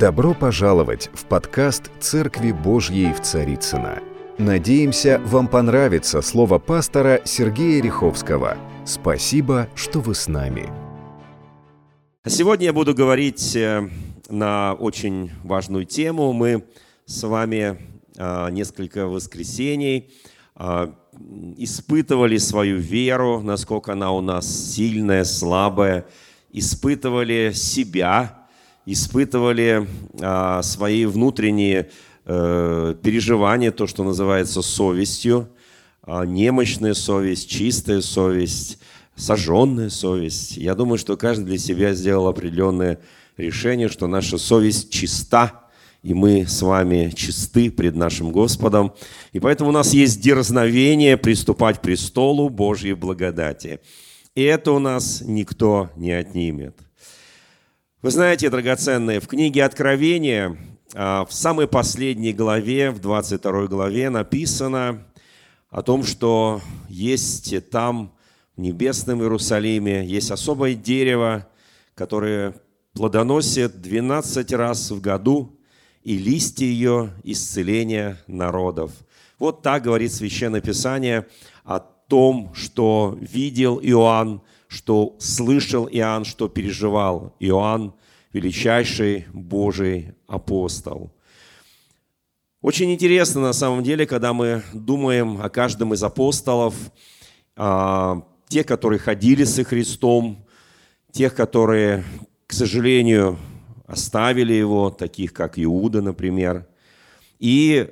Добро 0.00 0.32
пожаловать 0.32 1.10
в 1.12 1.26
подкаст 1.26 1.90
«Церкви 2.00 2.52
Божьей 2.52 3.12
в 3.12 3.20
Царицына. 3.20 3.98
Надеемся, 4.38 5.20
вам 5.26 5.46
понравится 5.46 6.22
слово 6.22 6.58
пастора 6.58 7.20
Сергея 7.26 7.82
Риховского. 7.82 8.56
Спасибо, 8.86 9.68
что 9.74 10.00
вы 10.00 10.14
с 10.14 10.26
нами. 10.26 10.70
Сегодня 12.26 12.64
я 12.64 12.72
буду 12.72 12.94
говорить 12.94 13.54
э, 13.54 13.90
на 14.30 14.72
очень 14.72 15.32
важную 15.44 15.84
тему. 15.84 16.32
Мы 16.32 16.64
с 17.04 17.22
вами 17.22 17.76
а, 18.16 18.48
несколько 18.48 19.06
воскресений 19.06 20.14
а, 20.54 20.94
испытывали 21.58 22.38
свою 22.38 22.78
веру, 22.78 23.42
насколько 23.42 23.92
она 23.92 24.12
у 24.12 24.22
нас 24.22 24.48
сильная, 24.48 25.24
слабая, 25.24 26.06
испытывали 26.52 27.52
себя– 27.52 28.38
испытывали 28.86 29.86
а, 30.20 30.62
свои 30.62 31.04
внутренние 31.04 31.90
а, 32.24 32.94
переживания, 32.94 33.70
то, 33.70 33.86
что 33.86 34.04
называется 34.04 34.62
совестью, 34.62 35.48
а, 36.02 36.24
немощная 36.24 36.94
совесть, 36.94 37.48
чистая 37.48 38.00
совесть, 38.00 38.78
сожженная 39.16 39.90
совесть. 39.90 40.56
Я 40.56 40.74
думаю, 40.74 40.98
что 40.98 41.16
каждый 41.16 41.44
для 41.44 41.58
себя 41.58 41.92
сделал 41.92 42.28
определенное 42.28 43.00
решение, 43.36 43.88
что 43.88 44.06
наша 44.06 44.38
совесть 44.38 44.90
чиста, 44.90 45.68
и 46.02 46.14
мы 46.14 46.46
с 46.46 46.62
вами 46.62 47.12
чисты 47.14 47.70
пред 47.70 47.94
нашим 47.94 48.32
Господом. 48.32 48.92
И 49.32 49.40
поэтому 49.40 49.70
у 49.70 49.72
нас 49.72 49.92
есть 49.92 50.20
дерзновение 50.20 51.16
приступать 51.16 51.78
к 51.78 51.82
престолу 51.82 52.48
Божьей 52.48 52.94
благодати. 52.94 53.80
И 54.34 54.42
это 54.42 54.72
у 54.72 54.78
нас 54.78 55.22
никто 55.24 55.90
не 55.96 56.12
отнимет. 56.12 56.76
Вы 58.02 58.10
знаете, 58.10 58.48
драгоценные, 58.48 59.20
в 59.20 59.26
книге 59.26 59.62
Откровения, 59.62 60.56
а, 60.94 61.26
в 61.26 61.34
самой 61.34 61.68
последней 61.68 62.32
главе, 62.32 62.92
в 62.92 62.98
22 62.98 63.66
главе 63.66 64.08
написано 64.08 65.04
о 65.68 65.82
том, 65.82 66.02
что 66.04 66.62
есть 66.88 67.68
там, 67.68 68.14
в 68.56 68.60
небесном 68.62 69.20
Иерусалиме, 69.20 70.06
есть 70.06 70.30
особое 70.30 70.76
дерево, 70.76 71.46
которое 71.94 72.54
плодоносит 72.94 73.82
12 73.82 74.50
раз 74.54 74.90
в 74.90 75.02
году, 75.02 75.60
и 76.02 76.16
листья 76.16 76.64
ее– 76.64 77.10
исцеления 77.22 78.16
народов. 78.26 78.92
Вот 79.38 79.60
так 79.60 79.82
говорит 79.82 80.10
Священное 80.10 80.62
Писание 80.62 81.26
о 81.64 81.80
том, 81.80 82.54
что 82.54 83.18
видел 83.20 83.78
Иоанн 83.78 84.40
что 84.70 85.16
слышал 85.18 85.88
Иоанн, 85.90 86.24
что 86.24 86.48
переживал 86.48 87.34
Иоанн, 87.40 87.92
величайший 88.32 89.26
Божий 89.32 90.12
апостол. 90.26 91.10
Очень 92.62 92.92
интересно 92.92 93.40
на 93.40 93.52
самом 93.52 93.82
деле, 93.82 94.06
когда 94.06 94.32
мы 94.32 94.62
думаем 94.74 95.40
о 95.40 95.48
каждом 95.48 95.94
из 95.94 96.02
апостолов, 96.02 96.74
а, 97.56 98.22
те, 98.48 98.64
которые 98.64 98.98
ходили 98.98 99.44
со 99.44 99.64
Христом, 99.64 100.44
тех, 101.10 101.34
которые, 101.34 102.04
к 102.46 102.52
сожалению, 102.52 103.38
оставили 103.86 104.52
его, 104.52 104.90
таких 104.90 105.32
как 105.32 105.58
Иуда, 105.58 106.02
например, 106.02 106.66
и 107.38 107.90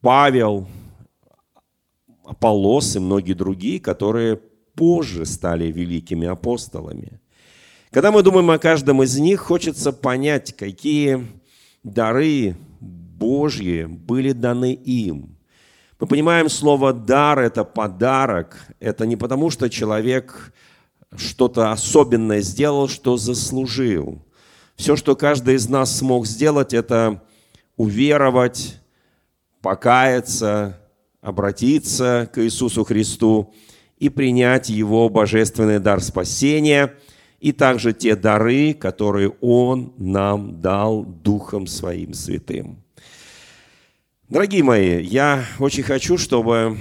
Павел, 0.00 0.68
Аполлос 2.24 2.96
и 2.96 2.98
многие 2.98 3.32
другие, 3.32 3.80
которые 3.80 4.36
позже 4.74 5.24
стали 5.24 5.72
великими 5.72 6.26
апостолами. 6.26 7.20
Когда 7.96 8.12
мы 8.12 8.22
думаем 8.22 8.50
о 8.50 8.58
каждом 8.58 9.02
из 9.02 9.18
них, 9.18 9.40
хочется 9.40 9.90
понять, 9.90 10.54
какие 10.54 11.26
дары 11.82 12.54
Божьи 12.78 13.84
были 13.84 14.32
даны 14.32 14.74
им. 14.74 15.34
Мы 15.98 16.06
понимаем 16.06 16.50
слово 16.50 16.92
«дар»– 16.92 17.38
это 17.40 17.64
подарок. 17.64 18.58
Это 18.80 19.06
не 19.06 19.16
потому, 19.16 19.48
что 19.48 19.70
человек 19.70 20.52
что-то 21.16 21.72
особенное 21.72 22.42
сделал, 22.42 22.86
что 22.86 23.16
заслужил. 23.16 24.22
Все, 24.74 24.94
что 24.94 25.16
каждый 25.16 25.54
из 25.54 25.66
нас 25.66 25.96
смог 25.96 26.26
сделать, 26.26 26.74
это 26.74 27.22
уверовать, 27.78 28.78
покаяться, 29.62 30.78
обратиться 31.22 32.28
к 32.30 32.44
Иисусу 32.44 32.84
Христу– 32.84 33.54
и 33.98 34.10
принять 34.10 34.68
Его 34.68 35.08
божественный 35.08 35.78
дар 35.78 36.02
спасения 36.02 36.94
и 37.46 37.52
также 37.52 37.92
те 37.92 38.16
дары, 38.16 38.74
которые 38.74 39.32
Он 39.40 39.92
нам 39.98 40.60
дал 40.60 41.04
Духом 41.04 41.68
Своим 41.68 42.12
Святым. 42.12 42.82
Дорогие 44.28 44.64
мои, 44.64 45.00
я 45.00 45.44
очень 45.60 45.84
хочу, 45.84 46.18
чтобы 46.18 46.76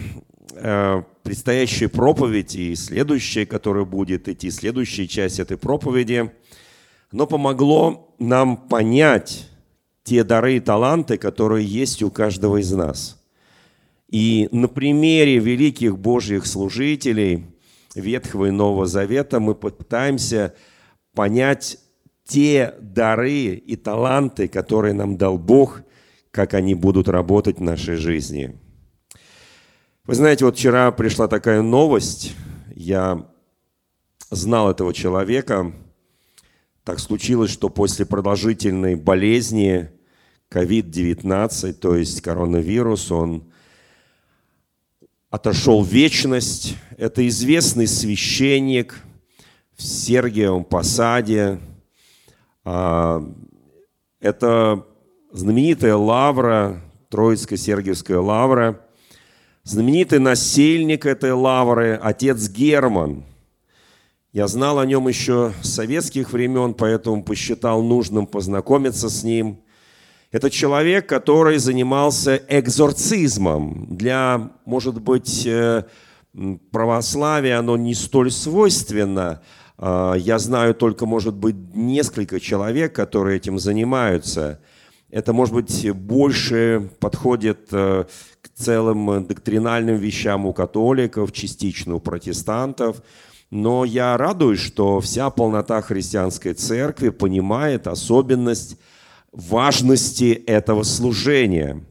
э, 0.55 1.03
предстоящая 1.21 1.87
проповедь 1.87 2.55
и 2.55 2.73
следующая, 2.73 3.45
которая 3.45 3.85
будет 3.85 4.27
идти, 4.27 4.49
следующая 4.49 5.05
часть 5.05 5.39
этой 5.39 5.55
проповеди, 5.55 6.31
но 7.11 7.27
помогло 7.27 8.15
нам 8.17 8.57
понять 8.57 9.47
те 10.03 10.23
дары 10.23 10.57
и 10.57 10.59
таланты, 10.59 11.19
которые 11.19 11.63
есть 11.63 12.01
у 12.01 12.09
каждого 12.09 12.57
из 12.57 12.71
нас– 12.71 13.21
и 14.07 14.47
на 14.51 14.67
примере 14.67 15.39
великих 15.39 15.97
Божьих 15.97 16.45
служителей 16.45 17.47
Ветхого 17.95 18.45
и 18.45 18.51
Нового 18.51 18.85
Завета 18.85 19.39
мы 19.39 19.55
пытаемся 19.55 20.53
понять 21.13 21.79
те 22.25 22.75
дары 22.81 23.55
и 23.55 23.75
таланты, 23.75 24.47
которые 24.47 24.93
нам 24.93 25.17
дал 25.17 25.37
Бог, 25.37 25.81
как 26.31 26.53
они 26.53 26.75
будут 26.75 27.07
работать 27.07 27.57
в 27.59 27.63
нашей 27.63 27.95
жизни. 27.95 28.59
Вы 30.05 30.15
знаете, 30.15 30.45
вот 30.45 30.57
вчера 30.57 30.91
пришла 30.91 31.27
такая 31.27 31.61
новость, 31.61 32.35
я 32.75 33.27
знал 34.29 34.69
этого 34.69 34.93
человека, 34.93 35.73
так 36.83 36.99
случилось, 36.99 37.49
что 37.49 37.69
после 37.69 38.05
продолжительной 38.05 38.95
болезни 38.95 39.89
COVID-19, 40.51 41.73
то 41.73 41.95
есть 41.95 42.21
коронавирус, 42.21 43.11
он 43.11 43.51
отошел 45.29 45.83
в 45.83 45.87
вечность. 45.87 46.75
Это 46.97 47.27
известный 47.27 47.87
священник 47.87 49.01
в 49.75 49.83
Сергиевом 49.83 50.63
Посаде. 50.63 51.59
А, 52.63 53.23
это 54.19 54.85
знаменитая 55.31 55.95
лавра, 55.95 56.81
Троицкая 57.09 57.57
Сергиевская 57.57 58.19
лавра. 58.19 58.81
Знаменитый 59.63 60.19
насельник 60.19 61.05
этой 61.05 61.31
лавры, 61.31 61.99
отец 62.01 62.49
Герман. 62.49 63.23
Я 64.31 64.47
знал 64.47 64.79
о 64.79 64.85
нем 64.85 65.07
еще 65.07 65.53
с 65.63 65.73
советских 65.73 66.33
времен, 66.33 66.73
поэтому 66.73 67.23
посчитал 67.23 67.81
нужным 67.81 68.27
познакомиться 68.27 69.09
с 69.09 69.23
ним– 69.23 69.59
это 70.35 70.49
человек, 70.49 71.07
который 71.07 71.59
занимался 71.59 72.41
экзорцизмом. 72.49 73.87
Для, 73.89 74.51
может 74.65 75.01
быть, 75.01 75.47
э, 75.47 75.85
православия 76.71 77.57
оно 77.57 77.77
не 77.77 77.93
столь 77.93 78.31
свойственно. 78.31 79.41
А, 79.77 80.15
я 80.15 80.37
знаю 80.37 80.75
только, 80.75 81.05
может 81.05 81.35
быть, 81.35 81.55
несколько 81.73 82.41
человек, 82.41 82.93
которые 82.93 83.37
этим 83.37 83.59
занимаются. 83.59 84.59
Это, 85.09 85.31
может 85.31 85.53
быть, 85.53 85.89
больше 85.91 86.89
подходит 86.99 87.69
э, 87.71 88.03
к 88.41 88.49
целым 88.55 89.25
доктринальным 89.25 89.95
вещам 89.95 90.45
у 90.45 90.51
католиков, 90.51 91.31
частично 91.31 91.95
у 91.95 92.01
протестантов. 92.01 93.01
Но 93.51 93.85
я 93.85 94.17
радуюсь, 94.17 94.59
что 94.59 94.99
вся 94.99 95.29
полнота 95.29 95.81
христианской 95.81 96.55
церкви 96.55 97.07
понимает 97.07 97.87
особенность 97.87 98.77
важности 99.35 100.31
этого 100.47 100.83
служения. 100.83 101.83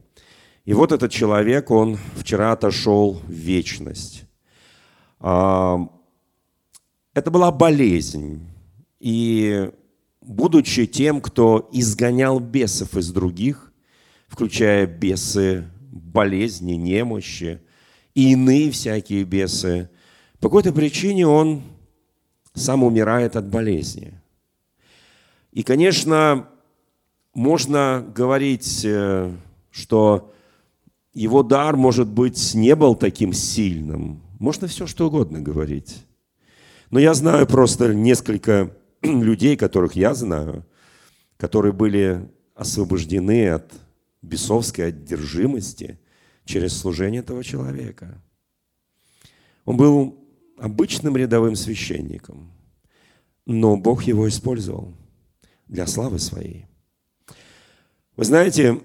И 0.65 0.73
вот 0.73 0.91
этот 0.91 1.11
человек, 1.11 1.69
он 1.69 1.97
вчера 2.15 2.51
отошел 2.51 3.21
в 3.27 3.31
вечность. 3.31 4.23
А, 5.19 5.87
это 7.13 7.29
была 7.29 7.51
болезнь. 7.51 8.47
И 8.99 9.69
будучи 10.21 10.87
тем, 10.87 11.21
кто 11.21 11.69
изгонял 11.71 12.39
бесов 12.39 12.97
из 12.97 13.11
других, 13.11 13.71
включая 14.27 14.87
бесы 14.87 15.65
болезни, 15.91 16.73
немощи 16.73 17.61
и 18.15 18.31
иные 18.31 18.71
всякие 18.71 19.23
бесы, 19.23 19.89
по 20.39 20.49
какой-то 20.49 20.73
причине 20.73 21.27
он 21.27 21.61
сам 22.55 22.83
умирает 22.83 23.35
от 23.35 23.47
болезни. 23.47 24.19
И, 25.51 25.61
конечно, 25.61 26.49
можно 27.35 28.03
говорить, 28.15 28.81
э, 28.85 29.31
что 29.69 30.33
его 31.13 31.43
дар, 31.43 31.75
может 31.75 32.07
быть, 32.07 32.55
не 32.55 32.75
был 32.75 32.95
таким 32.95 33.33
сильным. 33.33 34.21
Можно 34.39 34.67
все 34.67 34.87
что 34.87 35.07
угодно 35.07 35.41
говорить. 35.41 36.03
Но 36.89 36.99
я 36.99 37.13
знаю 37.13 37.45
просто 37.45 37.93
несколько 37.93 38.75
людей, 39.03 39.57
которых 39.57 39.95
я 39.95 40.13
знаю, 40.15 40.65
которые 41.37 41.73
были 41.73 42.27
освобождены 42.55 43.49
от 43.49 43.71
бесовской 44.21 44.87
одержимости 44.87 45.99
через 46.45 46.75
служение 46.77 47.19
этого 47.19 47.43
человека. 47.43 48.21
Он 49.65 49.75
был 49.75 50.17
обычным 50.57 51.17
рядовым 51.17 51.55
священником, 51.55 52.49
но 53.45 53.75
Бог 53.75 54.03
его 54.03 54.27
использовал 54.29 54.93
для 55.67 55.85
славы 55.85 56.19
своей. 56.19 56.67
Вы 58.17 58.23
знаете, 58.23 58.79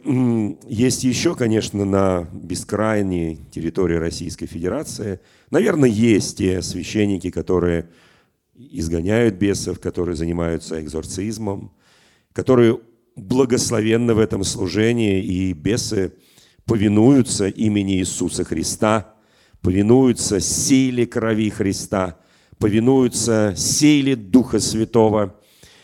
есть 0.66 1.04
еще, 1.04 1.36
конечно, 1.36 1.84
на 1.84 2.28
бескрайней 2.32 3.38
территории 3.52 3.94
Российской 3.94 4.46
Федерации, 4.46 5.20
наверное, 5.52 5.88
есть 5.88 6.38
те 6.38 6.60
священники, 6.62 7.30
которые 7.30 7.90
изгоняют 8.56 9.36
бесов, 9.36 9.78
которые 9.78 10.16
занимаются 10.16 10.82
экзорцизмом, 10.82 11.72
которые 12.32 12.80
благословенны 13.14 14.14
в 14.14 14.18
этом 14.18 14.42
служении, 14.42 15.22
и 15.22 15.52
бесы 15.52 16.12
повинуются 16.64 17.46
имени 17.46 17.98
Иисуса 17.98 18.42
Христа, 18.42 19.14
повинуются 19.62 20.40
силе 20.40 21.06
крови 21.06 21.50
Христа, 21.50 22.18
повинуются 22.58 23.54
силе 23.56 24.16
Духа 24.16 24.58
Святого. 24.58 25.36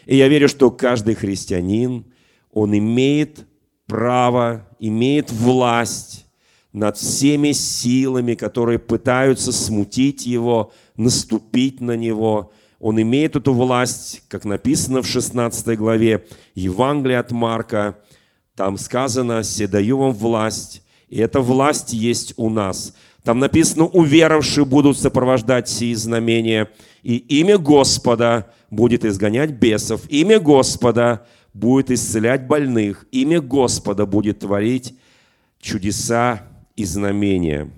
И 0.05 0.17
я 0.17 0.27
верю, 0.27 0.49
что 0.49 0.73
каждый 0.73 1.15
христианин– 1.15 2.07
он 2.57 2.75
имеет 2.75 3.47
право, 3.87 4.67
имеет 4.81 5.31
власть 5.31 6.25
над 6.73 6.97
всеми 6.97 7.53
силами, 7.53 8.35
которые 8.35 8.79
пытаются 8.79 9.53
смутить 9.53 10.25
его, 10.25 10.73
наступить 10.97 11.83
на 11.83 11.97
него. 11.97 12.51
Он 12.81 12.99
имеет 13.03 13.37
эту 13.37 13.53
власть, 13.53 14.23
как 14.29 14.47
написано 14.47 15.03
в 15.03 15.07
16 15.07 15.77
главе 15.77 16.25
Евангелия 16.55 17.21
от 17.21 17.31
Марка. 17.31 17.99
Там 18.55 18.79
сказано 18.79 19.45
«Седаю 19.45 19.99
вам 19.99 20.13
власть», 20.13 20.83
и 21.11 21.19
эта 21.19 21.43
власть 21.43 21.93
есть 21.93 22.33
у 22.39 22.49
нас. 22.49 22.95
Там 23.23 23.39
написано 23.39 23.85
«Уверовавшие 23.85 24.65
будут 24.65 24.99
сопровождать 24.99 25.69
сии 25.69 25.93
знамения, 25.93 26.71
и 27.03 27.19
имя 27.19 27.59
Господа 27.59 28.51
будет 28.71 29.05
изгонять 29.05 29.51
бесов, 29.51 30.09
имя 30.09 30.41
Господа 30.41 31.27
будет 31.57 31.91
исцелять 31.91 32.47
больных, 32.47 33.07
имя 33.11 33.41
Господа 33.41 34.05
будет 34.05 34.41
творить 34.41 34.95
чудеса 35.59 36.47
и 36.77 36.85
знамения. 36.85 37.71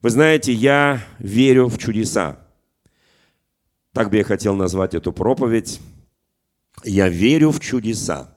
Вы 0.00 0.10
знаете, 0.10 0.52
я 0.52 1.02
верю 1.18 1.66
в 1.66 1.76
чудеса. 1.76 2.38
Так 3.92 4.10
бы 4.10 4.18
я 4.18 4.24
хотел 4.24 4.54
назвать 4.54 4.94
эту 4.94 5.12
проповедь. 5.12 5.80
Я 6.84 7.08
верю 7.08 7.50
в 7.50 7.60
чудеса. 7.60 8.32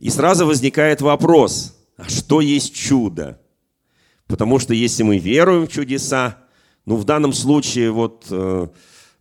И 0.00 0.10
сразу 0.10 0.44
возникает 0.44 1.00
вопрос, 1.00 1.78
а 1.96 2.08
что 2.08 2.40
есть 2.40 2.74
чудо? 2.74 3.40
Потому 4.26 4.58
что 4.58 4.74
если 4.74 5.04
мы 5.04 5.18
веруем 5.18 5.66
в 5.66 5.72
чудеса, 5.72 6.38
ну 6.84 6.96
в 6.96 7.04
данном 7.04 7.32
случае 7.32 7.92
вот 7.92 8.26
э, 8.30 8.68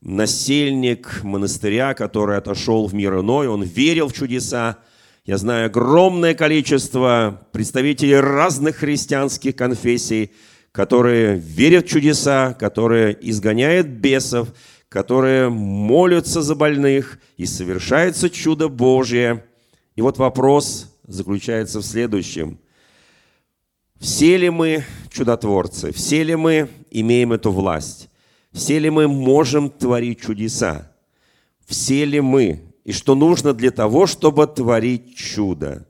насельник 0.02 1.24
монастыря, 1.24 1.94
который 1.94 2.38
отошел 2.38 2.88
в 2.88 2.94
мир 2.94 3.20
иной, 3.20 3.48
он 3.48 3.64
верил 3.64 4.10
в 4.10 4.14
чудеса. 4.14 4.78
Я 5.26 5.38
знаю 5.38 5.68
огромное 5.68 6.34
количество 6.34 7.48
представителей 7.52 8.20
разных 8.20 8.78
христианских 8.78 9.56
конфессий, 9.56 10.32
которые 10.72 11.36
верят 11.38 11.86
в 11.86 11.90
чудеса, 11.90 12.54
которые 12.54 13.18
изгоняют 13.30 13.88
бесов, 13.88 14.50
которые 14.90 15.50
молятся 15.50 16.42
за 16.42 16.56
больных, 16.56 17.20
и 17.36 17.46
совершается 17.46 18.30
чудо 18.30 18.70
Божье. 18.70 19.44
И 19.96 20.02
вот 20.02 20.18
вопрос 20.18 20.96
заключается 21.06 21.80
в 21.80 21.86
следующем. 21.86 22.60
Все 24.00 24.38
ли 24.38 24.50
мы 24.50 24.86
чудотворцы? 25.10 25.92
Все 25.92 26.24
ли 26.24 26.36
мы 26.36 26.70
имеем 26.92 27.34
эту 27.34 27.52
власть? 27.52 28.10
Все 28.58 28.80
ли 28.80 28.90
мы 28.90 29.08
можем 29.08 29.70
творить 29.70 30.20
чудеса? 30.20 30.92
Все 31.68 32.06
ли 32.06 32.20
мы? 32.20 32.64
И 32.86 32.92
что 32.92 33.14
нужно 33.14 33.54
для 33.54 33.70
того, 33.70 34.08
чтобы 34.08 34.48
творить 34.48 35.16
чудо? 35.16 35.86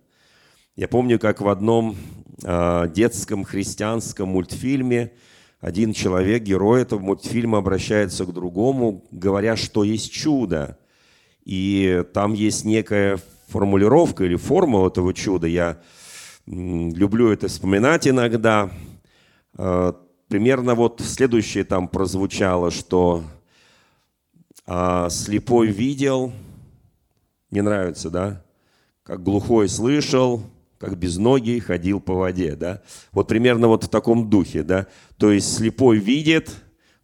Я 0.75 0.89
помню, 0.89 1.17
как 1.17 1.39
в 1.39 1.47
одном 1.47 1.95
э, 2.43 2.91
детском 2.93 3.45
христианском 3.45 4.27
мультфильме 4.27 5.13
один 5.61 5.93
человек, 5.93 6.43
герой 6.43 6.81
этого 6.81 6.99
мультфильма, 6.99 7.59
обращается 7.59 8.25
к 8.25 8.33
другому, 8.33 9.05
говоря, 9.11 9.55
что 9.55 9.85
есть 9.85 10.11
чудо. 10.11 10.77
И 11.45 12.03
там 12.13 12.33
есть 12.33 12.65
некая 12.65 13.17
формулировка 13.47 14.25
или 14.25 14.35
формула 14.35 14.89
этого 14.89 15.13
чуда. 15.13 15.47
Я 15.47 15.79
люблю 16.45 17.31
это 17.31 17.47
вспоминать 17.47 18.09
иногда. 18.09 18.69
Примерно 20.27 20.75
вот 20.75 21.01
следующее 21.01 21.63
там 21.63 21.87
прозвучало, 21.87 22.69
что 22.69 23.23
а, 24.65 25.09
слепой 25.09 25.67
видел, 25.67 26.33
не 27.49 27.61
нравится, 27.61 28.09
да? 28.09 28.43
Как 29.03 29.23
глухой 29.23 29.69
слышал, 29.69 30.43
как 30.79 30.97
безногий 30.97 31.61
ходил 31.61 32.01
по 32.01 32.13
воде, 32.13 32.57
да? 32.57 32.81
Вот 33.13 33.29
примерно 33.29 33.69
вот 33.69 33.85
в 33.85 33.87
таком 33.87 34.29
духе, 34.29 34.63
да? 34.63 34.87
То 35.15 35.31
есть 35.31 35.55
слепой 35.55 35.97
видит, 35.97 36.51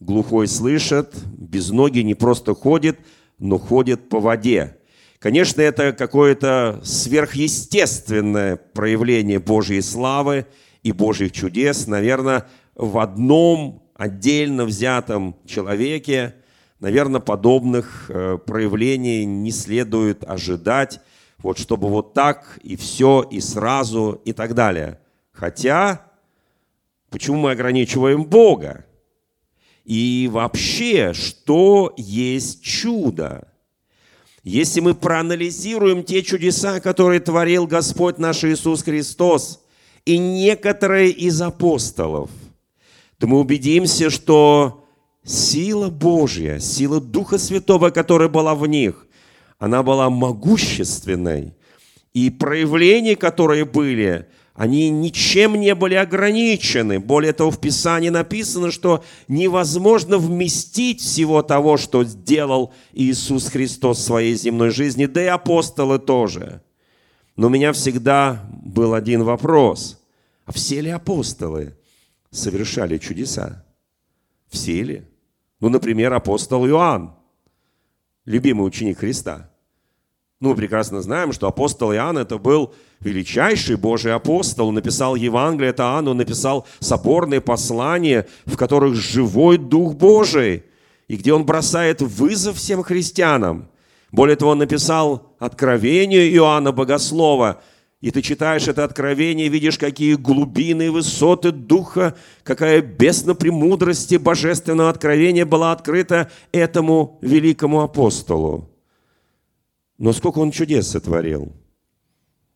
глухой 0.02 0.50
слышит, 0.50 1.16
безногий 1.38 2.04
не 2.04 2.16
просто 2.16 2.54
ходит, 2.54 3.00
но 3.40 3.58
ходит 3.58 4.10
по 4.10 4.20
воде. 4.20 4.78
Конечно, 5.20 5.62
это 5.62 5.94
какое-то 5.94 6.82
сверхъестественное 6.84 8.58
проявление 8.58 9.40
Божьей 9.40 9.82
славы 9.82 10.46
и 10.82 10.92
Божьих 10.92 11.32
чудес. 11.32 11.88
Наверное, 11.88 12.48
в 12.76 12.98
одном 12.98 13.84
отдельно 13.96 14.66
взятом 14.66 15.36
человеке, 15.46 16.36
наверное, 16.80 17.22
подобных 17.22 18.10
э, 18.10 18.38
проявлений 18.46 19.26
не 19.26 19.52
следует 19.52 20.24
ожидать, 20.24 21.00
вот 21.38 21.58
чтобы 21.58 21.90
вот 21.90 22.14
так 22.14 22.60
и 22.64 22.76
все, 22.76 23.22
и 23.30 23.40
сразу, 23.40 24.22
и 24.26 24.34
так 24.34 24.56
далее. 24.56 25.00
Хотя, 25.32 26.06
почему 27.10 27.38
мы 27.38 27.52
ограничиваем 27.52 28.24
Бога? 28.24 28.86
И 29.86 30.30
вообще, 30.32 31.14
что 31.14 31.94
есть 31.98 32.64
чудо? 32.64 33.48
Если 34.44 34.80
мы 34.80 34.94
проанализируем 34.94 36.04
те 36.04 36.22
чудеса, 36.22 36.80
которые 36.80 37.20
творил 37.20 37.68
Господь 37.68 38.18
наш 38.18 38.44
Иисус 38.44 38.84
Христос, 38.84 39.64
и 40.06 40.18
некоторые 40.18 41.12
из 41.12 41.42
апостолов– 41.42 42.30
то 43.20 43.28
мы 43.28 43.40
убедимся, 43.40 44.10
что 44.10 44.86
сила 45.24 45.90
Божья, 45.90 46.60
сила 46.60 47.00
Духа 47.00 47.38
Святого, 47.38 47.90
которая 47.90 48.30
была 48.30 48.56
в 48.56 48.68
них, 48.68 49.08
она 49.60 49.84
была 49.84 50.10
могущественной. 50.10 51.54
И 52.14 52.30
проявления, 52.30 53.16
которые 53.16 53.66
были, 53.66 54.28
они 54.54 54.90
ничем 54.90 55.60
не 55.60 55.74
были 55.74 55.96
ограничены. 55.96 57.00
Более 57.00 57.34
того, 57.34 57.50
в 57.50 57.60
Писании 57.60 58.10
написано, 58.10 58.70
что 58.70 59.04
невозможно 59.28 60.18
вместить 60.18 61.02
всего 61.02 61.42
того, 61.42 61.78
что 61.78 62.04
сделал 62.04 62.72
Иисус 62.94 63.48
Христос 63.48 63.98
в 63.98 64.04
своей 64.04 64.36
земной 64.36 64.70
жизни, 64.70 65.08
да 65.08 65.24
и 65.24 65.28
апостолы 65.28 65.98
тоже. 65.98 66.62
Но 67.36 67.48
у 67.48 67.50
меня 67.50 67.74
всегда 67.74 68.48
был 68.64 68.94
один 68.94 69.24
вопрос. 69.24 70.00
А 70.46 70.52
все 70.52 70.82
ли 70.82 70.90
апостолы 70.90 71.76
совершали 72.34 72.98
чудеса? 72.98 73.64
Все 74.50 74.82
ли? 74.82 75.04
Ну, 75.60 75.70
например, 75.70 76.14
апостол 76.14 76.68
Иоанн, 76.68 77.14
любимый 78.26 78.68
ученик 78.68 79.00
Христа. 79.00 79.50
Ну, 80.40 80.50
мы 80.50 80.56
прекрасно 80.56 81.02
знаем, 81.02 81.32
что 81.32 81.48
апостол 81.48 81.94
Иоанн 81.94 82.18
это 82.18 82.38
был 82.38 82.74
величайший 83.00 83.78
Божий 83.78 84.14
апостол. 84.14 84.68
Он 84.68 84.76
написал 84.76 85.16
Евангелие 85.16 85.70
это 85.70 85.84
Иоанн, 85.84 86.10
он 86.10 86.18
написал 86.18 86.68
соборные 86.80 87.40
послания, 87.40 88.28
в 88.46 88.58
которых 88.58 88.96
живой 88.96 89.58
Дух 89.58 89.96
Божий, 89.96 90.64
и 91.08 91.16
где 91.16 91.34
он 91.34 91.46
бросает 91.46 92.02
вызов 92.02 92.58
всем 92.58 92.84
христианам. 92.84 93.70
Более 94.12 94.36
того, 94.36 94.52
он 94.52 94.58
написал 94.58 95.34
откровение 95.40 96.34
Иоанна 96.36 96.72
Богослова– 96.72 97.62
и 98.04 98.12
ты 98.12 98.22
читаешь 98.22 98.68
это 98.68 98.84
откровение, 98.84 99.48
видишь, 99.48 99.78
какие 99.78 100.16
глубины 100.16 100.88
и 100.88 100.90
высоты 100.90 101.54
духа, 101.54 102.18
какая 102.44 102.82
бездна 102.82 103.34
премудрости 103.34 104.16
божественного 104.16 104.90
откровения 104.90 105.46
была 105.46 105.72
открыта 105.72 106.30
этому 106.52 107.18
великому 107.22 107.80
апостолу. 107.80 108.70
Но 109.98 110.12
сколько 110.12 110.40
он 110.40 110.52
чудес 110.52 110.90
сотворил? 110.90 111.54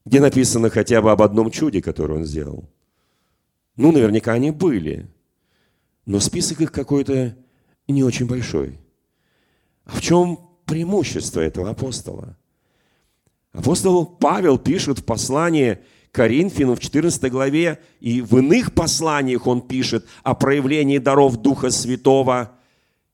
Где 0.03 0.19
написано 0.19 0.69
хотя 0.69 1.01
бы 1.01 1.11
об 1.11 1.21
одном 1.21 1.49
чуде, 1.49 1.81
которое 1.81 2.15
он 2.15 2.25
сделал? 2.25 2.69
Ну, 3.77 3.93
наверняка 3.93 4.33
они 4.33 4.51
были. 4.51 5.09
Но 6.05 6.19
список 6.19 6.59
их 6.59 6.73
какой-то 6.73 7.37
не 7.87 8.03
очень 8.03 8.27
большой. 8.27 8.81
А 9.85 9.91
в 9.91 10.01
чем 10.01 10.41
преимущество 10.65 11.39
этого 11.39 11.69
апостола? 11.69 12.37
Апостол 13.57 14.05
Павел 14.05 14.59
пишет 14.59 14.99
в 14.99 15.03
послании 15.03 15.79
Коринфянам 16.11 16.75
в 16.75 16.79
14 16.79 17.31
главе, 17.31 17.79
и 17.99 18.21
в 18.21 18.37
иных 18.37 18.75
посланиях 18.75 19.47
он 19.47 19.61
пишет 19.61 20.05
о 20.21 20.35
проявлении 20.35 20.99
даров 20.99 21.37
Духа 21.37 21.71
Святого. 21.71 22.51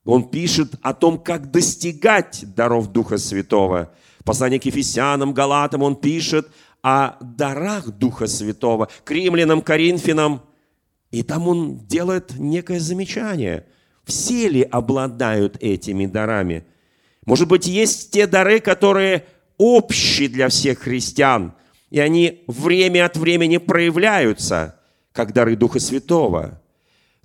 Он 0.04 0.30
пишет 0.30 0.76
о 0.82 0.94
том, 0.94 1.18
как 1.18 1.50
достигать 1.50 2.44
даров 2.56 2.92
Духа 2.92 3.18
Святого. 3.18 3.94
В 4.20 4.26
послании 4.26 4.58
к 4.58 4.66
Ефесянам, 4.66 5.34
Галатам 5.34 5.82
он 5.82 5.96
пишет 5.96 6.50
о 6.82 7.16
дарах 7.22 7.88
Духа 7.92 8.28
Святого, 8.28 8.90
к 9.06 9.12
римлянам, 9.12 9.62
Коринфянам. 9.62 10.42
И 11.10 11.24
там 11.24 11.48
он 11.48 11.78
делает 11.88 12.38
некое 12.38 12.82
замечание. 12.82 13.66
Все 14.04 14.50
ли 14.50 14.62
обладают 14.64 15.56
этими 15.62 16.06
дарами? 16.06 16.66
Может 17.26 17.48
быть, 17.48 17.66
есть 17.66 18.12
те 18.12 18.28
дары, 18.28 18.60
которые 18.60 19.26
общие 19.57 20.29
для 20.29 20.50
всех 20.50 20.79
христиан, 20.79 21.53
и 21.89 22.00
они 22.00 22.43
время 22.48 23.05
от 23.05 23.17
времени 23.17 23.57
проявляются, 23.57 24.79
как 25.12 25.33
дары 25.33 25.55
Духа 25.55 25.79
Святого. 25.79 26.62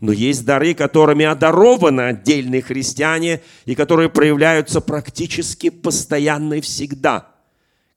Но 0.00 0.12
есть 0.12 0.44
дары, 0.44 0.74
которыми 0.74 1.24
одарованы 1.24 2.02
отдельные 2.02 2.62
христиане, 2.62 3.40
и 3.64 3.74
которые 3.74 4.08
проявляются 4.08 4.80
практически 4.80 5.70
постоянно 5.70 6.54
и 6.54 6.60
всегда– 6.60 7.28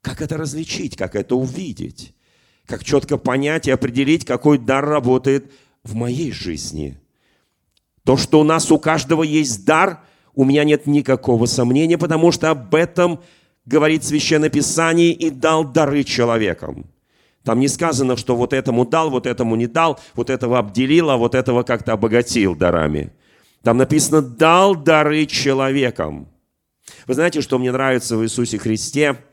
как 0.01 0.21
это 0.21 0.37
различить, 0.37 0.95
как 0.95 1.15
это 1.15 1.35
увидеть? 1.35 2.13
Как 2.65 2.83
четко 2.83 3.17
понять 3.17 3.67
и 3.67 3.71
определить, 3.71 4.25
какой 4.25 4.57
дар 4.57 4.85
работает 4.85 5.51
в 5.83 5.95
моей 5.95 6.31
жизни? 6.31 6.99
То, 8.03 8.17
что 8.17 8.39
у 8.39 8.43
нас 8.43 8.71
у 8.71 8.79
каждого 8.79 9.23
есть 9.23 9.63
дар, 9.63 10.01
у 10.33 10.43
меня 10.43 10.63
нет 10.63 10.87
никакого 10.87 11.45
сомнения, 11.45 11.97
потому 11.97 12.31
что 12.31 12.49
об 12.49 12.73
этом 12.73 13.21
говорит 13.71 14.03
Священное 14.03 14.49
Писание 14.49 15.11
и 15.11 15.29
дал 15.29 15.63
дары 15.63 16.03
человекам. 16.03 16.85
Там 17.43 17.59
не 17.59 17.67
сказано, 17.67 18.17
что 18.17 18.35
вот 18.35 18.53
этому 18.53 18.85
дал, 18.85 19.09
вот 19.09 19.25
этому 19.25 19.55
не 19.55 19.67
дал, 19.67 19.99
вот 20.13 20.29
этого 20.29 20.59
обделил, 20.59 21.09
а 21.09 21.17
вот 21.17 21.33
этого 21.33 21.63
как-то 21.63 21.93
обогатил 21.93 22.55
дарами. 22.55 23.11
Там 23.63 23.77
написано 23.77 24.21
«дал 24.21 24.75
дары 24.75 25.25
человекам». 25.25 26.27
Вы 27.07 27.13
знаете, 27.15 27.41
что 27.41 27.57
мне 27.57 27.71
нравится 27.71 28.17
в 28.17 28.23
Иисусе 28.23 28.57
Христе– 28.59 29.17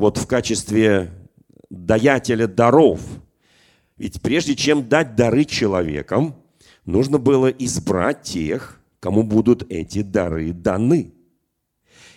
вот 0.00 0.16
в 0.16 0.26
качестве 0.26 1.10
даятеля 1.68 2.46
даров. 2.46 3.02
Ведь 3.98 4.22
прежде 4.22 4.56
чем 4.56 4.88
дать 4.88 5.14
дары 5.14 5.44
человекам, 5.44 6.34
нужно 6.86 7.18
было 7.18 7.48
избрать 7.48 8.22
тех, 8.22 8.80
кому 8.98 9.22
будут 9.22 9.70
эти 9.70 10.00
дары 10.00 10.52
даны. 10.52 11.12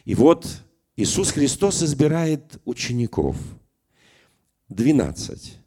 И 0.05 0.15
вот 0.15 0.62
Иисус 0.95 1.31
Христос 1.31 1.81
избирает 1.83 2.59
учеников. 2.65 3.37
12. 4.69 5.57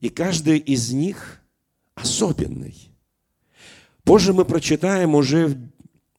И 0.00 0.08
каждый 0.08 0.58
из 0.58 0.92
них 0.92 1.40
особенный. 1.94 2.90
Позже 4.04 4.32
мы 4.32 4.44
прочитаем 4.44 5.14
уже 5.14 5.56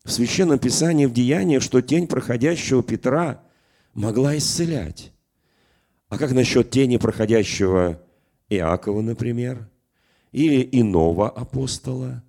в 0.03 0.11
Священном 0.11 0.59
Писании, 0.59 1.05
в 1.05 1.13
Деяниях, 1.13 1.61
что 1.61 1.81
тень 1.81 2.07
проходящего 2.07 2.83
Петра– 2.83 3.43
могла 3.93 4.37
исцелять. 4.37 5.11
А 6.09 6.17
как 6.17 6.31
насчет 6.31 6.69
тени 6.69 6.97
проходящего 6.97 8.01
Иакова, 8.49 9.01
например, 9.01 9.69
или 10.31 10.67
иного 10.71 11.29
апостола? 11.29 12.23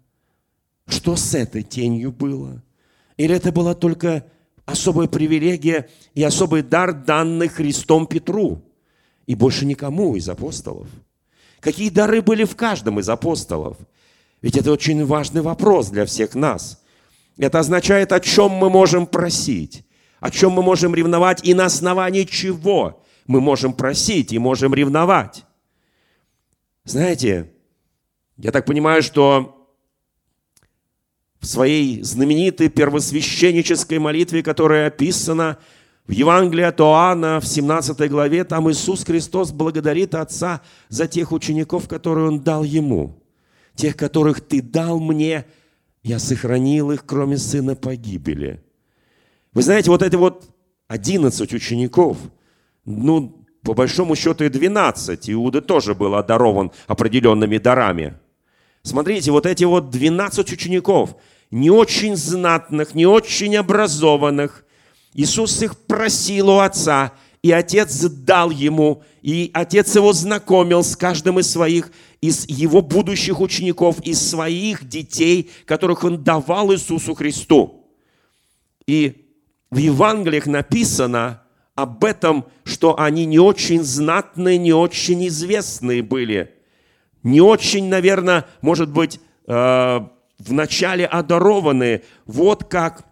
Что 0.86 1.16
с 1.16 1.34
этой 1.34 1.62
тенью 1.62 2.12
было? 2.12 2.62
Или 3.16 3.34
это 3.34 3.52
была 3.52 3.74
только 3.74 4.26
особая 4.66 5.08
привилегия 5.08 5.88
и 6.14 6.22
особый 6.22 6.62
дар, 6.62 6.92
данный 6.92 7.48
Христом 7.48 8.06
Петру, 8.06 8.62
и 9.26 9.34
больше 9.34 9.66
никому 9.66 10.16
из 10.16 10.28
апостолов? 10.28 10.88
Какие 11.60 11.90
дары 11.90 12.22
были 12.22 12.44
в 12.44 12.56
каждом 12.56 13.00
из 13.00 13.08
апостолов? 13.08 13.76
Ведь 14.42 14.56
это 14.56 14.72
очень 14.72 15.04
важный 15.04 15.40
вопрос 15.40 15.88
для 15.88 16.04
всех 16.04 16.34
нас. 16.34 16.82
Это 17.38 17.58
означает, 17.58 18.12
о 18.12 18.20
чем 18.20 18.52
мы 18.52 18.68
можем 18.68 19.06
просить 19.06 19.84
о 20.24 20.30
чем 20.30 20.52
мы 20.52 20.62
можем 20.62 20.94
ревновать 20.94 21.46
и 21.46 21.52
на 21.52 21.66
основании 21.66 22.24
чего 22.24 23.04
мы 23.26 23.42
можем 23.42 23.74
просить 23.74 24.32
и 24.32 24.38
можем 24.38 24.72
ревновать. 24.72 25.44
Знаете, 26.84 27.52
я 28.38 28.50
так 28.50 28.64
понимаю, 28.64 29.02
что 29.02 29.63
своей 31.44 32.02
знаменитой 32.02 32.68
первосвященнической 32.68 33.98
молитве, 33.98 34.42
которая 34.42 34.88
описана 34.88 35.58
в 36.06 36.12
Евангелии 36.12 36.64
от 36.64 36.80
Иоанна 36.80 37.40
в 37.40 37.46
17 37.46 38.10
главе, 38.10 38.44
там 38.44 38.70
Иисус 38.70 39.04
Христос 39.04 39.52
благодарит 39.52 40.14
Отца 40.14 40.60
за 40.88 41.06
тех 41.06 41.32
учеников, 41.32 41.88
которые 41.88 42.28
Он 42.28 42.40
дал 42.40 42.64
Ему. 42.64 43.22
Тех, 43.74 43.96
которых 43.96 44.40
Ты 44.40 44.60
дал 44.60 45.00
мне, 45.00 45.46
я 46.02 46.18
сохранил 46.18 46.92
их, 46.92 47.06
кроме 47.06 47.38
сына 47.38 47.74
погибели. 47.74 48.62
Вы 49.54 49.62
знаете, 49.62 49.90
вот 49.90 50.02
эти 50.02 50.16
вот 50.16 50.44
11 50.88 51.52
учеников, 51.54 52.18
ну, 52.84 53.44
по 53.62 53.72
большому 53.72 54.14
счету 54.14 54.44
и 54.44 54.50
12, 54.50 55.30
Иуда 55.30 55.62
тоже 55.62 55.94
был 55.94 56.14
одарован 56.14 56.70
определенными 56.86 57.56
дарами. 57.56 58.14
Смотрите, 58.82 59.30
вот 59.30 59.46
эти 59.46 59.64
вот 59.64 59.88
12 59.88 60.52
учеников, 60.52 61.16
не 61.54 61.70
очень 61.70 62.16
знатных, 62.16 62.96
не 62.96 63.06
очень 63.06 63.54
образованных, 63.54 64.64
Иисус 65.14 65.62
их 65.62 65.78
просил 65.78 66.50
у 66.50 66.58
Отца, 66.58 67.12
и 67.44 67.52
Отец 67.52 67.96
дал 68.00 68.50
ему, 68.50 69.04
и 69.22 69.52
Отец 69.54 69.94
его 69.94 70.12
знакомил 70.12 70.82
с 70.82 70.96
каждым 70.96 71.38
из 71.38 71.48
своих, 71.48 71.92
из 72.20 72.48
его 72.48 72.82
будущих 72.82 73.40
учеников, 73.40 74.00
из 74.00 74.20
своих 74.20 74.88
детей, 74.88 75.48
которых 75.64 76.02
он 76.02 76.24
давал 76.24 76.72
Иисусу 76.72 77.14
Христу. 77.14 77.86
И 78.88 79.28
в 79.70 79.76
Евангелиях 79.76 80.46
написано 80.46 81.44
об 81.76 82.02
этом, 82.02 82.46
что 82.64 82.98
они 82.98 83.26
не 83.26 83.38
очень 83.38 83.84
знатные, 83.84 84.58
не 84.58 84.72
очень 84.72 85.28
известные 85.28 86.02
были. 86.02 86.52
Не 87.22 87.40
очень, 87.40 87.88
наверное, 87.88 88.44
может 88.60 88.90
быть, 88.90 89.20
э, 89.46 90.00
вначале 90.38 91.06
одарованные. 91.06 92.02
Вот 92.26 92.64
как 92.64 93.04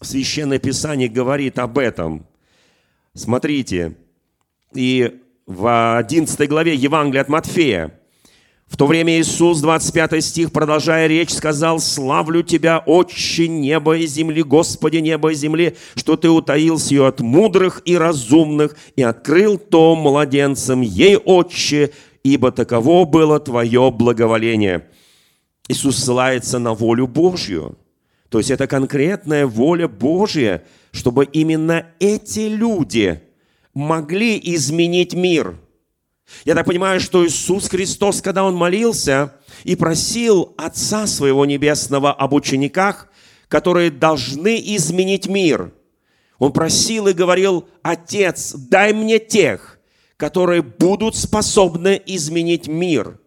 Священное 0.00 0.58
Писание 0.58 1.08
говорит 1.08 1.58
об 1.58 1.78
этом. 1.78 2.26
Смотрите, 3.14 3.96
и 4.72 5.20
в 5.46 5.98
11 5.98 6.48
главе 6.48 6.74
Евангелия 6.74 7.22
от 7.22 7.28
Матфея, 7.28 7.98
в 8.68 8.76
то 8.76 8.86
время 8.86 9.18
Иисус, 9.18 9.60
25 9.60 10.22
стих, 10.22 10.52
продолжая 10.52 11.06
речь, 11.06 11.30
сказал, 11.30 11.80
«Славлю 11.80 12.42
Тебя, 12.42 12.78
Отче 12.78 13.48
неба 13.48 13.96
и 13.96 14.06
земли, 14.06 14.42
Господи 14.42 14.98
неба 14.98 15.32
и 15.32 15.34
земли, 15.34 15.76
что 15.96 16.16
Ты 16.16 16.28
утаил 16.28 16.78
сию 16.78 17.06
от 17.06 17.20
мудрых 17.20 17.82
и 17.86 17.96
разумных 17.96 18.76
и 18.94 19.02
открыл 19.02 19.56
то 19.58 19.96
младенцам 19.96 20.82
ей, 20.82 21.16
Отче, 21.16 21.92
ибо 22.22 22.52
таково 22.52 23.04
было 23.06 23.40
Твое 23.40 23.90
благоволение». 23.90 24.86
Иисус 25.68 25.98
ссылается 25.98 26.58
на 26.58 26.74
волю 26.74 27.06
Божью. 27.06 27.78
То 28.28 28.38
есть 28.38 28.50
это 28.50 28.66
конкретная 28.66 29.46
воля 29.46 29.88
Божья, 29.88 30.64
чтобы 30.90 31.24
именно 31.24 31.86
эти 32.00 32.48
люди 32.48 33.22
могли 33.74 34.40
изменить 34.42 35.14
мир– 35.14 35.56
я 36.44 36.54
так 36.54 36.66
понимаю, 36.66 37.00
что 37.00 37.26
Иисус 37.26 37.68
Христос, 37.68 38.20
когда 38.20 38.44
Он 38.44 38.54
молился 38.54 39.34
и 39.64 39.76
просил 39.76 40.54
Отца 40.56 41.06
Своего 41.06 41.44
Небесного 41.44 42.12
об 42.12 42.32
учениках, 42.32 43.08
которые 43.48 43.90
должны 43.90 44.60
изменить 44.76 45.26
мир, 45.26 45.72
Он 46.38 46.52
просил 46.52 47.08
и 47.08 47.12
говорил, 47.12 47.68
Отец, 47.82 48.52
дай 48.54 48.92
мне 48.92 49.18
тех, 49.18 49.78
которые 50.16 50.62
будут 50.62 51.16
способны 51.16 52.00
изменить 52.06 52.68
мир. 52.68 53.18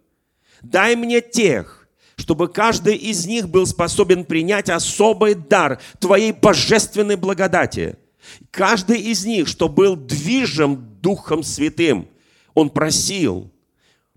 Дай 0.62 0.95
мне 0.95 1.21
тех, 1.21 1.81
чтобы 2.22 2.48
каждый 2.48 2.96
из 2.96 3.25
них 3.25 3.50
был 3.50 3.66
способен 3.66 4.24
принять 4.24 4.70
особый 4.70 5.36
дар 5.36 5.80
Твоей 6.00 6.32
божественной 6.32 7.18
благодати. 7.18 7.98
Каждый 8.51 9.01
из 9.01 9.25
них, 9.25 9.48
что 9.48 9.68
был 9.68 9.96
движим 9.96 10.98
Духом 11.01 11.44
Святым– 11.44 12.08
он 12.54 12.70
просил. 12.70 13.51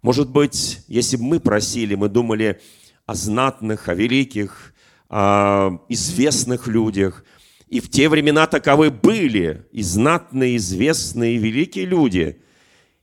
Может 0.02 0.30
быть, 0.30 0.80
если 0.88 1.16
бы 1.16 1.24
мы 1.24 1.40
просили, 1.40 1.94
мы 1.94 2.08
думали 2.08 2.60
о 3.06 3.14
знатных, 3.14 3.88
о 3.88 3.94
великих, 3.94 4.74
о 5.08 5.78
известных 5.88 6.66
людях. 6.66 7.24
И 7.68 7.80
в 7.80 7.90
те 7.90 8.08
времена 8.08 8.46
таковы 8.46 8.90
были 8.90 9.66
и 9.72 9.82
знатные, 9.82 10.56
известные, 10.56 11.36
и 11.36 11.38
великие 11.38 11.86
люди. 11.86 12.40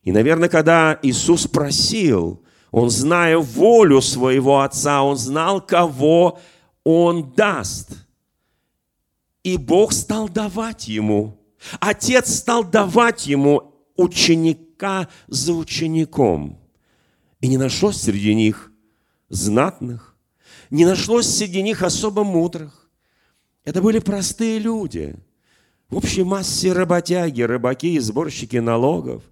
И, 0.03 0.11
наверное, 0.11 0.49
когда 0.49 0.97
Иисус 1.01 1.47
просил, 1.47 2.40
Он, 2.71 2.89
зная 2.89 3.37
волю 3.37 4.01
своего 4.01 4.61
Отца, 4.61 5.03
Он 5.03 5.17
знал, 5.17 5.61
кого 5.61 6.39
Он 6.83 7.31
даст. 7.33 7.91
И 9.43 9.57
Бог 9.57 9.91
стал 9.91 10.29
давать 10.29 10.87
Ему– 10.87 11.37
Отец 11.79 12.33
стал 12.35 12.63
давать 12.63 13.27
ему 13.27 13.73
ученика 13.95 15.07
за 15.27 15.53
учеником. 15.53 16.59
И 17.39 17.47
не 17.47 17.57
нашлось 17.57 18.01
среди 18.01 18.35
них 18.35 18.71
знатных, 19.29 20.15
не 20.69 20.85
нашлось 20.85 21.27
среди 21.27 21.61
них 21.61 21.81
особо 21.81 22.23
мудрых. 22.23 22.89
Это 23.63 23.81
были 23.81 23.99
простые 23.99 24.59
люди. 24.59 25.15
В 25.89 25.97
общей 25.97 26.23
массе 26.23 26.73
работяги, 26.73 27.41
рыбаки 27.41 27.95
и 27.95 27.99
сборщики 27.99 28.57
налогов. 28.57 29.23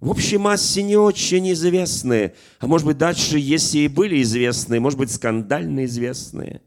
В 0.00 0.10
общей 0.10 0.38
массе 0.38 0.82
не 0.82 0.96
очень 0.96 1.50
известные, 1.52 2.34
а 2.60 2.68
может 2.68 2.86
быть 2.86 2.98
дальше, 2.98 3.38
если 3.38 3.78
и 3.78 3.88
были 3.88 4.22
известные, 4.22 4.78
может 4.78 4.98
быть 4.98 5.10
скандально 5.10 5.86
известные. 5.86 6.62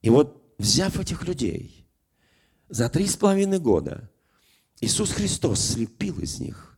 И 0.00 0.10
вот 0.10 0.54
взяв 0.58 0.98
этих 0.98 1.26
людей 1.26 1.86
за 2.68 2.88
три 2.88 3.06
с 3.06 3.16
половиной 3.16 3.60
года, 3.60 4.10
Иисус 4.80 5.12
Христос 5.12 5.60
слепил 5.60 6.18
из 6.18 6.40
них 6.40 6.76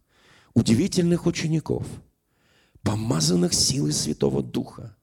удивительных 0.52 1.25
учеников, 1.25 1.87
помазанных 2.83 3.54
силой 3.54 3.92
Святого 3.92 4.42
Духа, 4.42 4.94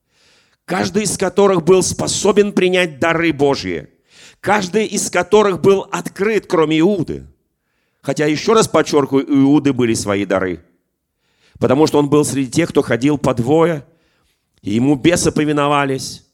каждый 0.66 1.04
из 1.04 1.18
которых 1.18 1.64
был 1.64 1.82
способен 1.82 2.54
принять 2.54 3.00
дары 3.00 3.34
Божьи, 3.34 3.90
каждый 4.40 4.86
из 4.86 5.10
которых 5.10 5.60
был 5.62 5.82
открыт, 5.92 6.46
кроме 6.46 6.80
Иуды. 6.80 7.26
Хотя, 8.02 8.26
еще 8.26 8.54
раз 8.54 8.68
подчеркиваю, 8.68 9.26
у 9.28 9.42
Иуды 9.44 9.74
были 9.74 9.94
свои 9.94 10.26
дары. 10.26 10.64
Потому 11.60 11.86
что 11.86 12.00
он 12.00 12.10
был 12.10 12.26
среди 12.26 12.50
тех, 12.50 12.70
кто 12.70 12.82
ходил 12.82 13.18
по 13.18 13.34
двое, 13.36 13.86
и 14.62 14.72
ему 14.72 14.96
бесы 14.96 15.32
повиновались, 15.32 16.26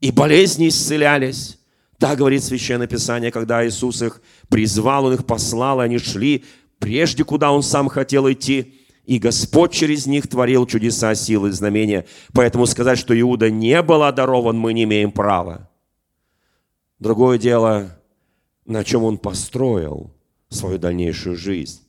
и 0.00 0.10
болезни 0.10 0.68
исцелялись. 0.68 1.58
Так 1.98 2.18
говорит 2.18 2.44
Священное 2.44 2.86
Писание, 2.86 3.32
когда 3.32 3.66
Иисус 3.66 4.02
их 4.02 4.20
призвал, 4.48 5.06
Он 5.06 5.14
их 5.14 5.26
послал, 5.26 5.80
и 5.80 5.84
они 5.84 5.98
шли 5.98 6.44
прежде, 6.78 7.24
куда 7.24 7.50
Он 7.50 7.62
сам 7.62 7.88
хотел 7.88 8.30
идти. 8.30 8.74
И 9.04 9.18
Господь 9.18 9.72
через 9.72 10.06
них 10.06 10.28
творил 10.28 10.66
чудеса, 10.66 11.14
силы, 11.14 11.50
знамения. 11.50 12.04
Поэтому 12.34 12.66
сказать, 12.66 12.98
что 12.98 13.18
Иуда 13.18 13.50
не 13.50 13.80
был 13.82 14.02
одарован, 14.02 14.58
мы 14.58 14.74
не 14.74 14.84
имеем 14.84 15.10
права. 15.10 15.70
Другое 16.98 17.38
дело, 17.38 17.98
на 18.66 18.84
чем 18.84 19.04
он 19.04 19.16
построил 19.16 20.12
свою 20.48 20.78
дальнейшую 20.78 21.36
жизнь. 21.36 21.82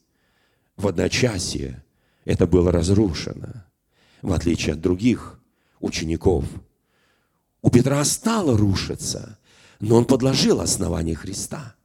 В 0.77 0.87
одночасье 0.87 1.83
это 2.25 2.47
было 2.47 2.71
разрушено, 2.71 3.65
в 4.21 4.31
отличие 4.31 4.73
от 4.73 4.81
других 4.81 5.39
учеников. 5.79 6.45
У 7.61 7.69
Петра 7.69 8.03
стало 8.05 8.57
рушиться, 8.57 9.37
но 9.79 9.97
он 9.97 10.05
подложил 10.05 10.61
основание 10.61 11.15
Христа. 11.15 11.75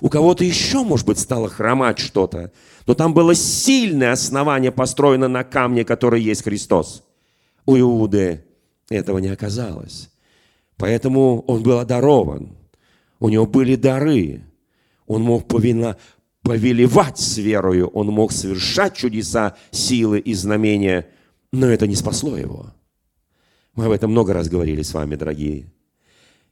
У 0.00 0.08
кого-то 0.08 0.44
еще, 0.44 0.82
может 0.82 1.06
быть, 1.06 1.18
стало 1.18 1.48
хромать 1.48 1.98
что-то, 1.98 2.52
но 2.86 2.94
там 2.94 3.14
было 3.14 3.34
сильное 3.34 4.12
основание, 4.12 4.72
построено 4.72 5.28
на 5.28 5.44
камне, 5.44 5.84
который 5.84 6.22
есть 6.22 6.42
Христос. 6.42 7.04
У 7.66 7.76
Иуды 7.76 8.44
этого 8.88 9.18
не 9.18 9.28
оказалось. 9.28 10.10
Поэтому 10.76 11.42
он 11.42 11.62
был 11.62 11.78
одарован. 11.78 12.56
У 13.20 13.28
него 13.28 13.46
были 13.46 13.76
дары. 13.76 14.42
Он 15.12 15.22
мог 15.24 15.46
повина, 15.46 15.98
повелевать 16.40 17.18
с 17.18 17.36
верою, 17.36 17.88
он 17.88 18.06
мог 18.06 18.32
совершать 18.32 18.96
чудеса, 18.96 19.58
силы 19.70 20.18
и 20.18 20.32
знамения, 20.32 21.06
но 21.52 21.66
это 21.66 21.86
не 21.86 21.94
спасло 21.94 22.38
его. 22.38 22.72
Мы 23.74 23.84
об 23.84 23.92
этом 23.92 24.10
много 24.10 24.32
раз 24.32 24.48
говорили 24.48 24.80
с 24.80 24.94
вами, 24.94 25.16
дорогие. 25.16 25.70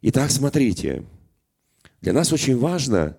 Итак, 0.02 0.30
смотрите, 0.30 1.06
для 2.02 2.12
нас 2.12 2.34
очень 2.34 2.58
важно 2.58 3.16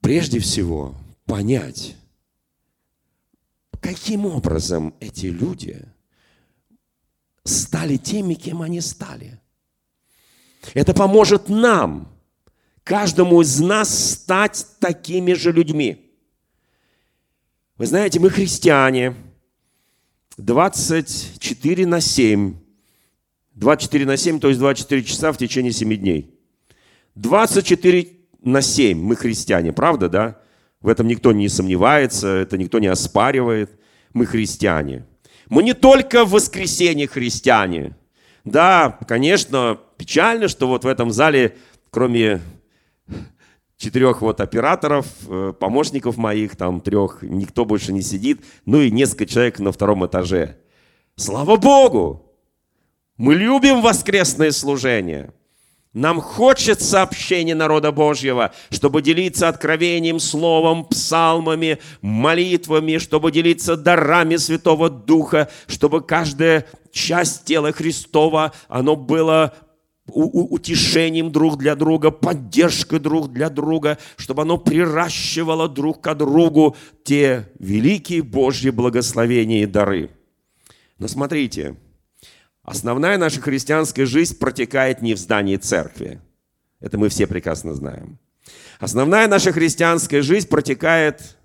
прежде 0.00 0.40
всего 0.40 0.96
понять, 1.24 1.94
каким 3.78 4.26
образом 4.26 4.92
эти 4.98 5.26
люди 5.26 5.86
стали 7.44 7.96
теми, 7.96 8.34
кем 8.34 8.60
они 8.60 8.80
стали. 8.80 9.40
Это 10.74 10.92
поможет 10.94 11.48
нам– 11.48 12.08
каждому 12.84 13.40
из 13.40 13.58
нас 13.60 14.12
стать 14.12 14.66
такими 14.78 15.32
же 15.32 15.50
людьми. 15.50 16.12
Вы 17.76 17.86
знаете, 17.86 18.20
мы 18.20 18.30
христиане 18.30 19.16
24 20.36 21.86
на 21.86 22.00
7. 22.00 22.54
24 23.54 24.06
на 24.06 24.16
7, 24.16 24.40
то 24.40 24.48
есть 24.48 24.60
24 24.60 25.02
часа 25.04 25.32
в 25.32 25.38
течение 25.38 25.72
7 25.72 25.96
дней. 25.96 26.34
24 27.14 28.08
на 28.42 28.60
7 28.60 28.98
мы 28.98 29.16
христиане, 29.16 29.72
правда, 29.72 30.08
да? 30.08 30.40
В 30.80 30.88
этом 30.88 31.06
никто 31.06 31.32
не 31.32 31.48
сомневается, 31.48 32.28
это 32.28 32.58
никто 32.58 32.78
не 32.78 32.88
оспаривает. 32.88 33.78
Мы 34.12 34.26
христиане. 34.26 35.06
Мы 35.48 35.62
не 35.62 35.72
только 35.72 36.24
в 36.24 36.32
воскресенье 36.32 37.06
христиане. 37.06 37.96
Да, 38.44 38.98
конечно, 39.08 39.78
печально, 39.96 40.48
что 40.48 40.68
вот 40.68 40.84
в 40.84 40.88
этом 40.88 41.10
зале, 41.10 41.56
кроме 41.90 42.40
четырех 43.76 44.22
вот 44.22 44.40
операторов, 44.40 45.06
э, 45.28 45.52
помощников 45.58 46.16
моих, 46.16 46.56
там 46.56 46.80
трех, 46.80 47.18
никто 47.22 47.64
больше 47.64 47.92
не 47.92 48.02
сидит, 48.02 48.44
ну 48.66 48.80
и 48.80 48.90
несколько 48.90 49.26
человек 49.26 49.58
на 49.58 49.72
втором 49.72 50.06
этаже. 50.06 50.58
Слава 51.16 51.56
Богу! 51.56 52.32
Мы 53.16 53.34
любим 53.34 53.80
воскресное 53.80 54.50
служение. 54.50 55.32
Нам 55.92 56.20
хочется 56.20 57.02
общения 57.02 57.54
народа 57.54 57.92
Божьего, 57.92 58.52
чтобы 58.70 59.00
делиться 59.00 59.46
откровением, 59.46 60.18
словом, 60.18 60.84
псалмами, 60.84 61.78
молитвами, 62.00 62.98
чтобы 62.98 63.30
делиться 63.30 63.76
дарами 63.76 64.34
Святого 64.34 64.90
Духа, 64.90 65.48
чтобы 65.68 66.00
каждая 66.02 66.66
часть 66.90 67.44
тела 67.44 67.70
Христова, 67.70 68.52
оно 68.66 68.96
было 68.96 69.54
утешением 70.06 71.32
друг 71.32 71.58
для 71.58 71.74
друга, 71.74 72.10
поддержкой 72.10 72.98
друг 72.98 73.32
для 73.32 73.48
друга, 73.48 73.98
чтобы 74.16 74.42
оно 74.42 74.58
приращивало 74.58 75.68
друг 75.68 76.02
к 76.02 76.14
другу 76.14 76.76
те 77.04 77.48
великие 77.58 78.22
Божьи 78.22 78.70
благословения 78.70 79.62
и 79.62 79.66
дары. 79.66 80.10
Но 80.98 81.08
смотрите, 81.08 81.76
основная 82.62 83.16
наша 83.16 83.40
христианская 83.40 84.04
жизнь 84.04 84.38
протекает 84.38 85.00
не 85.00 85.14
в 85.14 85.18
здании 85.18 85.56
церкви. 85.56 86.20
Это 86.80 86.98
мы 86.98 87.08
все 87.08 87.26
прекрасно 87.26 87.74
знаем. 87.74 88.18
Основная 88.78 89.26
наша 89.26 89.52
христианская 89.52 90.20
жизнь 90.20 90.48
протекает 90.48 91.38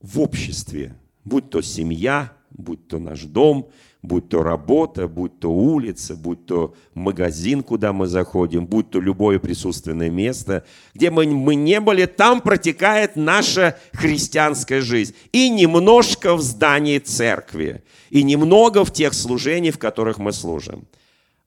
в 0.00 0.20
обществе, 0.20 0.94
будь 1.24 1.50
то 1.50 1.62
семья, 1.62 2.32
будь 2.50 2.86
то 2.86 2.98
наш 2.98 3.22
дом, 3.22 3.70
будь 4.04 4.28
то 4.28 4.42
работа, 4.42 5.08
будь 5.08 5.38
то 5.40 5.50
улица, 5.50 6.14
будь 6.14 6.44
то 6.44 6.74
магазин, 6.92 7.62
куда 7.62 7.92
мы 7.92 8.06
заходим, 8.06 8.66
будь 8.66 8.90
то 8.90 9.00
любое 9.00 9.38
присутственное 9.38 10.10
место, 10.10 10.64
где 10.94 11.10
мы, 11.10 11.26
мы 11.26 11.54
не 11.54 11.80
были, 11.80 12.04
там 12.04 12.42
протекает 12.42 13.16
наша 13.16 13.78
христианская 13.92 14.82
жизнь. 14.82 15.14
И 15.32 15.48
немножко 15.48 16.36
в 16.36 16.42
здании 16.42 16.98
церкви, 16.98 17.82
и 18.10 18.22
немного 18.22 18.84
в 18.84 18.92
тех 18.92 19.14
служениях, 19.14 19.76
в 19.76 19.78
которых 19.78 20.18
мы 20.18 20.32
служим. 20.32 20.86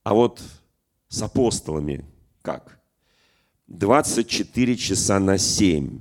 А 0.04 0.16
вот 0.16 0.42
с 1.10 1.22
апостолами 1.22 2.06
как? 2.42 2.80
24 3.68 4.78
часа 4.78 5.20
на 5.20 5.38
7 5.38 6.00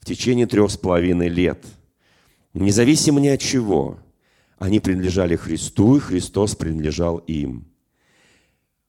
в 0.00 0.04
течение 0.04 0.46
трех 0.46 0.70
с 0.70 0.76
половиной 0.76 1.28
лет. 1.28 1.64
Независимо 2.52 3.18
ни 3.20 3.28
от 3.28 3.40
чего– 3.40 3.98
они 4.58 4.80
принадлежали 4.80 5.36
Христу, 5.36 5.96
и 5.96 6.00
Христос 6.00 6.54
принадлежал 6.54 7.18
им. 7.18 7.66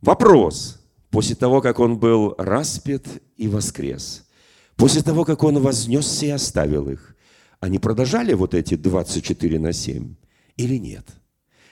Вопрос. 0.01 0.81
После 1.09 1.35
того, 1.35 1.61
как 1.61 1.79
Он 1.79 1.97
был 1.97 2.35
распят 2.37 3.05
и 3.37 3.47
воскрес, 3.47 4.27
после 4.75 5.01
того, 5.01 5.25
как 5.25 5.43
Он 5.43 5.59
вознесся 5.59 6.25
и 6.25 6.29
оставил 6.29 6.89
их, 6.89 7.15
они 7.59 7.79
продолжали 7.79 8.33
вот 8.33 8.53
эти 8.53 8.75
24 8.75 9.59
на 9.59 9.73
7 9.73 10.15
или 10.57 10.77
нет? 10.77 11.07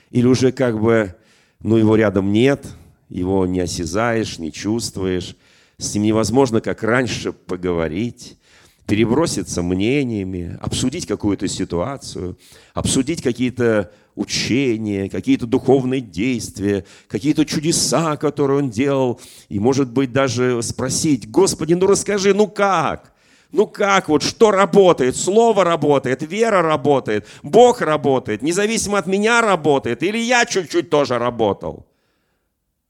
Или 0.09 0.25
уже 0.25 0.51
как 0.51 0.79
бы, 0.81 1.15
ну, 1.59 1.77
его 1.77 1.95
рядом 1.95 2.31
нет, 2.31 2.65
его 3.09 3.45
не 3.45 3.59
осязаешь, 3.59 4.39
не 4.39 4.51
чувствуешь, 4.51 5.35
с 5.77 5.93
ним 5.93 6.03
невозможно, 6.03 6.61
как 6.61 6.83
раньше, 6.83 7.33
поговорить, 7.33 8.37
переброситься 8.85 9.63
мнениями, 9.63 10.57
обсудить 10.61 11.07
какую-то 11.07 11.47
ситуацию, 11.47 12.37
обсудить 12.73 13.21
какие-то 13.21 13.91
учения, 14.15 15.09
какие-то 15.09 15.45
духовные 15.45 16.01
действия, 16.01 16.85
какие-то 17.07 17.45
чудеса, 17.45 18.15
которые 18.17 18.59
он 18.59 18.69
делал, 18.69 19.19
и, 19.49 19.59
может 19.59 19.91
быть, 19.91 20.11
даже 20.11 20.61
спросить, 20.61 21.29
Господи, 21.29 21.73
ну 21.73 21.87
расскажи, 21.87 22.33
ну 22.33 22.47
как? 22.47 23.13
Ну 23.51 23.67
как 23.67 24.09
вот, 24.09 24.21
что 24.21 24.51
работает? 24.51 25.15
Слово 25.15 25.63
работает, 25.63 26.21
вера 26.21 26.61
работает, 26.61 27.25
Бог 27.41 27.81
работает, 27.81 28.41
независимо 28.41 28.97
от 28.97 29.07
меня 29.07 29.41
работает, 29.41 30.03
или 30.03 30.17
я 30.17 30.45
чуть-чуть 30.45 30.89
тоже 30.89 31.17
работал? 31.17 31.87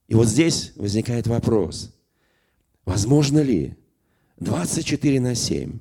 И 0.08 0.16
вот 0.16 0.28
здесь 0.28 0.74
возникает 0.76 1.28
вопрос, 1.28 1.94
возможно 2.86 3.40
ли 3.40 3.76
24 4.40 5.20
на 5.20 5.36
7 5.36 5.80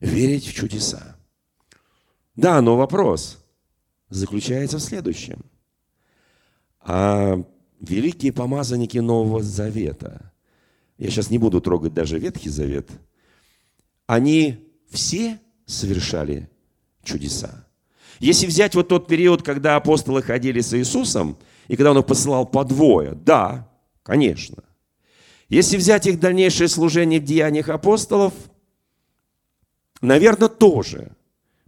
верить 0.00 0.46
в 0.46 0.54
чудеса. 0.54 1.16
Да, 2.36 2.60
но 2.60 2.76
вопрос 2.76 3.44
заключается 4.10 4.78
в 4.78 4.82
следующем. 4.82 5.44
А 6.80 7.42
великие 7.80 8.32
помазанники 8.32 8.98
Нового 8.98 9.42
Завета, 9.42 10.32
я 10.96 11.10
сейчас 11.10 11.30
не 11.30 11.38
буду 11.38 11.60
трогать 11.60 11.94
даже 11.94 12.18
Ветхий 12.18 12.48
Завет, 12.48 12.88
они 14.06 14.72
все 14.90 15.38
совершали 15.66 16.48
чудеса. 17.02 17.66
Если 18.20 18.46
взять 18.46 18.74
вот 18.74 18.88
тот 18.88 19.06
период, 19.06 19.42
когда 19.42 19.76
апостолы 19.76 20.22
ходили 20.22 20.60
с 20.60 20.74
Иисусом, 20.74 21.38
и 21.68 21.76
когда 21.76 21.90
Он 21.90 21.98
их 21.98 22.06
посылал 22.06 22.46
по 22.46 22.64
двое, 22.64 23.12
да, 23.14 23.70
конечно. 24.02 24.64
Если 25.48 25.76
взять 25.76 26.06
их 26.06 26.18
дальнейшее 26.20 26.68
служение 26.68 27.20
в 27.20 27.24
деяниях 27.24 27.68
апостолов, 27.68 28.32
наверное, 30.00 30.48
тоже. 30.48 31.16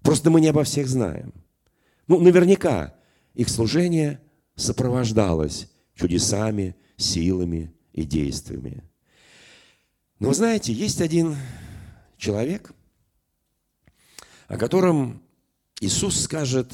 Просто 0.02 0.30
мы 0.30 0.40
не 0.40 0.48
обо 0.48 0.64
всех 0.64 0.88
знаем. 0.88 1.32
Ну, 2.06 2.18
наверняка 2.20 2.94
их 3.34 3.48
служение 3.48 4.20
сопровождалось 4.56 5.70
чудесами, 5.94 6.76
силами 6.96 7.72
и 7.92 8.04
действиями. 8.04 8.82
Но 10.18 10.28
вы 10.28 10.34
знаете, 10.34 10.72
есть 10.72 11.00
один 11.00 11.36
человек, 12.16 12.72
о 14.48 14.56
котором 14.56 15.22
Иисус 15.80 16.20
скажет 16.20 16.72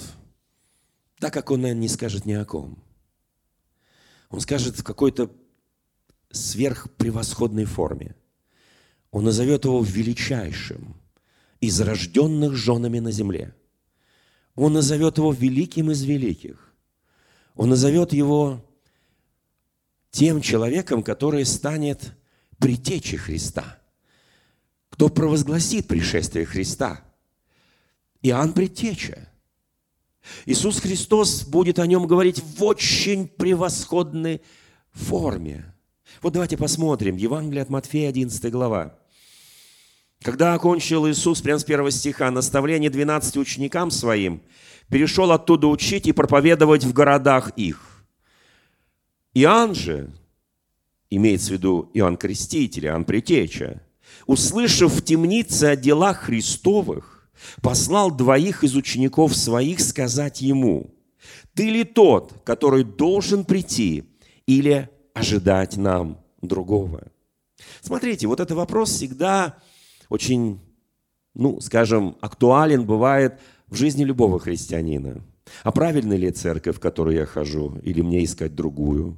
так, 1.19 1.33
как 1.33 1.51
Он, 1.51 1.63
наверное, 1.63 1.83
не 1.83 1.89
скажет 1.89 2.27
ни 2.27 2.33
о 2.33 2.45
ком. 2.45 2.83
Он 4.31 4.41
скажет 4.41 4.79
в 4.79 4.83
какой-то 4.83 5.31
сверхпревосходной 6.31 7.65
форме. 7.65 8.17
Он 9.11 9.25
назовет 9.25 9.65
его 9.65 9.83
величайшим 9.83 10.97
из 11.67 11.81
рожденных 11.81 12.55
женами 12.55 12.99
на 12.99 13.11
земле. 13.11 13.55
Он 14.55 14.73
назовет 14.73 15.19
его 15.19 15.33
великим 15.33 15.91
из 15.91 16.03
великих. 16.03 16.73
Он 17.55 17.69
назовет 17.71 18.13
его 18.13 18.65
тем 20.11 20.41
человеком, 20.41 21.03
который 21.03 21.45
станет 21.45 22.13
притечей 22.59 23.19
Христа, 23.19 23.79
кто 24.89 25.09
провозгласит 25.09 25.89
пришествие 25.89 26.47
Христа– 26.47 27.03
Иоанн 28.23 28.53
Предтеча. 28.53 29.29
Иисус 30.47 30.81
Христос 30.81 31.45
будет 31.45 31.79
о 31.79 31.87
нем 31.87 32.07
говорить 32.07 32.43
в 32.43 32.65
очень 32.65 33.29
превосходной 33.29 34.43
форме. 34.91 35.73
Вот 36.23 36.33
давайте 36.33 36.57
посмотрим. 36.57 37.17
Евангелие 37.17 37.63
от 37.63 37.69
Матфея, 37.69 38.09
11 38.09 38.51
глава. 38.51 38.99
Когда 40.27 40.55
окончил 40.55 41.09
Иисус, 41.09 41.41
прямо 41.41 41.61
с 41.61 41.63
первого 41.63 41.93
стиха, 41.93 42.33
наставление 42.33 42.91
12 42.91 43.37
ученикам 43.37 43.93
своим, 43.93 44.43
перешел 44.91 45.31
оттуда 45.31 45.69
учить 45.69 46.09
и 46.09 46.13
проповедовать 46.13 46.83
в 46.83 46.93
городах 46.93 47.53
их. 47.55 48.05
Иоанн 49.35 49.77
же, 49.77 50.11
имеется 51.11 51.51
в 51.51 51.53
виду 51.53 51.91
Иоанн 51.95 52.17
Креститель, 52.17 52.87
Иоанн 52.87 53.05
Притеча, 53.05 53.81
услышав 54.27 54.95
в 54.95 55.05
темнице 55.05 55.63
о 55.67 55.77
делах 55.77 56.23
Христовых, 56.23 57.31
послал 57.63 58.11
двоих 58.11 58.65
из 58.65 58.75
учеников 58.75 59.37
своих 59.37 59.79
сказать 59.79 60.41
ему, 60.41 60.93
«Ты 61.55 61.71
ли 61.71 61.85
тот, 61.85 62.43
который 62.43 62.83
должен 62.83 63.45
прийти, 63.45 64.03
или 64.45 64.91
ожидать 65.15 65.77
нам 65.77 66.19
другого?» 66.43 67.13
Смотрите, 67.81 68.27
вот 68.27 68.41
этот 68.41 68.57
вопрос 68.57 68.91
всегда 68.91 69.57
очень, 70.09 70.61
ну, 71.35 71.61
скажем, 71.61 72.17
актуален 72.21 72.85
бывает 72.85 73.39
в 73.69 73.77
жизни 73.77 74.05
любого 74.05 74.39
христианина. 74.39 75.23
А 75.63 75.73
правильно 75.73 76.15
ли 76.15 76.31
церковь, 76.31 76.77
в 76.77 76.81
которую 76.81 77.17
я 77.17 77.27
хожу, 77.27 77.79
или 77.83 78.01
мне 78.01 78.25
искать 78.25 78.55
другую? 78.55 79.17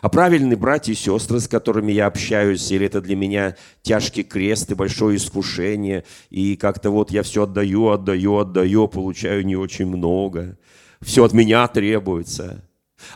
А 0.00 0.08
правильные 0.08 0.56
братья 0.56 0.92
и 0.92 0.96
сестры, 0.96 1.40
с 1.40 1.48
которыми 1.48 1.92
я 1.92 2.06
общаюсь, 2.06 2.70
или 2.70 2.86
это 2.86 3.00
для 3.00 3.16
меня 3.16 3.56
тяжкий 3.82 4.22
крест 4.22 4.70
и 4.70 4.74
большое 4.74 5.16
искушение, 5.16 6.04
и 6.30 6.56
как-то 6.56 6.90
вот 6.90 7.10
я 7.10 7.22
все 7.22 7.44
отдаю, 7.44 7.88
отдаю, 7.88 8.38
отдаю, 8.38 8.88
получаю 8.88 9.44
не 9.44 9.56
очень 9.56 9.86
много, 9.86 10.58
все 11.02 11.24
от 11.24 11.32
меня 11.32 11.66
требуется. 11.68 12.64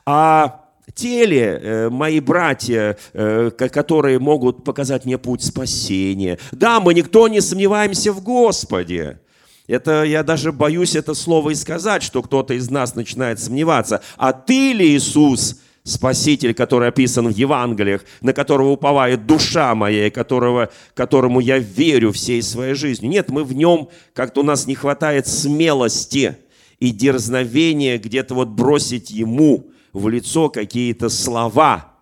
А 0.04 0.69
теле 0.94 1.60
э, 1.62 1.90
мои 1.90 2.20
братья, 2.20 2.96
э, 3.12 3.50
которые 3.50 4.18
могут 4.18 4.64
показать 4.64 5.04
мне 5.04 5.18
путь 5.18 5.42
спасения. 5.42 6.38
Да, 6.52 6.80
мы 6.80 6.94
никто 6.94 7.28
не 7.28 7.40
сомневаемся 7.40 8.12
в 8.12 8.22
Господе. 8.22 9.20
Это 9.66 10.02
я 10.02 10.22
даже 10.22 10.50
боюсь 10.50 10.96
это 10.96 11.14
слово 11.14 11.50
и 11.50 11.54
сказать, 11.54 12.02
что 12.02 12.22
кто-то 12.22 12.54
из 12.54 12.70
нас 12.70 12.96
начинает 12.96 13.38
сомневаться. 13.38 14.02
А 14.16 14.32
ты 14.32 14.72
ли, 14.72 14.96
Иисус, 14.96 15.60
Спаситель, 15.82 16.54
который 16.54 16.88
описан 16.88 17.28
в 17.28 17.36
Евангелиях, 17.36 18.04
на 18.20 18.32
которого 18.32 18.72
уповает 18.72 19.26
душа 19.26 19.74
моя, 19.74 20.08
и 20.08 20.10
которого, 20.10 20.70
которому 20.94 21.40
я 21.40 21.58
верю 21.58 22.12
всей 22.12 22.42
своей 22.42 22.74
жизнью. 22.74 23.10
Нет, 23.10 23.30
мы 23.30 23.44
в 23.44 23.54
нем, 23.54 23.88
как-то 24.12 24.40
у 24.40 24.44
нас 24.44 24.66
не 24.66 24.74
хватает 24.74 25.26
смелости 25.26 26.36
и 26.80 26.90
дерзновения 26.90 27.98
где-то 27.98 28.34
вот 28.34 28.48
бросить 28.48 29.10
ему 29.10 29.70
в 29.92 30.08
лицо 30.08 30.50
какие-то 30.50 31.08
слова, 31.08 31.94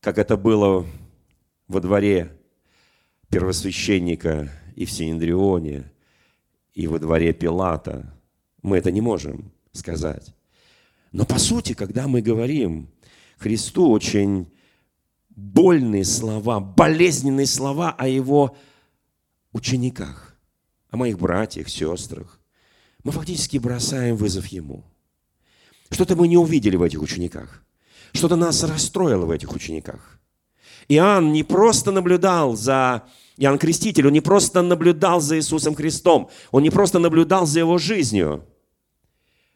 как 0.00 0.18
это 0.18 0.36
было 0.36 0.86
во 1.68 1.80
дворе 1.80 2.36
первосвященника 3.28 4.50
и 4.74 4.84
в 4.84 4.90
Синедрионе, 4.90 5.92
и 6.74 6.86
во 6.86 6.98
дворе 6.98 7.32
Пилата. 7.32 8.14
Мы 8.62 8.78
это 8.78 8.90
не 8.90 9.00
можем 9.00 9.52
сказать. 9.72 10.34
Но 11.12 11.24
по 11.24 11.38
сути, 11.38 11.74
когда 11.74 12.06
мы 12.08 12.22
говорим 12.22 12.88
Христу 13.38 13.90
очень 13.90 14.46
больные 15.28 16.04
слова, 16.04 16.60
болезненные 16.60 17.46
слова 17.46 17.94
о 17.96 18.06
Его 18.06 18.56
учениках, 19.52 20.36
о 20.90 20.96
моих 20.96 21.18
братьях, 21.18 21.68
сестрах, 21.68 22.40
мы 23.02 23.12
фактически 23.12 23.56
бросаем 23.56 24.16
вызов 24.16 24.46
Ему. 24.48 24.84
Что-то 25.90 26.16
мы 26.16 26.28
не 26.28 26.36
увидели 26.36 26.76
в 26.76 26.82
этих 26.82 27.02
учениках. 27.02 27.62
Что-то 28.12 28.36
нас 28.36 28.62
расстроило 28.62 29.26
в 29.26 29.30
этих 29.30 29.52
учениках. 29.52 30.18
Иоанн 30.88 31.32
не 31.32 31.42
просто 31.42 31.92
наблюдал 31.92 32.56
за 32.56 33.04
Иоанн 33.36 33.58
Креститель, 33.58 34.06
он 34.06 34.12
не 34.12 34.20
просто 34.20 34.62
наблюдал 34.62 35.20
за 35.20 35.38
Иисусом 35.38 35.74
Христом, 35.74 36.30
он 36.50 36.62
не 36.62 36.70
просто 36.70 36.98
наблюдал 36.98 37.46
за 37.46 37.60
его 37.60 37.78
жизнью– 37.78 38.44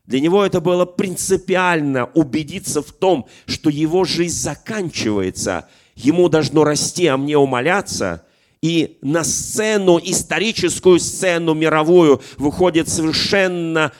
для 0.06 0.20
него 0.20 0.44
это 0.44 0.60
было 0.60 0.84
принципиально 0.84 2.06
убедиться 2.14 2.82
в 2.82 2.92
том, 2.92 3.26
что 3.46 3.70
его 3.70 4.04
жизнь 4.04 4.36
заканчивается, 4.36 5.66
ему 5.94 6.28
должно 6.28 6.64
расти, 6.64 7.06
а 7.06 7.16
мне 7.16 7.38
умоляться. 7.38 8.26
И 8.60 8.98
на 9.02 9.24
сцену, 9.24 9.98
историческую 10.02 10.98
сцену 10.98 11.54
мировую 11.54 12.22
выходит 12.36 12.88
совершенно 12.88 13.92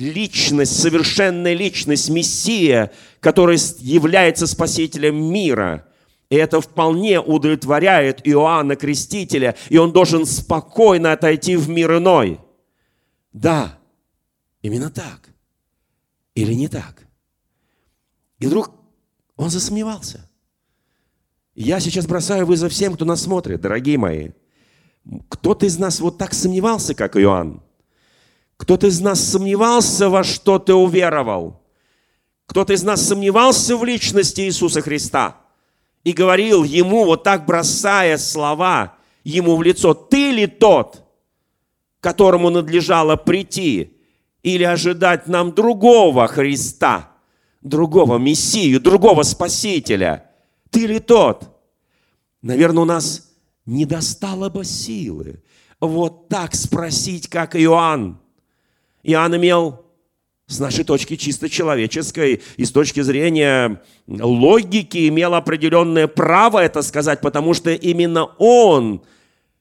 личность, 0.00 0.80
совершенная 0.80 1.54
личность, 1.54 2.08
Мессия, 2.08 2.92
который 3.20 3.58
является 3.78 4.46
спасителем 4.46 5.16
мира. 5.32 5.86
И 6.30 6.36
это 6.36 6.60
вполне 6.60 7.20
удовлетворяет 7.20 8.20
Иоанна 8.26 8.76
Крестителя, 8.76 9.56
и 9.70 9.78
он 9.78 9.92
должен 9.92 10.26
спокойно 10.26 11.12
отойти 11.12 11.56
в 11.56 11.68
мир 11.68 11.96
иной. 11.96 12.40
Да, 13.32 13.78
именно 14.62 14.90
так 14.90 15.28
или 16.34 16.52
не 16.52 16.68
так? 16.68 17.06
И 18.38 18.46
вдруг 18.46 18.70
он 19.36 19.50
засомневался. 19.50 20.28
Я 21.54 21.80
сейчас 21.80 22.06
бросаю 22.06 22.46
вызов 22.46 22.72
всем, 22.72 22.94
кто 22.94 23.04
нас 23.04 23.22
смотрит, 23.22 23.60
дорогие 23.60 23.98
мои. 23.98 24.30
Кто-то 25.28 25.66
из 25.66 25.78
нас 25.78 25.98
вот 25.98 26.18
так 26.18 26.34
сомневался, 26.34 26.94
как 26.94 27.16
Иоанн. 27.16 27.62
Кто-то 28.58 28.88
из 28.88 29.00
нас 29.00 29.20
сомневался, 29.20 30.10
во 30.10 30.22
что 30.22 30.58
ты 30.58 30.74
уверовал. 30.74 31.62
Кто-то 32.46 32.74
из 32.74 32.82
нас 32.82 33.06
сомневался 33.06 33.76
в 33.76 33.84
личности 33.84 34.42
Иисуса 34.42 34.82
Христа 34.82 35.36
и 36.04 36.12
говорил 36.12 36.64
ему, 36.64 37.04
вот 37.04 37.22
так 37.22 37.46
бросая 37.46 38.18
слова 38.18 38.96
ему 39.24 39.56
в 39.56 39.62
лицо, 39.62 39.94
ты 39.94 40.32
ли 40.32 40.46
тот, 40.46 41.04
которому 42.00 42.50
надлежало 42.50 43.16
прийти 43.16 43.96
или 44.42 44.64
ожидать 44.64 45.28
нам 45.28 45.54
другого 45.54 46.26
Христа, 46.26 47.12
другого 47.62 48.18
Мессию, 48.18 48.80
другого 48.80 49.22
Спасителя? 49.22 50.30
Ты 50.70 50.86
ли 50.86 50.98
тот? 50.98 51.56
Наверное, 52.42 52.82
у 52.82 52.86
нас 52.86 53.30
не 53.66 53.84
достало 53.84 54.48
бы 54.48 54.64
силы 54.64 55.42
вот 55.80 56.28
так 56.28 56.54
спросить, 56.54 57.28
как 57.28 57.54
Иоанн. 57.54 58.18
Иоанн 59.02 59.36
имел 59.36 59.84
с 60.46 60.58
нашей 60.58 60.84
точки 60.84 61.16
чисто 61.16 61.48
человеческой 61.48 62.40
и 62.56 62.64
с 62.64 62.72
точки 62.72 63.00
зрения 63.02 63.82
логики 64.06 65.08
имел 65.08 65.34
определенное 65.34 66.06
право 66.08 66.58
это 66.58 66.82
сказать, 66.82 67.20
потому 67.20 67.52
что 67.54 67.70
именно 67.70 68.24
он 68.38 69.02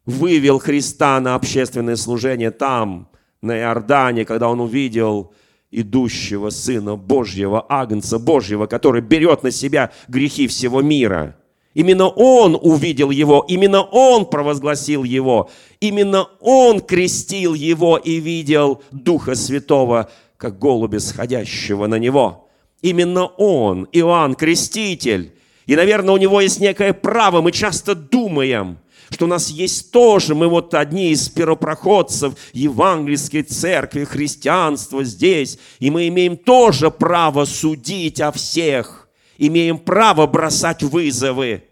вывел 0.06 0.60
Христа 0.60 1.20
на 1.20 1.36
общественное 1.36 1.98
служение 1.98 2.52
там, 2.52 3.10
на 3.42 3.60
Иордане, 3.60 4.26
когда 4.26 4.50
он 4.50 4.62
увидел 4.62 5.34
идущего 5.70 6.50
Сына 6.50 6.96
Божьего, 6.96 7.66
Агнца 7.68 8.18
Божьего, 8.18 8.66
который 8.66 9.02
берет 9.02 9.44
на 9.44 9.52
себя 9.52 9.92
грехи 10.08 10.48
всего 10.48 10.82
мира. 10.82 11.36
Именно 11.78 12.08
Он 12.08 12.58
увидел 12.60 13.12
его, 13.12 13.46
именно 13.48 13.84
Он 13.84 14.26
провозгласил 14.26 15.04
его, 15.04 15.52
именно 15.80 16.28
Он 16.40 16.82
крестил 16.82 17.54
его 17.54 17.98
и 17.98 18.20
видел 18.20 18.82
Духа 18.90 19.36
Святого, 19.36 20.10
как 20.38 20.58
голубя, 20.58 21.00
сходящего 21.00 21.86
на 21.86 22.00
него. 22.00 22.50
Именно 22.82 23.28
Он, 23.28 23.88
Иоанн 23.92 24.34
Креститель. 24.34 25.34
И, 25.68 25.76
наверное, 25.76 26.16
у 26.16 26.18
него 26.18 26.42
есть 26.42 26.60
некое 26.60 26.94
право, 26.94 27.42
мы 27.42 27.52
часто 27.52 27.94
думаем– 27.94 28.80
что 29.10 29.24
у 29.24 29.30
нас 29.30 29.50
есть 29.50 29.92
тоже, 29.92 30.36
мы 30.36 30.50
вот 30.50 30.74
одни 30.74 31.12
из 31.12 31.30
первопроходцев 31.30 32.34
евангельской 32.52 33.44
церкви, 33.44 34.04
христианства 34.04 35.02
здесь, 35.06 35.58
и 35.80 35.90
мы 35.90 36.10
имеем 36.10 36.36
тоже 36.36 36.92
право 36.92 37.46
судить 37.46 38.20
о 38.20 38.34
всех, 38.34 39.08
имеем 39.38 39.78
право 39.78 40.28
бросать 40.28 40.84
вызовы. 40.84 41.67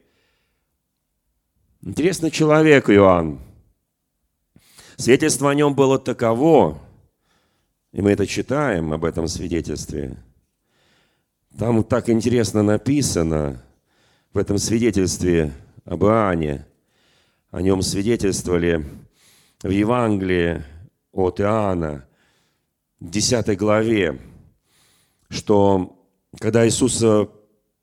Интересный 1.86 2.32
человек 2.32 2.90
Иоанн. 2.90 3.40
Свидетельство 4.98 5.50
о 5.50 5.56
нем 5.56 5.74
было 5.74 5.98
таково, 5.98 6.82
и 7.94 8.02
мы 8.02 8.12
это 8.12 8.28
читаем 8.28 8.92
об 8.92 9.06
этом 9.06 9.30
свидетельстве. 9.30 10.18
Там 11.58 11.84
так 11.86 12.10
интересно 12.10 12.64
написано 12.64 13.64
в 14.34 14.38
этом 14.38 14.58
свидетельстве 14.58 15.54
об 15.86 16.04
Иоанне– 16.04 16.66
о 17.56 17.62
нем 17.62 17.82
свидетельствовали 17.82 18.86
в 19.64 19.70
Евангелии 19.70 20.62
от 21.14 21.40
Иоанна, 21.40 22.06
в 23.00 23.10
10 23.10 23.58
главе, 23.58 24.20
что 25.30 26.06
когда 26.38 26.68
Иисуса 26.68 27.30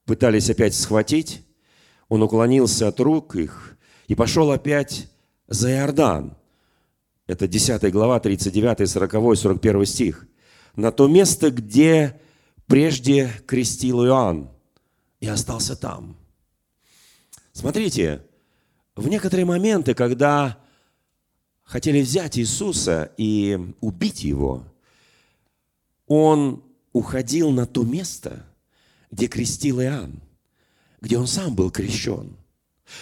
пытались 0.05 0.51
опять 0.51 0.75
схватить, 0.75 1.41
он 2.11 2.23
уклонился 2.23 2.89
от 2.89 3.01
рук 3.01 3.35
их 3.35 3.72
и 4.13 4.15
пошел 4.15 4.51
опять 4.51 5.09
за 5.49 5.71
Иордан. 5.73 6.37
Это 7.27 7.49
10 7.49 7.91
глава, 7.91 8.21
39, 8.21 8.87
40, 8.87 9.39
41 9.39 9.87
стих. 9.87 10.27
На 10.77 10.93
то 10.93 11.09
место, 11.09 11.51
где 11.51 12.21
прежде 12.67 13.33
крестил 13.47 14.05
Иоанн, 14.05 14.51
и 15.21 15.27
остался 15.27 15.77
там. 15.77 16.19
Смотрите, 17.55 18.23
в 18.97 19.09
некоторые 19.09 19.47
моменты, 19.47 19.95
когда 19.95 20.59
хотели 21.65 22.03
взять 22.03 22.39
Иисуса 22.39 23.13
и 23.17 23.59
убить 23.81 24.25
его, 24.25 24.63
он 26.07 26.63
уходил 26.93 27.51
на 27.51 27.65
то 27.65 27.83
место, 27.83 28.45
где 29.11 29.27
крестил 29.27 29.81
Иоанн, 29.81 30.21
где 31.01 31.17
он 31.17 31.27
сам 31.27 31.55
был 31.55 31.71
крещен. 31.71 32.37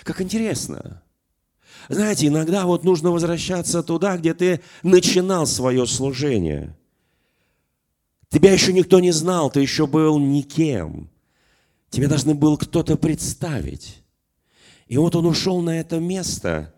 Как 0.02 0.20
интересно. 0.20 1.02
Знаете, 1.88 2.26
иногда 2.26 2.66
вот 2.66 2.84
нужно 2.84 3.10
возвращаться 3.10 3.82
туда, 3.82 4.16
где 4.16 4.34
ты 4.34 4.60
начинал 4.82 5.46
свое 5.46 5.86
служение. 5.86 6.76
Тебя 8.28 8.52
еще 8.52 8.72
никто 8.72 9.00
не 9.00 9.10
знал, 9.10 9.50
ты 9.50 9.60
еще 9.60 9.86
был 9.86 10.18
никем. 10.18 11.10
Тебе 11.90 12.06
должны 12.06 12.34
был 12.34 12.56
кто-то 12.56 12.96
представить. 12.96 14.02
И 14.86 14.96
вот 14.96 15.16
он 15.16 15.26
ушел 15.26 15.60
на 15.60 15.80
это 15.80 15.98
место, 15.98 16.74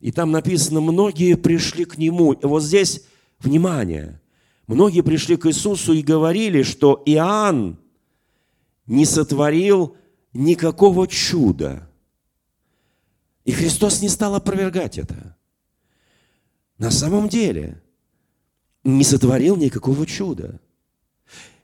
и 0.00 0.12
там 0.12 0.30
написано, 0.30 0.80
многие 0.80 1.36
пришли 1.36 1.84
к 1.84 1.98
нему. 1.98 2.32
И 2.32 2.44
вот 2.46 2.62
здесь, 2.62 3.04
внимание, 3.38 4.20
многие 4.66 5.02
пришли 5.02 5.36
к 5.36 5.46
Иисусу 5.46 5.92
и 5.92 6.02
говорили, 6.02 6.62
что 6.62 7.02
Иоанн 7.06 7.78
не 8.86 9.04
сотворил 9.04 9.96
никакого 10.32 11.08
чуда. 11.08 11.85
И 13.46 13.52
Христос 13.52 14.02
не 14.02 14.08
стал 14.08 14.34
опровергать 14.34 14.98
это. 14.98 15.36
На 16.78 16.90
самом 16.90 17.28
деле, 17.28 17.80
не 18.82 19.04
сотворил 19.04 19.56
никакого 19.56 20.04
чуда. 20.04 20.60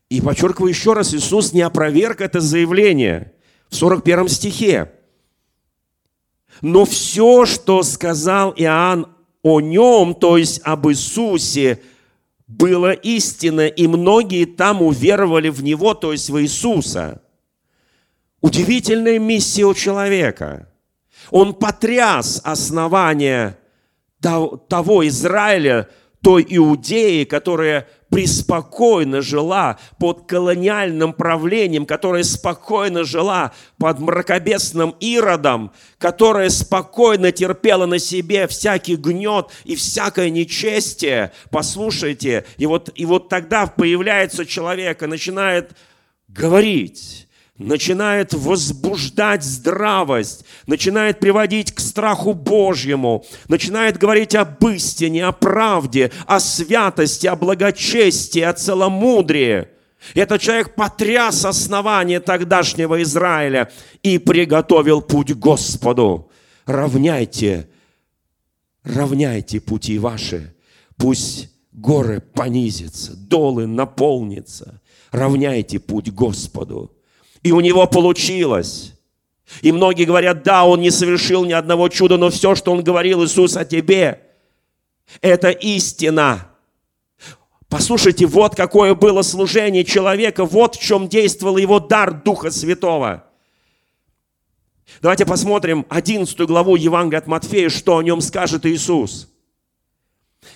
И 0.08 0.20
подчеркиваю 0.20 0.70
еще 0.70 0.92
раз, 0.92 1.12
Иисус 1.12 1.52
не 1.52 1.60
опроверг 1.60 2.20
это 2.20 2.40
заявление 2.40 3.32
в 3.68 3.74
41 3.74 4.28
стихе. 4.28 4.92
Но 6.60 6.84
все, 6.84 7.46
что 7.46 7.82
сказал 7.82 8.54
Иоанн 8.56 9.08
о 9.42 9.60
нем, 9.60 10.14
то 10.14 10.36
есть 10.36 10.60
об 10.62 10.88
Иисусе, 10.88 11.82
было 12.46 12.92
истинно, 12.92 13.66
и 13.66 13.88
многие 13.88 14.44
там 14.44 14.82
уверовали 14.82 15.48
в 15.48 15.64
Него, 15.64 15.94
то 15.94 16.12
есть 16.12 16.30
в 16.30 16.40
Иисуса. 16.40 17.22
Удивительная 18.40 19.18
миссия 19.18 19.64
у 19.64 19.74
человека. 19.74 20.71
Он 21.30 21.54
потряс 21.54 22.40
основания 22.44 23.58
того 24.20 25.06
Израиля, 25.08 25.88
той 26.22 26.46
Иудеи, 26.48 27.24
которая 27.24 27.88
преспокойно 28.08 29.22
жила 29.22 29.78
под 29.98 30.26
колониальным 30.26 31.14
правлением, 31.14 31.84
которая 31.84 32.22
спокойно 32.22 33.02
жила 33.04 33.52
под 33.78 33.98
мракобесным 33.98 34.94
Иродом, 35.00 35.72
которая 35.98 36.50
спокойно 36.50 37.32
терпела 37.32 37.86
на 37.86 37.98
себе 37.98 38.46
всякий 38.46 38.96
гнет 38.96 39.48
и 39.64 39.74
всякое 39.74 40.30
нечестие. 40.30 41.32
Послушайте, 41.50 42.44
и 42.56 42.66
вот, 42.66 42.90
и 42.94 43.04
вот 43.04 43.28
тогда 43.28 43.66
появляется 43.66 44.46
человек 44.46 45.02
и 45.02 45.06
начинает 45.06 45.72
говорить, 46.28 47.26
начинает 47.58 48.32
возбуждать 48.32 49.42
здравость, 49.42 50.44
начинает 50.66 51.20
приводить 51.20 51.72
к 51.72 51.80
страху 51.80 52.34
Божьему, 52.34 53.24
начинает 53.48 53.98
говорить 53.98 54.34
об 54.34 54.64
истине, 54.66 55.26
о 55.26 55.32
правде, 55.32 56.10
о 56.26 56.40
святости, 56.40 57.26
о 57.26 57.36
благочестии, 57.36 58.40
о 58.40 58.52
целомудрии. 58.52 59.68
Этот 60.14 60.40
человек 60.40 60.74
потряс 60.74 61.44
основание 61.44 62.20
тогдашнего 62.20 63.00
Израиля 63.02 63.70
и 64.02 64.18
приготовил 64.18 65.00
путь 65.00 65.32
Господу. 65.34 66.30
Равняйте, 66.66 67.68
равняйте 68.82 69.60
пути 69.60 69.98
ваши, 69.98 70.54
пусть 70.96 71.50
горы 71.70 72.20
понизятся, 72.20 73.14
долы 73.14 73.66
наполнятся. 73.66 74.80
Равняйте 75.12 75.78
путь 75.78 76.10
Господу. 76.10 76.90
И 77.42 77.52
у 77.52 77.60
него 77.60 77.86
получилось. 77.86 78.94
И 79.60 79.72
многие 79.72 80.04
говорят, 80.04 80.42
да, 80.42 80.64
он 80.64 80.80
не 80.80 80.90
совершил 80.90 81.44
ни 81.44 81.52
одного 81.52 81.88
чуда, 81.88 82.16
но 82.16 82.30
все, 82.30 82.54
что 82.54 82.72
он 82.72 82.82
говорил, 82.82 83.24
Иисус, 83.24 83.56
о 83.56 83.64
тебе, 83.64 84.20
это 85.20 85.50
истина. 85.50 86.48
Послушайте, 87.68 88.26
вот 88.26 88.54
какое 88.54 88.94
было 88.94 89.22
служение 89.22 89.84
человека, 89.84 90.44
вот 90.44 90.76
в 90.76 90.80
чем 90.82 91.08
действовал 91.08 91.56
его 91.56 91.80
дар 91.80 92.12
Духа 92.12 92.50
Святого. 92.50 93.24
Давайте 95.00 95.24
посмотрим 95.24 95.86
11 95.88 96.38
главу 96.40 96.76
Евангелия 96.76 97.18
от 97.18 97.26
Матфея, 97.26 97.70
что 97.70 97.96
о 97.96 98.02
нем 98.02 98.20
скажет 98.20 98.66
Иисус. 98.66 99.31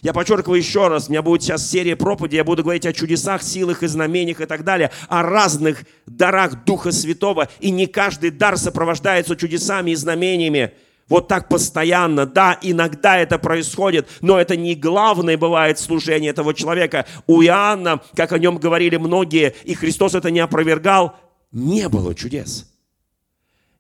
Я 0.03 0.13
подчеркиваю 0.13 0.59
еще 0.59 0.89
раз, 0.89 1.09
у 1.09 1.11
меня 1.11 1.23
будет 1.23 1.43
сейчас 1.43 1.69
серия 1.69 1.97
проповедей, 1.97 2.37
я 2.37 2.45
буду 2.45 2.63
говорить 2.63 2.87
о 2.87 2.93
чудесах, 2.93 3.43
силах 3.43 3.83
и 3.83 3.87
знамениях 3.87 4.41
и 4.41 4.47
так 4.47 4.63
далее, 4.63 4.91
о 5.09 5.23
разных 5.23 5.85
дарах 6.07 6.65
Духа 6.65 6.93
Святого, 6.93 7.49
и 7.61 7.71
не 7.71 7.87
каждый 7.87 8.31
дар 8.31 8.59
сопровождается 8.59 9.37
чудесами 9.37 9.93
и 9.93 9.95
знамениями. 9.97 10.75
Вот 11.09 11.29
так 11.29 11.49
постоянно. 11.49 12.27
Да, 12.27 12.59
иногда 12.63 13.19
это 13.19 13.39
происходит, 13.39 14.09
но 14.21 14.41
это 14.41 14.57
не 14.57 14.75
главное 14.75 15.39
бывает 15.39 15.79
служение 15.79 16.31
этого 16.31 16.53
человека. 16.53 17.07
У 17.27 17.43
Иоанна, 17.43 18.01
как 18.15 18.33
о 18.33 18.39
нем 18.39 18.59
говорили 18.59 18.97
многие, 18.97 19.55
и 19.65 19.75
Христос 19.75 20.15
это 20.15 20.31
не 20.31 20.41
опровергал, 20.41 21.17
не 21.53 21.89
было 21.89 22.15
чудес. 22.15 22.73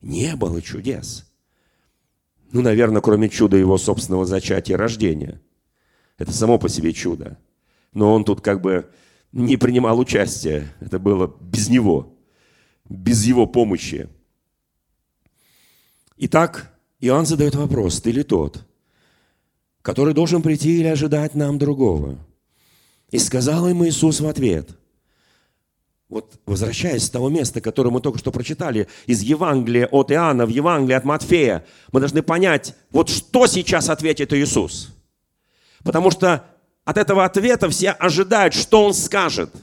Не 0.00 0.36
было 0.36 0.62
чудес. 0.62 1.24
Ну, 2.52 2.62
наверное, 2.62 3.00
кроме 3.00 3.28
чуда 3.28 3.56
его 3.56 3.76
собственного 3.76 4.24
зачатия 4.24 4.74
и 4.74 4.78
рождения– 4.78 5.40
это 6.18 6.32
само 6.32 6.58
по 6.58 6.68
себе 6.68 6.92
чудо. 6.92 7.38
Но 7.92 8.14
он 8.14 8.24
тут 8.24 8.40
как 8.40 8.60
бы 8.60 8.90
не 9.32 9.56
принимал 9.56 9.98
участия. 9.98 10.72
Это 10.80 10.98
было 10.98 11.34
без 11.40 11.68
него, 11.68 12.14
без 12.88 13.24
его 13.24 13.46
помощи. 13.46 14.08
Итак, 16.16 16.72
Иоанн 17.00 17.26
задает 17.26 17.54
вопрос, 17.54 18.00
ты 18.00 18.10
ли 18.10 18.22
тот, 18.22 18.64
который 19.82 20.14
должен 20.14 20.42
прийти 20.42 20.78
или 20.78 20.86
ожидать 20.86 21.34
нам 21.34 21.58
другого? 21.58 22.18
И 23.10 23.18
сказал 23.18 23.68
им 23.68 23.84
Иисус 23.84 24.20
в 24.20 24.26
ответ, 24.26 24.70
Вот 26.08 26.40
возвращаясь 26.46 27.04
с 27.04 27.10
того 27.10 27.28
места, 27.28 27.60
которое 27.60 27.90
мы 27.90 28.00
только 28.00 28.18
что 28.18 28.30
прочитали, 28.30 28.88
из 29.06 29.22
Евангелия 29.22 29.86
от 29.88 30.10
Иоанна 30.10 30.46
в 30.46 30.50
Евангелие 30.50 30.96
от 30.96 31.04
Матфея, 31.04 31.66
мы 31.92 32.00
должны 32.00 32.22
понять, 32.22 32.74
вот 32.92 33.08
что 33.10 33.46
сейчас 33.46 33.90
ответит 33.90 34.32
Иисус. 34.32 34.95
Потому 35.86 36.10
что 36.10 36.44
от 36.84 36.98
этого 36.98 37.24
ответа 37.24 37.70
все 37.70 37.90
ожидают, 37.90 38.54
что 38.54 38.84
Он 38.84 38.92
скажет. 38.92 39.54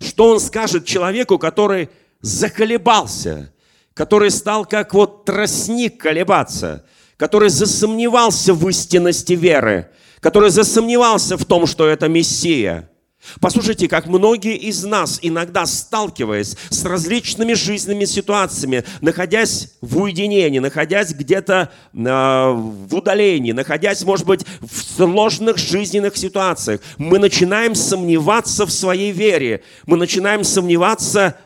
Что 0.00 0.30
Он 0.30 0.40
скажет 0.40 0.86
человеку, 0.86 1.38
который 1.38 1.90
заколебался, 2.22 3.52
который 3.92 4.30
стал 4.30 4.64
как 4.64 4.94
вот 4.94 5.26
тростник 5.26 6.00
колебаться, 6.00 6.86
который 7.18 7.50
засомневался 7.50 8.54
в 8.54 8.66
истинности 8.70 9.34
веры, 9.34 9.90
который 10.20 10.48
засомневался 10.48 11.36
в 11.36 11.44
том, 11.44 11.66
что 11.66 11.86
это 11.86 12.08
Мессия– 12.08 12.88
Послушайте, 13.40 13.88
как 13.88 14.06
многие 14.06 14.56
из 14.56 14.84
нас, 14.84 15.18
иногда 15.22 15.66
сталкиваясь 15.66 16.56
с 16.68 16.84
различными 16.84 17.52
жизненными 17.52 18.04
ситуациями, 18.04 18.84
находясь 19.00 19.74
в 19.80 20.02
уединении, 20.02 20.58
находясь 20.58 21.12
где-то 21.12 21.70
э, 21.92 21.98
в 21.98 22.94
удалении, 22.94 23.52
находясь, 23.52 24.02
может 24.02 24.26
быть, 24.26 24.44
в 24.60 24.82
сложных 24.82 25.58
жизненных 25.58 26.16
ситуациях, 26.16 26.80
мы 26.98 27.18
начинаем 27.18 27.74
сомневаться 27.74 28.66
в 28.66 28.70
своей 28.70 29.12
вере, 29.12 29.62
мы 29.86 29.96
начинаем 29.96 30.44
сомневаться 30.44 31.36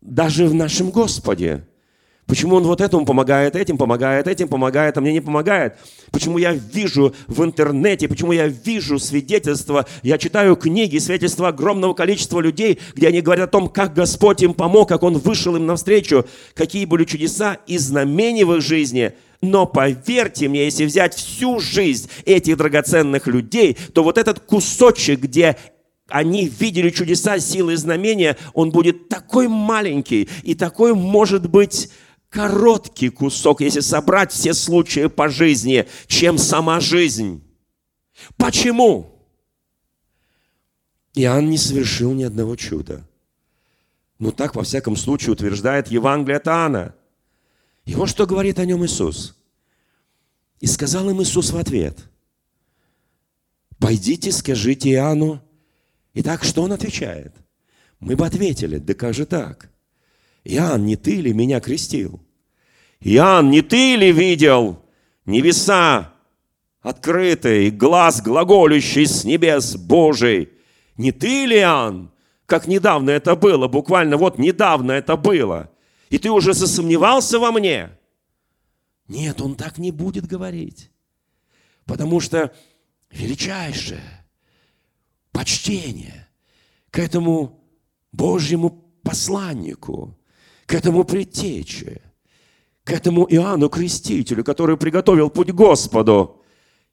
даже 0.00 0.46
в 0.46 0.54
нашем 0.54 0.90
Господе. 0.90 1.64
Почему 2.26 2.56
он 2.56 2.62
вот 2.62 2.80
этому 2.80 3.04
помогает, 3.04 3.56
этим 3.56 3.76
помогает, 3.76 4.28
этим 4.28 4.48
помогает, 4.48 4.96
а 4.96 5.00
мне 5.00 5.12
не 5.12 5.20
помогает? 5.20 5.76
Почему 6.12 6.38
я 6.38 6.52
вижу 6.52 7.14
в 7.26 7.44
интернете, 7.44 8.08
почему 8.08 8.32
я 8.32 8.46
вижу 8.46 8.98
свидетельства, 8.98 9.86
я 10.02 10.18
читаю 10.18 10.56
книги, 10.56 10.98
свидетельства 10.98 11.48
огромного 11.48 11.94
количества 11.94 12.40
людей, 12.40 12.78
где 12.94 13.08
они 13.08 13.20
говорят 13.20 13.48
о 13.48 13.52
том, 13.52 13.68
как 13.68 13.94
Господь 13.94 14.42
им 14.42 14.54
помог, 14.54 14.88
как 14.88 15.02
Он 15.02 15.18
вышел 15.18 15.56
им 15.56 15.66
навстречу, 15.66 16.24
какие 16.54 16.84
были 16.84 17.04
чудеса 17.04 17.58
и 17.66 17.76
знамения 17.76 18.44
в 18.44 18.54
их 18.54 18.62
жизни. 18.62 19.12
Но 19.40 19.66
поверьте 19.66 20.48
мне, 20.48 20.64
если 20.64 20.84
взять 20.84 21.14
всю 21.14 21.58
жизнь 21.58 22.08
этих 22.24 22.56
драгоценных 22.56 23.26
людей, 23.26 23.76
то 23.92 24.04
вот 24.04 24.16
этот 24.16 24.38
кусочек, 24.38 25.20
где 25.20 25.56
они 26.08 26.46
видели 26.46 26.90
чудеса, 26.90 27.40
силы 27.40 27.72
и 27.72 27.76
знамения, 27.76 28.36
он 28.54 28.70
будет 28.70 29.08
такой 29.08 29.48
маленький 29.48 30.28
и 30.42 30.54
такой, 30.54 30.94
может 30.94 31.48
быть, 31.48 31.90
короткий 32.32 33.10
кусок, 33.10 33.60
если 33.60 33.80
собрать 33.80 34.32
все 34.32 34.54
случаи 34.54 35.06
по 35.06 35.28
жизни, 35.28 35.86
чем 36.06 36.38
сама 36.38 36.80
жизнь. 36.80 37.44
Почему? 38.36 39.28
Иоанн 41.14 41.50
не 41.50 41.58
совершил 41.58 42.14
ни 42.14 42.22
одного 42.22 42.56
чуда. 42.56 43.06
Ну, 44.18 44.32
так, 44.32 44.54
во 44.54 44.62
всяком 44.62 44.96
случае, 44.96 45.32
утверждает 45.32 45.88
Евангелие 45.88 46.38
от 46.38 46.48
Иоанна. 46.48 46.94
И 47.84 47.94
вот 47.94 48.08
что 48.08 48.26
говорит 48.26 48.58
о 48.58 48.64
нем 48.64 48.84
Иисус. 48.84 49.36
И 50.60 50.66
сказал 50.66 51.10
им 51.10 51.20
Иисус 51.20 51.50
в 51.50 51.58
ответ, 51.58 51.98
«Пойдите, 53.78 54.32
скажите 54.32 54.90
Иоанну». 54.92 55.42
Итак, 56.14 56.44
что 56.44 56.62
он 56.62 56.72
отвечает? 56.72 57.34
Мы 58.00 58.16
бы 58.16 58.24
ответили, 58.24 58.78
да 58.78 58.94
как 58.94 59.12
же 59.12 59.26
так? 59.26 59.71
Иоанн, 60.44 60.84
не 60.84 60.96
ты 60.96 61.20
ли 61.20 61.32
меня 61.32 61.60
крестил? 61.60 62.20
Иоанн, 63.00 63.50
не 63.50 63.62
ты 63.62 63.96
ли 63.96 64.12
видел 64.12 64.82
небеса 65.24 66.12
открытые, 66.80 67.70
глаз 67.70 68.22
глаголющий 68.22 69.06
с 69.06 69.24
небес 69.24 69.76
Божий? 69.76 70.50
Не 70.96 71.12
ты 71.12 71.46
ли, 71.46 71.58
Иоанн? 71.58 72.10
Как 72.46 72.66
недавно 72.66 73.10
это 73.10 73.36
было, 73.36 73.68
буквально 73.68 74.16
вот 74.16 74.38
недавно 74.38 74.92
это 74.92 75.16
было. 75.16 75.70
И 76.10 76.18
ты 76.18 76.30
уже 76.30 76.54
засомневался 76.54 77.38
во 77.38 77.52
мне? 77.52 77.90
Нет, 79.08 79.40
он 79.40 79.54
так 79.54 79.78
не 79.78 79.90
будет 79.90 80.26
говорить. 80.26 80.90
Потому 81.86 82.20
что 82.20 82.52
величайшее 83.10 84.26
почтение 85.30 86.28
к 86.90 86.98
этому 86.98 87.64
Божьему 88.10 88.70
посланнику– 89.02 90.18
к 90.72 90.74
этому 90.74 91.04
предтече, 91.04 92.00
к 92.82 92.92
этому 92.92 93.26
Иоанну 93.28 93.68
Крестителю, 93.68 94.42
который 94.42 94.78
приготовил 94.78 95.28
путь 95.28 95.50
Господу. 95.50 96.42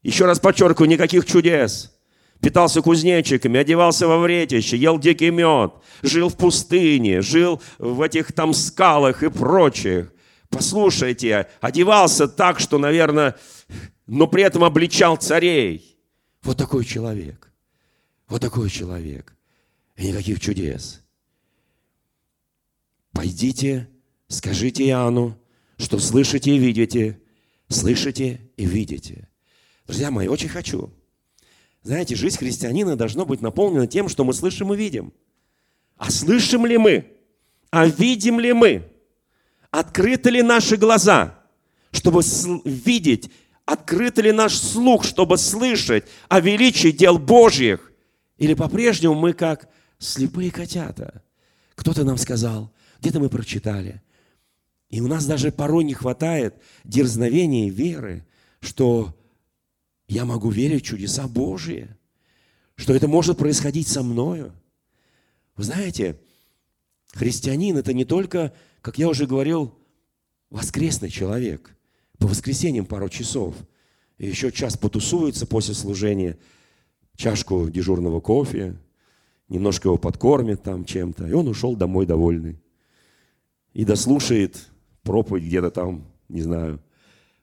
Еще 0.03 0.25
раз 0.25 0.41
подчеркиваю, 0.41 0.89
никаких 0.89 1.25
чудес. 1.25 1.97
Питался 2.41 2.81
кузнечиками, 2.81 3.57
одевался 3.57 4.05
во 4.05 4.17
вретище, 4.17 4.75
ел 4.75 4.99
дикий 4.99 5.31
мед, 5.31 5.71
жил 6.01 6.27
в 6.27 6.35
пустыне, 6.35 7.21
жил 7.21 7.61
в 7.77 8.01
этих 8.01 8.33
там 8.33 8.53
скалах 8.53 9.23
и 9.23 9.29
прочих. 9.29 10.11
Послушайте, 10.49 11.47
одевался 11.61 12.27
так, 12.27 12.59
что, 12.59 12.79
наверное, 12.79 13.37
но 14.07 14.27
при 14.27 14.43
этом 14.43 14.65
обличал 14.65 15.15
царей. 15.15 15.97
Вот 16.43 16.57
такой 16.57 16.83
человек. 16.83 17.49
Вот 18.27 18.41
такой 18.41 18.69
человек. 18.69 19.33
И 19.95 20.09
никаких 20.09 20.41
чудес. 20.41 20.99
Пойдите, 23.19 23.89
скажите 24.29 24.87
Иоанну, 24.87 25.37
что 25.77 25.99
слышите 25.99 26.51
и 26.51 26.57
видите, 26.57 27.19
слышите 27.67 28.39
и 28.55 28.65
видите. 28.65 29.27
Друзья 29.85 30.09
мои, 30.09 30.29
очень 30.29 30.47
хочу. 30.47 30.89
Знаете, 31.83 32.15
жизнь 32.15 32.37
христианина 32.37 32.95
должна 32.95 33.25
быть 33.25 33.41
наполнена 33.41 33.87
тем, 33.87 34.07
что 34.07 34.23
мы 34.23 34.33
слышим 34.33 34.73
и 34.73 34.77
видим. 34.77 35.11
А 35.97 36.09
слышим 36.09 36.65
ли 36.65 36.77
мы? 36.77 37.11
А 37.71 37.87
видим 37.87 38.39
ли 38.39 38.53
мы? 38.53 38.89
Открыты 39.69 40.29
ли 40.29 40.41
наши 40.41 40.77
глаза, 40.77 41.43
чтобы 41.91 42.21
видеть? 42.63 43.29
Открыт 43.65 44.17
ли 44.19 44.31
наш 44.31 44.55
слух, 44.55 45.03
чтобы 45.03 45.37
слышать 45.37 46.05
о 46.29 46.39
величии 46.39 46.91
дел 46.91 47.17
Божьих? 47.17 47.91
Или 48.37 48.53
по-прежнему 48.53 49.13
мы 49.13 49.33
как 49.33 49.67
слепые 49.97 50.51
котята? 50.51 51.21
Кто-то 51.75 52.05
нам 52.05 52.17
сказал, 52.17 52.71
где-то 52.99 53.19
мы 53.19 53.29
прочитали. 53.29 54.01
И 54.89 55.01
у 55.01 55.07
нас 55.07 55.25
даже 55.25 55.51
порой 55.51 55.83
не 55.83 55.93
хватает 55.93 56.55
дерзновения 56.83 57.67
и 57.67 57.71
веры, 57.71 58.25
что 58.59 59.15
я 60.07 60.25
могу 60.25 60.49
верить 60.49 60.83
в 60.83 60.87
чудеса 60.87 61.27
Божьи, 61.27 61.87
что 62.75 62.93
это 62.93 63.07
может 63.07 63.37
происходить 63.37 63.87
со 63.87 64.01
мною. 64.01 64.53
Вы 65.55 65.63
знаете, 65.63 66.19
христианин– 67.13 67.77
это 67.77 67.93
не 67.93 68.05
только, 68.05 68.53
как 68.81 68.97
я 68.97 69.07
уже 69.07 69.27
говорил, 69.27 69.75
воскресный 70.49 71.09
человек. 71.09 71.75
По 72.17 72.27
воскресеньям 72.27 72.85
пару 72.85 73.07
часов. 73.07 73.55
И 74.17 74.27
еще 74.27 74.51
час 74.51 74.75
потусуется 74.77 75.45
после 75.45 75.73
служения, 75.73 76.37
чашку 77.15 77.69
дежурного 77.69 78.19
кофе, 78.19 78.75
немножко 79.47 79.87
его 79.87 79.97
подкормит 79.97 80.63
там 80.63 80.83
чем-то, 80.83 81.27
и 81.27 81.31
он 81.31 81.47
ушел 81.47 81.75
домой 81.75 82.05
довольный 82.05 82.59
и 83.73 83.85
дослушает 83.85 84.69
проповедь 85.03 85.45
где-то 85.45 85.71
там, 85.71 86.05
не 86.27 86.41
знаю. 86.41 86.81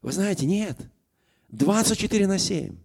Вы 0.03 0.13
знаете, 0.13 0.47
нет. 0.47 0.77
24 1.49 2.27
на 2.27 2.39
7. 2.39 2.77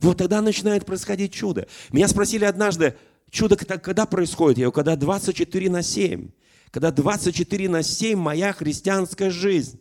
Вот 0.00 0.18
тогда 0.18 0.40
начинает 0.42 0.84
происходить 0.84 1.32
чудо. 1.32 1.66
Меня 1.92 2.08
спросили 2.08 2.44
однажды, 2.44 2.94
чудо 3.30 3.56
когда 3.56 4.06
происходит? 4.06 4.58
Я 4.58 4.64
говорю, 4.64 4.72
когда 4.72 4.96
24 4.96 5.70
на 5.70 5.82
7. 5.82 6.30
Когда 6.70 6.90
24 6.90 7.68
на 7.68 7.82
7 7.82 8.18
моя 8.18 8.52
христианская 8.52 9.30
жизнь. 9.30 9.80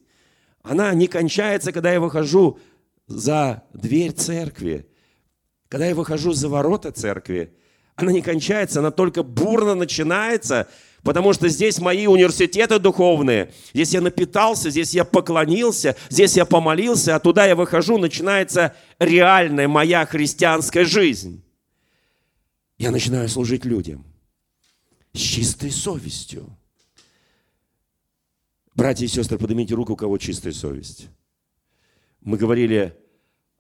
Она 0.62 0.94
не 0.94 1.08
кончается, 1.08 1.72
когда 1.72 1.92
я 1.92 2.00
выхожу 2.00 2.60
за 3.08 3.64
дверь 3.74 4.12
церкви. 4.12 4.88
Когда 5.68 5.88
я 5.88 5.96
выхожу 5.96 6.34
за 6.34 6.50
ворота 6.50 6.92
церкви. 6.92 7.54
Она 7.96 8.12
не 8.12 8.22
кончается, 8.22 8.80
она 8.80 8.92
только 8.92 9.24
бурно 9.24 9.76
начинается, 9.76 10.68
Потому 11.04 11.34
что 11.34 11.50
здесь 11.50 11.80
мои 11.80 12.08
университеты 12.08 12.80
духовные. 12.80 13.52
Здесь 13.74 13.94
я 13.94 14.02
напитался, 14.02 14.70
здесь 14.70 14.94
я 14.94 15.04
поклонился, 15.04 15.98
здесь 16.10 16.38
я 16.38 16.46
помолился, 16.46 17.16
а 17.16 17.20
туда 17.20 17.46
я 17.46 17.56
выхожу, 17.56 17.98
начинается 17.98 18.74
реальная 19.00 19.68
моя 19.68 20.06
христианская 20.06 20.86
жизнь. 20.86 21.44
Я 22.78 22.92
начинаю 22.92 23.28
служить 23.28 23.66
людям 23.66 24.06
с 25.12 25.20
чистой 25.20 25.72
совестью. 25.72 26.58
Братья 28.74 29.06
и 29.06 29.10
сестры, 29.10 29.38
поднимите 29.38 29.76
руку, 29.76 29.94
у 29.94 29.98
кого 29.98 30.18
чистая 30.18 30.54
совесть. 30.54 31.08
Мы 32.22 32.38
говорили 32.38 32.98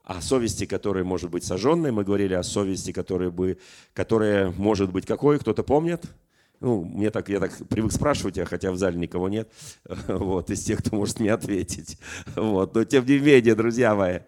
о 0.03 0.21
совести, 0.21 0.65
которая 0.65 1.03
может 1.03 1.29
быть 1.29 1.43
сожженной, 1.43 1.91
мы 1.91 2.05
говорили 2.05 2.33
о 2.33 2.43
совести, 2.43 2.93
которая, 2.93 3.29
бы, 3.29 3.59
которая 3.93 4.49
может 4.51 4.91
быть 4.93 5.05
какой, 5.05 5.39
кто-то 5.39 5.61
помнит– 5.63 6.05
ну, 6.63 6.85
мне 6.85 7.11
так, 7.11 7.27
я 7.27 7.41
так 7.41 7.51
привык 7.67 7.91
спрашивать, 7.91 8.39
а 8.39 8.45
хотя 8.45 8.71
в 8.71 8.77
зале 8.77 8.97
никого 8.97 9.27
нет, 9.27 9.51
вот, 10.07 10.49
из 10.49 10.63
тех, 10.63 10.79
кто 10.79 10.95
может 10.95 11.19
мне 11.19 11.31
ответить. 11.33 11.97
Вот, 12.35 12.73
но 12.73 12.85
тем 12.85 13.05
не 13.05 13.19
менее, 13.19 13.53
друзья 13.53 13.95
мои, 13.95 14.19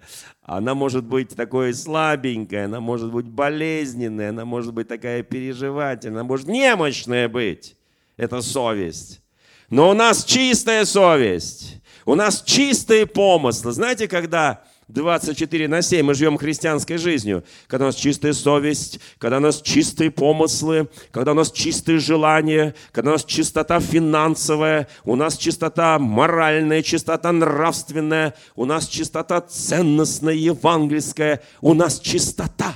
она 0.42 0.76
может 0.76 1.06
быть 1.06 1.30
такой 1.36 1.74
слабенькая, 1.74 2.66
она 2.66 2.82
может 2.82 3.12
быть 3.12 3.26
болезненная, 3.26 4.30
она 4.30 4.44
может 4.44 4.74
быть 4.74 4.88
такая 4.88 5.24
переживательная, 5.24 6.20
она 6.20 6.28
может 6.28 6.48
немощная 6.48 7.30
быть. 7.30 7.78
это 8.18 8.42
совесть. 8.42 9.22
Но 9.70 9.90
у 9.90 9.94
нас 9.94 10.26
чистая 10.26 10.84
совесть, 10.84 11.82
у 12.06 12.16
нас 12.16 12.44
чистые 12.44 13.06
помыслы. 13.06 13.72
Знаете, 13.72 14.08
когда 14.10 14.64
24 14.88 15.68
на 15.68 15.82
7 15.82 16.06
мы 16.06 16.14
живем 16.14 16.38
христианской 16.38 16.98
жизнью, 16.98 17.44
когда 17.68 17.86
у 17.86 17.88
нас 17.88 17.96
чистая 17.96 18.34
совесть, 18.34 19.00
когда 19.18 19.38
у 19.38 19.40
нас 19.40 19.62
чистые 19.62 20.12
помыслы, 20.12 20.90
когда 21.12 21.32
у 21.32 21.36
нас 21.36 21.52
чистые 21.52 21.98
желания, 21.98 22.76
когда 22.92 23.12
у 23.12 23.14
нас 23.14 23.26
чистота 23.26 23.80
финансовая, 23.80 24.88
у 25.04 25.16
нас 25.16 25.38
чистота 25.38 25.98
моральная, 25.98 26.84
чистота 26.84 27.32
нравственная, 27.32 28.36
у 28.56 28.66
нас 28.66 28.88
чистота 28.88 29.42
ценностная, 29.42 30.36
евангельская, 30.36 31.42
у 31.62 31.74
нас 31.74 32.00
чистота. 32.00 32.76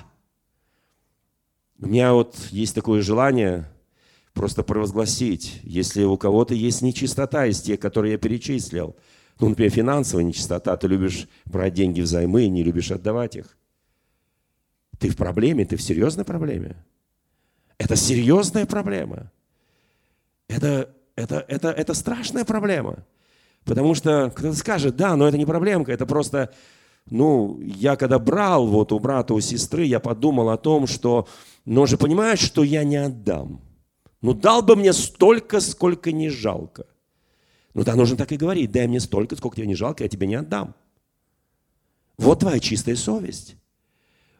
У 1.79 1.85
меня 1.85 2.13
вот 2.13 2.35
есть 2.49 2.73
такое 2.73 3.03
желание 3.03 3.69
просто 4.33 4.63
провозгласить, 4.63 5.59
если 5.63 6.03
у 6.03 6.17
кого-то 6.17 6.55
есть 6.55 6.81
нечистота 6.81 7.45
из 7.45 7.61
тех, 7.61 7.79
которые 7.79 8.13
я 8.13 8.17
перечислил– 8.17 8.95
ну, 9.39 9.49
например, 9.49 9.71
финансовая 9.71 10.25
нечистота. 10.25 10.75
Ты 10.75 10.87
любишь 10.87 11.27
брать 11.45 11.73
деньги 11.73 12.01
взаймы 12.01 12.43
и 12.43 12.49
не 12.49 12.63
любишь 12.63 12.91
отдавать 12.91 13.37
их. 13.37 13.57
Ты 14.99 15.09
в 15.09 15.15
проблеме, 15.15 15.65
ты 15.65 15.77
в 15.77 15.81
серьезной 15.81 16.25
проблеме. 16.25 16.75
Это 17.77 17.95
серьезная 17.95 18.65
проблема. 18.65 19.31
Это, 20.49 20.93
это, 21.15 21.45
это, 21.47 21.69
это 21.69 21.93
страшная 21.93 22.43
проблема. 22.43 23.05
Потому 23.63 23.95
что 23.95 24.31
кто-то 24.35 24.55
скажет, 24.55 24.97
да, 24.97 25.15
но 25.15 25.27
это 25.27 25.37
не 25.37 25.45
проблемка, 25.45 25.93
это 25.93 26.05
просто, 26.05 26.53
ну, 27.09 27.59
я 27.61 27.95
когда 27.95 28.19
брал 28.19 28.67
вот 28.67 28.91
у 28.91 28.99
брата, 28.99 29.33
у 29.33 29.39
сестры, 29.39 29.83
я 29.85 29.99
подумал 29.99 30.49
о 30.49 30.57
том, 30.57 30.87
что, 30.87 31.27
но 31.65 31.85
же 31.85 31.97
понимаешь, 31.97 32.39
что 32.39 32.63
я 32.63 32.83
не 32.83 32.97
отдам. 32.97 33.61
Ну, 34.21 34.33
дал 34.33 34.61
бы 34.61 34.75
мне 34.75 34.91
столько, 34.91 35.61
сколько 35.61 36.11
не 36.11 36.29
жалко. 36.29 36.85
Ну 37.73 37.83
да, 37.83 37.95
нужно 37.95 38.17
так 38.17 38.31
и 38.31 38.37
говорить. 38.37 38.71
Дай 38.71 38.87
мне 38.87 38.99
столько, 38.99 39.35
сколько 39.35 39.57
тебе 39.57 39.67
не 39.67 39.75
жалко, 39.75 40.03
я 40.03 40.09
тебе 40.09 40.27
не 40.27 40.35
отдам. 40.35 40.75
Вот 42.17 42.39
твоя 42.39 42.59
чистая 42.59 42.95
совесть. 42.95 43.55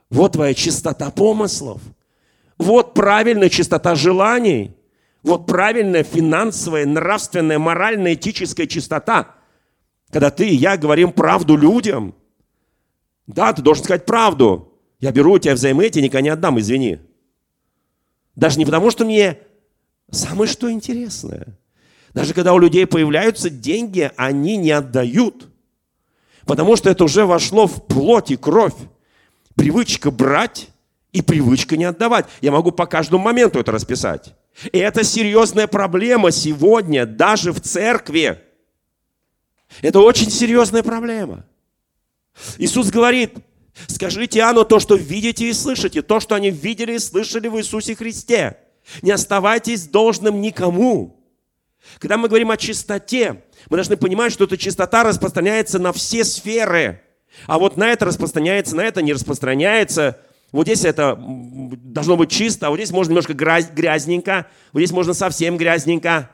Вот 0.09 0.33
твоя 0.33 0.53
чистота 0.53 1.11
помыслов. 1.11 1.81
Вот 2.57 2.93
правильная 2.93 3.49
чистота 3.49 3.95
желаний. 3.95 4.75
Вот 5.21 5.45
правильная 5.45 6.03
финансовая, 6.03 6.85
нравственная, 6.85 7.59
моральная, 7.59 8.15
этическая 8.15 8.67
чистота. 8.67 9.35
Когда 10.09 10.31
ты 10.31 10.49
и 10.49 10.55
я 10.55 10.77
говорим 10.77 11.11
правду 11.11 11.55
людям. 11.55 12.15
Да, 13.27 13.53
ты 13.53 13.61
должен 13.61 13.83
сказать 13.83 14.05
правду. 14.05 14.73
Я 14.99 15.11
беру 15.11 15.33
у 15.33 15.39
тебя 15.39 15.53
взаймы, 15.53 15.83
я 15.83 15.89
тебе 15.89 16.03
никогда 16.03 16.21
не 16.21 16.29
отдам, 16.29 16.59
извини. 16.59 16.99
Даже 18.35 18.57
не 18.57 18.65
потому, 18.65 18.89
что 18.89 19.05
мне 19.05 19.39
самое 20.09 20.49
что 20.49 20.71
интересное– 20.71 21.58
даже 22.13 22.33
когда 22.33 22.53
у 22.53 22.59
людей 22.59 22.85
появляются 22.85 23.49
деньги, 23.49 24.11
они 24.15 24.57
не 24.57 24.71
отдают. 24.71 25.47
Потому 26.45 26.75
что 26.75 26.89
это 26.89 27.03
уже 27.03 27.25
вошло 27.25 27.67
в 27.67 27.85
плоть 27.85 28.31
и 28.31 28.35
кровь. 28.35 28.73
Привычка 29.55 30.09
брать 30.09 30.69
и 31.11 31.21
привычка 31.21 31.77
не 31.77 31.85
отдавать. 31.85 32.25
Я 32.41 32.51
могу 32.51 32.71
по 32.71 32.85
каждому 32.85 33.23
моменту 33.23 33.59
это 33.59 33.71
расписать. 33.71 34.33
И 34.71 34.77
это 34.77 35.03
серьезная 35.03 35.67
проблема 35.67 36.31
сегодня, 36.31 37.05
даже 37.05 37.51
в 37.51 37.61
церкви. 37.61 38.41
Это 39.81 39.99
очень 39.99 40.31
серьезная 40.31 40.83
проблема. 40.83 41.45
Иисус 42.57 42.89
говорит, 42.89 43.35
скажите 43.87 44.39
Иоанну 44.39 44.65
то, 44.65 44.79
что 44.79 44.95
видите 44.95 45.49
и 45.49 45.53
слышите, 45.53 46.01
то, 46.01 46.19
что 46.19 46.35
они 46.35 46.49
видели 46.49 46.93
и 46.93 46.99
слышали 46.99 47.47
в 47.47 47.57
Иисусе 47.59 47.95
Христе. 47.95 48.57
Не 49.01 49.11
оставайтесь 49.11 49.87
должным 49.87 50.41
никому. 50.41 51.18
Когда 51.97 52.17
мы 52.17 52.27
говорим 52.27 52.51
о 52.51 52.57
чистоте, 52.57 53.43
мы 53.69 53.77
должны 53.77 53.97
понимать, 53.97 54.31
что 54.31 54.45
эта 54.45 54.57
чистота 54.57 55.03
распространяется 55.03 55.79
на 55.79 55.93
все 55.93 56.23
сферы. 56.23 57.01
А 57.47 57.59
вот 57.59 57.77
на 57.77 57.89
это 57.89 58.05
распространяется, 58.05 58.75
на 58.75 58.81
это 58.81 59.01
не 59.01 59.13
распространяется. 59.13 60.19
Вот 60.51 60.65
здесь 60.65 60.83
это 60.83 61.17
должно 61.19 62.17
быть 62.17 62.31
чисто, 62.31 62.67
а 62.67 62.69
вот 62.69 62.77
здесь 62.77 62.91
можно 62.91 63.11
немножко 63.11 63.33
грязненько, 63.33 64.47
вот 64.73 64.79
здесь 64.79 64.91
можно 64.91 65.13
совсем 65.13 65.57
грязненько. 65.57 66.31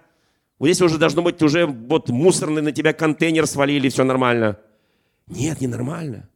Вот 0.57 0.67
здесь 0.67 0.81
уже 0.81 0.97
должно 0.97 1.21
быть 1.21 1.41
уже 1.41 1.65
вот 1.65 2.09
мусорный 2.09 2.61
на 2.61 2.71
тебя 2.71 2.93
контейнер 2.93 3.45
свалили, 3.45 3.89
все 3.89 4.05
нормально. 4.05 4.57
Нет, 5.27 5.59
не 5.59 5.67
нормально. 5.67 6.29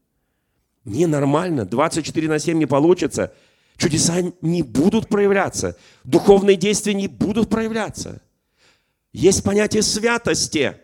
Ненормально. 0.83 1.65
24 1.65 2.27
на 2.27 2.39
7 2.39 2.57
не 2.57 2.65
получится. 2.65 3.33
Чудеса 3.77 4.15
не 4.41 4.61
будут 4.61 5.07
проявляться. 5.07 5.77
Духовные 6.03 6.57
действия 6.57 6.93
не 6.93 7.07
будут 7.07 7.49
проявляться. 7.49 8.21
Есть 9.11 9.43
понятие 9.43 9.81
святости. 9.81 10.77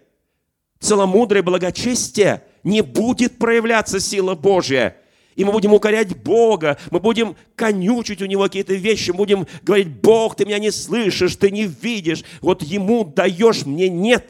Целомудрие, 0.80 1.44
благочестие. 1.44 2.44
Не 2.64 2.82
будет 2.82 3.38
проявляться 3.38 4.00
сила 4.00 4.36
Божья. 4.36 4.98
И 5.36 5.44
мы 5.44 5.52
будем 5.52 5.74
укорять 5.74 6.16
Бога, 6.24 6.78
мы 6.92 7.02
будем 7.02 7.36
конючить 7.56 8.22
у 8.22 8.26
Него 8.26 8.44
какие-то 8.44 8.74
вещи, 8.74 9.12
мы 9.12 9.18
будем 9.18 9.48
говорить, 9.64 9.90
Бог, 9.90 10.36
ты 10.36 10.46
меня 10.46 10.60
не 10.60 10.72
слышишь, 10.72 11.36
ты 11.36 11.52
не 11.52 11.66
видишь, 11.66 12.24
вот 12.40 12.64
Ему 12.64 13.04
даешь, 13.04 13.66
мне 13.66 13.90
нет. 13.90 14.30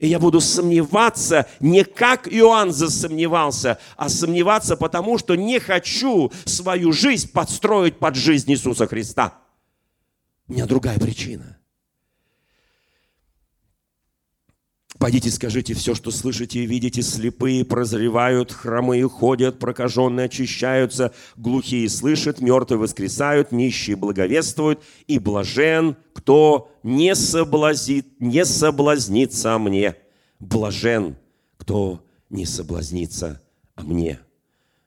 И 0.00 0.08
я 0.08 0.18
буду 0.18 0.40
сомневаться 0.40 1.46
не 1.60 1.84
как 1.84 2.26
Иоанн 2.26 2.72
засомневался, 2.72 3.78
а 3.96 4.08
сомневаться 4.08 4.76
потому, 4.76 5.18
что 5.18 5.36
не 5.36 5.60
хочу 5.60 6.32
свою 6.44 6.92
жизнь 6.92 7.30
подстроить 7.30 7.98
под 7.98 8.16
жизнь 8.16 8.50
Иисуса 8.50 8.88
Христа. 8.88 9.38
У 10.48 10.52
меня 10.52 10.66
другая 10.66 10.98
причина– 10.98 11.58
Пойдите, 14.98 15.30
скажите, 15.30 15.74
все, 15.74 15.94
что 15.94 16.10
слышите 16.12 16.60
и 16.60 16.66
видите, 16.66 17.02
слепые 17.02 17.64
прозревают, 17.64 18.52
хромые 18.52 19.08
ходят, 19.08 19.58
прокаженные 19.58 20.26
очищаются, 20.26 21.12
глухие 21.36 21.88
слышат, 21.88 22.40
мертвые 22.40 22.78
воскресают, 22.78 23.50
нищие 23.50 23.96
благовествуют, 23.96 24.82
и 25.08 25.18
блажен, 25.18 25.96
кто 26.12 26.70
не, 26.84 27.14
соблазнит, 27.16 28.20
не 28.20 28.44
соблазнится 28.44 29.58
мне. 29.58 29.96
Блажен, 30.38 31.16
кто 31.56 32.04
не 32.30 32.46
соблазнится 32.46 33.42
о 33.74 33.82
мне. 33.82 34.20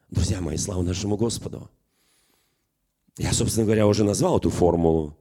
Друзья 0.09 0.39
мои, 0.39 0.55
слава 0.55 0.83
нашему 0.83 1.17
Господу. 1.17 1.69
Я, 3.17 3.33
собственно 3.33 3.65
говоря, 3.65 3.87
уже 3.87 4.05
назвал 4.05 4.37
эту 4.37 4.51
формулу 4.51 5.17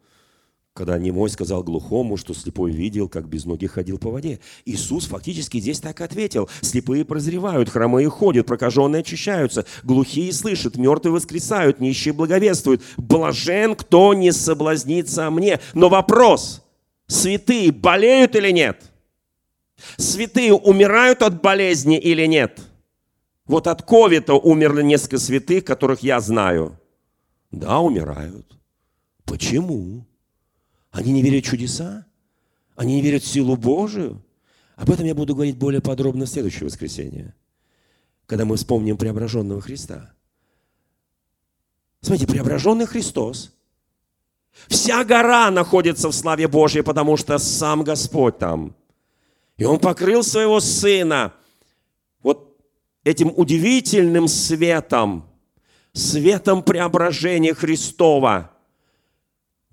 когда 0.77 0.99
немой 0.99 1.31
сказал 1.31 1.65
глухому, 1.65 2.19
что 2.19 2.35
слепой 2.35 2.71
видел, 2.71 3.09
как 3.09 3.27
без 3.27 3.47
ноги 3.47 3.67
ходил 3.67 3.99
по 3.99 4.11
воде. 4.11 4.41
Иисус 4.67 5.07
фактически 5.07 5.59
здесь 5.59 5.81
так 5.81 6.01
ответил. 6.03 6.51
Слепые 6.61 7.05
прозревают, 7.05 7.71
хромые 7.71 8.11
ходят, 8.11 8.47
прокаженные 8.47 9.01
очищаются, 9.01 9.65
глухие 9.83 10.33
слышат, 10.33 10.77
мертвые 10.77 11.15
воскресают, 11.15 11.81
нищие 11.81 12.13
благовествуют. 12.13 12.83
Блажен, 12.99 13.75
кто 13.75 14.13
не 14.13 14.33
соблазнится 14.33 15.31
мне. 15.31 15.61
Но 15.73 15.89
вопрос, 15.89 16.63
святые 17.07 17.73
болеют 17.73 18.37
или 18.37 18.51
нет? 18.51 18.93
Святые 19.97 20.53
умирают 20.53 21.23
от 21.23 21.41
болезни 21.41 21.99
или 21.99 22.27
нет? 22.27 22.61
Вот 23.47 23.67
от 23.67 23.83
ковида 23.83 24.35
умерли 24.35 24.83
несколько 24.83 25.19
святых, 25.19 25.65
которых 25.65 26.03
я 26.03 26.21
знаю. 26.21 26.79
Да, 27.51 27.81
умирают. 27.81 28.59
Почему? 29.25 30.05
Они 30.97 31.13
не 31.13 31.21
верят 31.21 31.45
в 31.45 31.49
чудеса? 31.49 32.07
Они 32.75 32.95
не 32.95 33.03
верят 33.03 33.23
в 33.23 33.27
силу 33.27 33.55
Божию? 33.55 34.25
Об 34.77 34.91
этом 34.91 35.05
я 35.05 35.15
буду 35.15 35.35
говорить 35.35 35.59
более 35.59 35.83
подробно 35.83 36.25
в 36.25 36.29
следующее 36.31 36.65
воскресенье, 36.65 37.35
когда 38.25 38.47
мы 38.47 38.57
вспомним 38.57 38.97
преображенного 38.97 39.61
Христа. 39.61 40.15
Смотрите, 42.01 42.27
преображенный 42.33 42.87
Христос. 42.87 43.53
Вся 44.69 45.05
гора 45.05 45.51
находится 45.51 46.09
в 46.09 46.15
славе 46.15 46.49
Божьей, 46.49 46.83
потому 46.83 47.19
что 47.19 47.37
сам 47.37 47.85
Господь 47.85 48.39
там. 48.39 48.75
И 49.59 49.65
Он 49.65 49.79
покрыл 49.79 50.23
своего 50.23 50.61
Сына 50.61 51.35
вот 52.23 52.59
этим 53.05 53.31
удивительным 53.37 54.29
светом, 54.29 55.29
светом 55.93 56.63
преображения 56.63 57.53
Христова– 57.53 58.53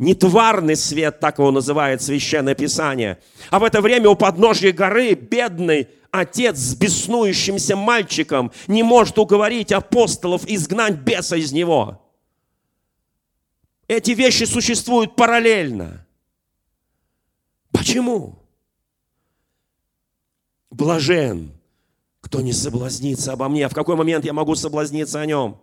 не 0.03 0.15
тварный 0.15 0.75
свет, 0.75 1.19
так 1.19 1.39
его 1.39 1.51
называет 1.51 2.01
Священное 2.01 2.55
Писание. 2.55 3.19
А 3.49 3.59
в 3.59 3.63
это 3.63 3.81
время 3.81 4.09
у 4.09 4.15
подножья 4.15 4.71
горы 4.71 5.13
бедный 5.13 5.87
отец 6.11 6.57
с 6.57 6.75
беснующимся 6.75 7.75
мальчиком 7.75 8.51
не 8.67 8.83
может 8.83 9.17
уговорить 9.17 9.71
апостолов 9.71 10.45
изгнать 10.45 10.99
беса 10.99 11.37
из 11.37 11.51
него. 11.51 12.01
Эти 13.87 14.11
вещи 14.11 14.43
существуют 14.43 15.15
параллельно. 15.15 16.05
Почему? 17.71 18.39
Блажен, 20.69 21.51
кто 22.21 22.41
не 22.41 22.53
соблазнится 22.53 23.33
обо 23.33 23.49
мне. 23.49 23.65
А 23.65 23.69
в 23.69 23.73
какой 23.73 23.95
момент 23.95 24.25
я 24.25 24.33
могу 24.33 24.55
соблазниться 24.55 25.19
о 25.19 25.25
нем? 25.25 25.59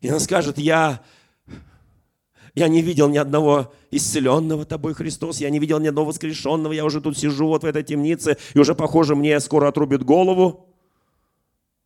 И 0.00 0.10
он 0.10 0.20
скажет, 0.20 0.58
я 0.58 1.02
Я 2.54 2.68
не 2.68 2.82
видел 2.82 3.08
ни 3.08 3.18
одного 3.18 3.72
исцеленного 3.90 4.64
тобой, 4.64 4.94
Христос. 4.94 5.40
Я 5.40 5.50
не 5.50 5.58
видел 5.58 5.80
ни 5.80 5.88
одного 5.88 6.08
воскрешенного. 6.08 6.72
Я 6.72 6.84
уже 6.84 7.00
тут 7.00 7.18
сижу 7.18 7.48
вот 7.48 7.64
в 7.64 7.66
этой 7.66 7.82
темнице, 7.82 8.36
и 8.54 8.58
уже, 8.58 8.74
похоже, 8.74 9.16
мне 9.16 9.40
скоро 9.40 9.68
отрубит 9.68 10.04
голову. 10.04 10.68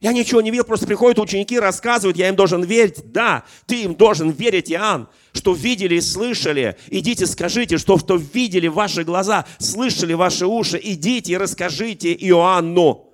Я 0.00 0.12
ничего 0.12 0.40
не 0.40 0.50
видел, 0.50 0.64
просто 0.64 0.86
приходят 0.86 1.18
ученики, 1.18 1.58
рассказывают, 1.58 2.16
я 2.16 2.28
им 2.28 2.36
должен 2.36 2.62
верить. 2.62 3.10
Да, 3.10 3.44
ты 3.66 3.82
им 3.82 3.96
должен 3.96 4.30
верить, 4.30 4.70
Иоанн, 4.70 5.08
что 5.32 5.54
видели 5.54 5.96
и 5.96 6.00
слышали. 6.00 6.76
Идите, 6.88 7.26
скажите, 7.26 7.78
что, 7.78 7.98
что 7.98 8.14
видели 8.14 8.68
ваши 8.68 9.02
глаза, 9.02 9.44
слышали 9.58 10.12
ваши 10.12 10.46
уши. 10.46 10.78
Идите 10.80 11.32
и 11.32 11.36
расскажите 11.36 12.12
Иоанну. 12.12 13.10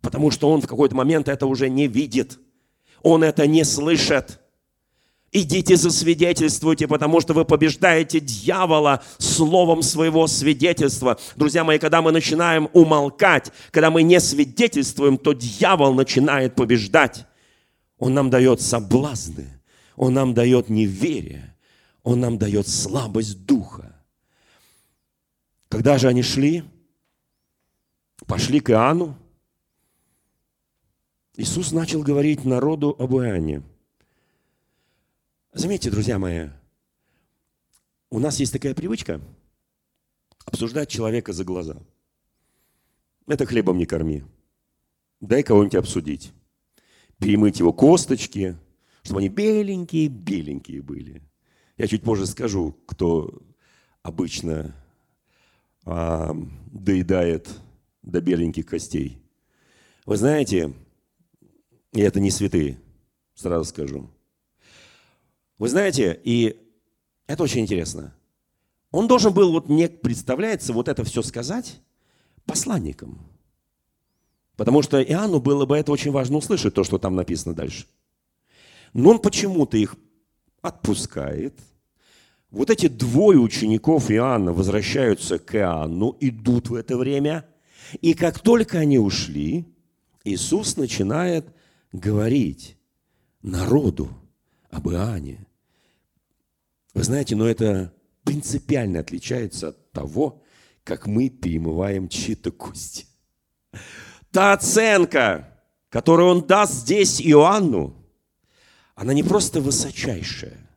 Потому 0.00 0.30
что 0.30 0.50
он 0.50 0.62
в 0.62 0.66
какой-то 0.66 0.94
момент 0.94 1.28
это 1.28 1.46
уже 1.46 1.68
не 1.68 1.86
видит. 1.86 2.38
Он 3.02 3.22
это 3.22 3.46
не 3.46 3.64
слышит. 3.64 4.40
Идите 5.34 5.76
засвидетельствуйте, 5.76 6.86
потому 6.86 7.22
что 7.22 7.32
вы 7.32 7.46
побеждаете 7.46 8.20
дьявола 8.20 9.02
словом 9.16 9.82
своего 9.82 10.26
свидетельства. 10.26 11.18
Друзья 11.36 11.64
мои, 11.64 11.78
когда 11.78 12.02
мы 12.02 12.12
начинаем 12.12 12.68
умолкать, 12.74 13.50
когда 13.70 13.90
мы 13.90 14.02
не 14.02 14.20
свидетельствуем, 14.20 15.16
то 15.16 15.32
дьявол 15.32 15.94
начинает 15.94 16.54
побеждать. 16.54 17.24
Он 17.96 18.12
нам 18.12 18.28
дает 18.28 18.60
соблазны, 18.60 19.58
он 19.96 20.12
нам 20.12 20.34
дает 20.34 20.68
неверие, 20.68 21.56
он 22.02 22.20
нам 22.20 22.36
дает 22.36 22.68
слабость 22.68 23.46
духа. 23.46 23.96
Когда 25.70 25.96
же 25.96 26.08
они 26.08 26.22
шли, 26.22 26.62
пошли 28.26 28.60
к 28.60 28.68
Иоанну, 28.68 29.16
Иисус 31.38 31.72
начал 31.72 32.02
говорить 32.02 32.44
народу 32.44 32.94
об 32.98 33.14
Иоанне– 33.14 33.62
Заметьте, 35.54 35.90
друзья 35.90 36.18
мои, 36.18 36.48
у 38.08 38.18
нас 38.18 38.40
есть 38.40 38.54
такая 38.54 38.74
привычка 38.74 39.20
обсуждать 40.46 40.88
человека 40.88 41.34
за 41.34 41.44
глаза. 41.44 41.76
Это 43.26 43.44
хлебом 43.44 43.76
не 43.76 43.84
корми. 43.84 44.24
Дай 45.20 45.42
кого-нибудь 45.42 45.74
обсудить. 45.74 46.32
Перемыть 47.18 47.58
его 47.58 47.74
косточки, 47.74 48.56
чтобы 49.02 49.20
они 49.20 49.28
беленькие-беленькие 49.28 50.80
были. 50.80 51.22
Я 51.76 51.86
чуть 51.86 52.02
позже 52.02 52.24
скажу, 52.26 52.72
кто 52.86 53.42
обычно 54.02 54.74
а, 55.84 56.34
доедает 56.72 57.50
до 58.00 58.22
беленьких 58.22 58.64
костей. 58.64 59.22
Вы 60.06 60.16
знаете, 60.16 60.72
и 61.92 62.00
это 62.00 62.20
не 62.20 62.30
святые, 62.30 62.80
сразу 63.34 63.66
скажу. 63.66 64.08
Вы 65.62 65.68
знаете, 65.68 66.20
и 66.24 66.56
это 67.28 67.44
очень 67.44 67.60
интересно. 67.60 68.12
Он 68.90 69.06
должен 69.06 69.32
был, 69.32 69.52
вот 69.52 69.68
мне 69.68 69.88
представляется, 69.88 70.72
вот 70.72 70.88
это 70.88 71.04
все 71.04 71.22
сказать 71.22 71.80
посланникам. 72.46 73.20
Потому 74.56 74.82
что 74.82 75.00
Иоанну 75.00 75.38
было 75.38 75.64
бы 75.64 75.78
это 75.78 75.92
очень 75.92 76.10
важно 76.10 76.38
услышать, 76.38 76.74
то, 76.74 76.82
что 76.82 76.98
там 76.98 77.14
написано 77.14 77.54
дальше. 77.54 77.86
Но 78.92 79.10
он 79.10 79.20
почему-то 79.20 79.76
их 79.76 79.94
отпускает. 80.62 81.56
Вот 82.50 82.68
эти 82.68 82.88
двое 82.88 83.38
учеников 83.38 84.10
Иоанна 84.10 84.52
возвращаются 84.52 85.38
к 85.38 85.54
Иоанну, 85.54 86.16
идут 86.18 86.70
в 86.70 86.74
это 86.74 86.96
время. 86.96 87.46
И 88.00 88.14
как 88.14 88.40
только 88.40 88.78
они 88.80 88.98
ушли, 88.98 89.64
Иисус 90.24 90.76
начинает 90.76 91.46
говорить 91.92 92.76
народу 93.42 94.08
об 94.68 94.88
Иоанне. 94.88 95.46
Вы 96.94 97.04
знаете, 97.04 97.36
но 97.36 97.48
это 97.48 97.92
принципиально 98.24 99.00
отличается 99.00 99.68
от 99.68 99.92
того, 99.92 100.42
как 100.84 101.06
мы 101.06 101.30
перемываем 101.30 102.08
чьи-то 102.08 102.50
кости. 102.50 103.06
Та 104.30 104.52
оценка, 104.52 105.62
которую 105.88 106.28
он 106.28 106.46
даст 106.46 106.74
здесь 106.74 107.20
Иоанну, 107.20 107.96
она 108.94 109.14
не 109.14 109.22
просто 109.22 109.60
высочайшая, 109.60 110.70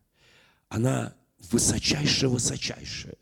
она 0.69 1.13
высочайшая-высочайшая. 1.51 3.17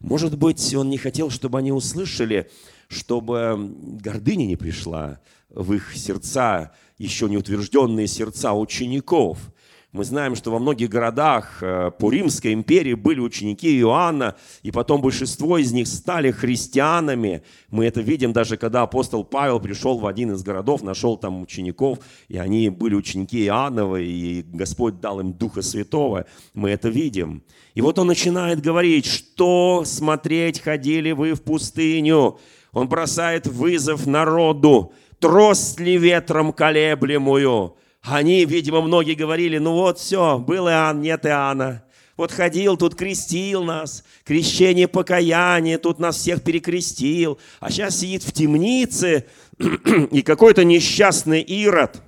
Может 0.00 0.36
быть, 0.36 0.74
он 0.74 0.90
не 0.90 0.98
хотел, 0.98 1.30
чтобы 1.30 1.58
они 1.58 1.72
услышали, 1.72 2.50
чтобы 2.88 3.72
гордыня 4.02 4.46
не 4.46 4.56
пришла 4.56 5.20
в 5.48 5.72
их 5.72 5.96
сердца, 5.96 6.74
еще 6.98 7.28
не 7.28 7.38
утвержденные 7.38 8.06
сердца 8.06 8.52
учеников– 8.52 9.38
мы 9.92 10.04
знаем, 10.04 10.36
что 10.36 10.52
во 10.52 10.60
многих 10.60 10.88
городах 10.88 11.58
э, 11.62 11.90
по 11.98 12.12
Римской 12.12 12.52
империи 12.52 12.94
были 12.94 13.18
ученики 13.18 13.76
Иоанна, 13.80 14.36
и 14.62 14.70
потом 14.70 15.02
большинство 15.02 15.58
из 15.58 15.72
них 15.72 15.88
стали 15.88 16.30
христианами. 16.30 17.42
Мы 17.70 17.86
это 17.86 18.00
видим 18.00 18.32
даже, 18.32 18.56
когда 18.56 18.82
апостол 18.82 19.24
Павел 19.24 19.58
пришел 19.58 19.98
в 19.98 20.06
один 20.06 20.32
из 20.32 20.44
городов, 20.44 20.82
нашел 20.82 21.16
там 21.16 21.42
учеников, 21.42 21.98
и 22.28 22.38
они 22.38 22.68
были 22.68 22.94
ученики 22.94 23.44
Иоаннова, 23.46 23.96
и 23.96 24.42
Господь 24.42 25.00
дал 25.00 25.18
им 25.18 25.32
Духа 25.32 25.60
Святого. 25.60 26.26
Мы 26.54 26.70
это 26.70 26.88
видим. 26.88 27.42
И 27.74 27.80
вот 27.80 27.98
он 27.98 28.06
начинает 28.06 28.60
говорить, 28.60 29.06
что 29.06 29.82
смотреть 29.84 30.60
ходили 30.60 31.10
вы 31.10 31.34
в 31.34 31.42
пустыню. 31.42 32.38
Он 32.72 32.88
бросает 32.88 33.48
вызов 33.48 34.06
народу. 34.06 34.92
Трость 35.18 35.80
ли 35.80 35.98
ветром 35.98 36.52
колеблемую? 36.52 37.74
Они, 38.02 38.44
видимо, 38.46 38.80
многие 38.80 39.14
говорили, 39.14 39.58
ну 39.58 39.72
вот 39.72 39.98
все, 39.98 40.38
был 40.38 40.68
Иоанн, 40.68 41.00
нет 41.00 41.26
Иоанна. 41.26 41.84
Вот 42.16 42.32
ходил, 42.32 42.76
тут 42.76 42.96
крестил 42.96 43.64
нас, 43.64 44.04
крещение 44.24 44.88
покаяние, 44.88 45.78
тут 45.78 45.98
нас 45.98 46.16
всех 46.16 46.42
перекрестил. 46.42 47.38
А 47.60 47.70
сейчас 47.70 47.98
сидит 47.98 48.22
в 48.22 48.32
темнице, 48.32 49.26
и 50.10 50.22
какой-то 50.22 50.64
несчастный 50.64 51.40
Ирод 51.40 52.02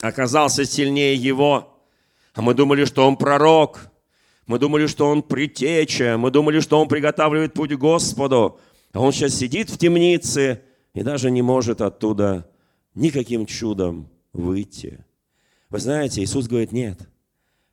оказался 0.00 0.64
сильнее 0.64 1.14
его. 1.14 1.76
А 2.34 2.42
мы 2.42 2.54
думали, 2.54 2.84
что 2.84 3.06
он 3.06 3.16
пророк, 3.16 3.88
мы 4.46 4.58
думали, 4.58 4.86
что 4.86 5.06
он 5.06 5.22
притеча, 5.22 6.16
мы 6.18 6.30
думали, 6.30 6.60
что 6.60 6.80
он 6.80 6.86
приготавливает 6.86 7.52
путь 7.52 7.72
Господу. 7.72 8.60
А 8.92 9.00
он 9.00 9.12
сейчас 9.12 9.34
сидит 9.34 9.70
в 9.70 9.78
темнице 9.78 10.62
и 10.94 11.02
даже 11.02 11.30
не 11.30 11.42
может 11.42 11.80
оттуда 11.80 12.48
никаким 12.94 13.46
чудом 13.46 14.08
выйти. 14.36 15.04
Вы 15.70 15.80
знаете, 15.80 16.22
Иисус 16.22 16.46
говорит, 16.46 16.72
нет, 16.72 17.08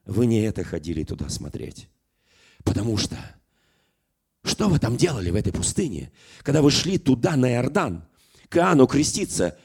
вы 0.05 0.25
не 0.25 0.41
это 0.41 0.63
ходили 0.63 1.03
туда 1.03 1.29
смотреть. 1.29 1.89
Потому 2.63 2.97
что, 2.97 3.17
что 4.43 4.69
вы 4.69 4.79
там 4.79 4.97
делали 4.97 5.29
в 5.29 5.35
этой 5.35 5.53
пустыне, 5.53 6.11
когда 6.41 6.61
вы 6.61 6.71
шли 6.71 6.97
туда, 6.97 7.35
на 7.35 7.51
Иордан, 7.51 8.03
к 8.49 8.57
Иоанну 8.57 8.87
креститься, 8.87 9.57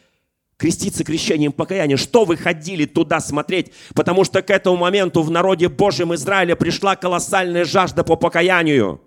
креститься 0.57 1.05
крещением 1.05 1.53
покаяния. 1.53 1.97
Что 1.97 2.25
вы 2.25 2.37
ходили 2.37 2.85
туда 2.85 3.21
смотреть? 3.21 3.73
Потому 3.95 4.25
что 4.25 4.43
к 4.43 4.51
этому 4.51 4.77
моменту 4.77 5.23
в 5.23 5.31
народе 5.31 5.69
Божьем 5.69 6.15
Израиля 6.15 6.57
пришла 6.57 6.97
колоссальная 6.97 7.65
жажда 7.65 8.05
по 8.05 8.17
покаянию. 8.17 9.01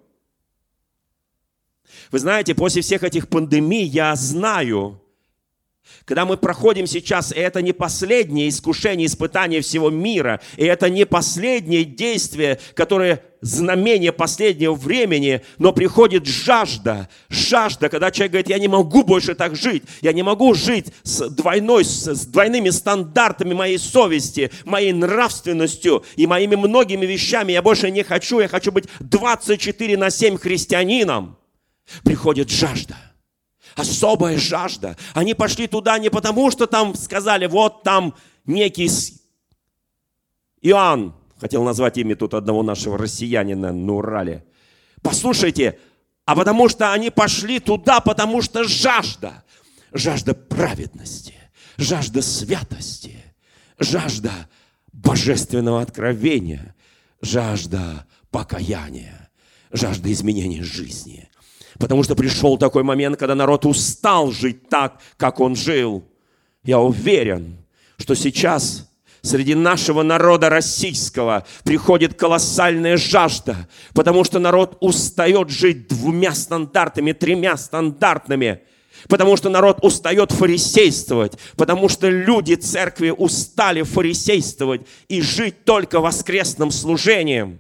Вы 2.12 2.20
знаете, 2.20 2.56
после 2.56 2.82
всех 2.82 3.04
этих 3.04 3.28
пандемий 3.28 3.86
я 3.86 4.16
знаю, 4.16 5.01
когда 6.06 6.26
мы 6.26 6.38
проходим 6.38 6.88
сейчас, 6.88 7.32
и 7.32 7.40
это 7.40 7.62
не 7.62 7.74
последнее 7.74 8.50
искушение, 8.50 9.08
испытание 9.08 9.62
всего 9.62 9.90
мира, 9.90 10.42
и 10.58 10.66
это 10.66 10.90
не 10.90 11.06
последнее 11.06 11.84
действие, 11.84 12.60
которое 12.74 13.24
знамение 13.42 14.12
последнего 14.12 14.74
времени, 14.74 15.42
но 15.58 15.74
приходит 15.74 16.26
жажда, 16.26 17.10
жажда, 17.30 17.90
когда 17.90 18.12
человек 18.12 18.32
говорит, 18.32 18.50
я 18.50 18.60
не 18.60 18.68
могу 18.68 19.04
больше 19.04 19.34
так 19.34 19.56
жить, 19.56 19.84
я 20.02 20.14
не 20.14 20.22
могу 20.22 20.54
жить 20.54 20.88
с, 21.04 21.28
двойной, 21.30 21.84
с 21.84 22.26
двойными 22.28 22.70
стандартами 22.70 23.54
моей 23.54 23.80
совести, 23.80 24.52
моей 24.66 24.94
нравственностью 24.94 26.04
и 26.16 26.28
моими 26.28 26.56
многими 26.56 27.06
вещами, 27.06 27.52
я 27.54 27.62
больше 27.62 27.90
не 27.90 28.04
хочу, 28.04 28.40
я 28.40 28.48
хочу 28.48 28.72
быть 28.72 28.86
24 29.00 29.98
на 29.98 30.10
7 30.10 30.38
христианином. 30.38 31.38
Приходит 32.04 32.50
жажда– 32.50 32.96
особая 33.76 34.38
жажда. 34.38 34.97
Они 35.13 35.34
пошли 35.34 35.67
туда 35.67 35.97
не 35.99 36.09
потому, 36.09 36.51
что 36.51 36.67
там 36.67 36.95
сказали, 36.95 37.45
вот 37.45 37.84
там 37.84 38.15
некий 38.45 38.89
Иоанн, 40.61 41.13
хотел 41.39 41.63
назвать 41.63 41.97
имя 41.97 42.15
тут 42.15 42.34
одного 42.34 42.61
нашего 42.61 42.97
россиянина 42.97 43.72
на 43.72 43.93
Урале. 43.93 44.45
Послушайте, 45.01 45.80
а 46.26 46.36
потому 46.36 46.69
что 46.69 46.93
они 46.93 47.09
пошли 47.09 47.59
туда, 47.59 47.99
потому 47.99 48.41
что 48.43 48.63
жажда, 48.63 49.43
жажда 49.91 50.36
праведности, 50.36 51.34
жажда 51.78 52.22
святости, 52.22 53.17
жажда 53.80 54.32
божественного 54.93 55.82
откровения, 55.82 56.76
жажда 57.22 58.05
покаяния, 58.30 59.32
жажда 59.72 60.11
изменения 60.11 60.63
жизни. 60.63 61.28
Потому 61.82 62.04
что 62.04 62.16
пришел 62.16 62.60
такой 62.60 62.84
момент, 62.84 63.18
когда 63.18 63.34
народ 63.34 63.66
устал 63.66 64.32
жить 64.32 64.70
так, 64.70 65.02
как 65.18 65.40
он 65.40 65.56
жил. 65.56 66.04
Я 66.64 66.80
уверен, 66.80 67.58
что 67.98 68.14
сейчас 68.14 68.88
среди 69.24 69.56
нашего 69.56 70.04
народа 70.04 70.50
российского 70.50 71.44
приходит 71.64 72.14
колоссальная 72.14 72.98
жажда, 72.98 73.68
потому 73.96 74.24
что 74.24 74.38
народ 74.38 74.78
устает 74.80 75.50
жить 75.50 75.88
двумя 75.88 76.36
стандартами, 76.36 77.14
тремя 77.14 77.58
стандартными, 77.58 78.60
потому 79.10 79.36
что 79.36 79.50
народ 79.50 79.80
устает 79.84 80.32
фарисействовать, 80.32 81.40
потому 81.56 81.90
что 81.90 82.10
люди 82.10 82.54
церкви 82.54 83.10
устали 83.10 83.82
фарисействовать 83.82 84.82
и 85.08 85.20
жить 85.22 85.66
только 85.66 86.00
воскресным 86.00 86.70
служением. 86.70 87.60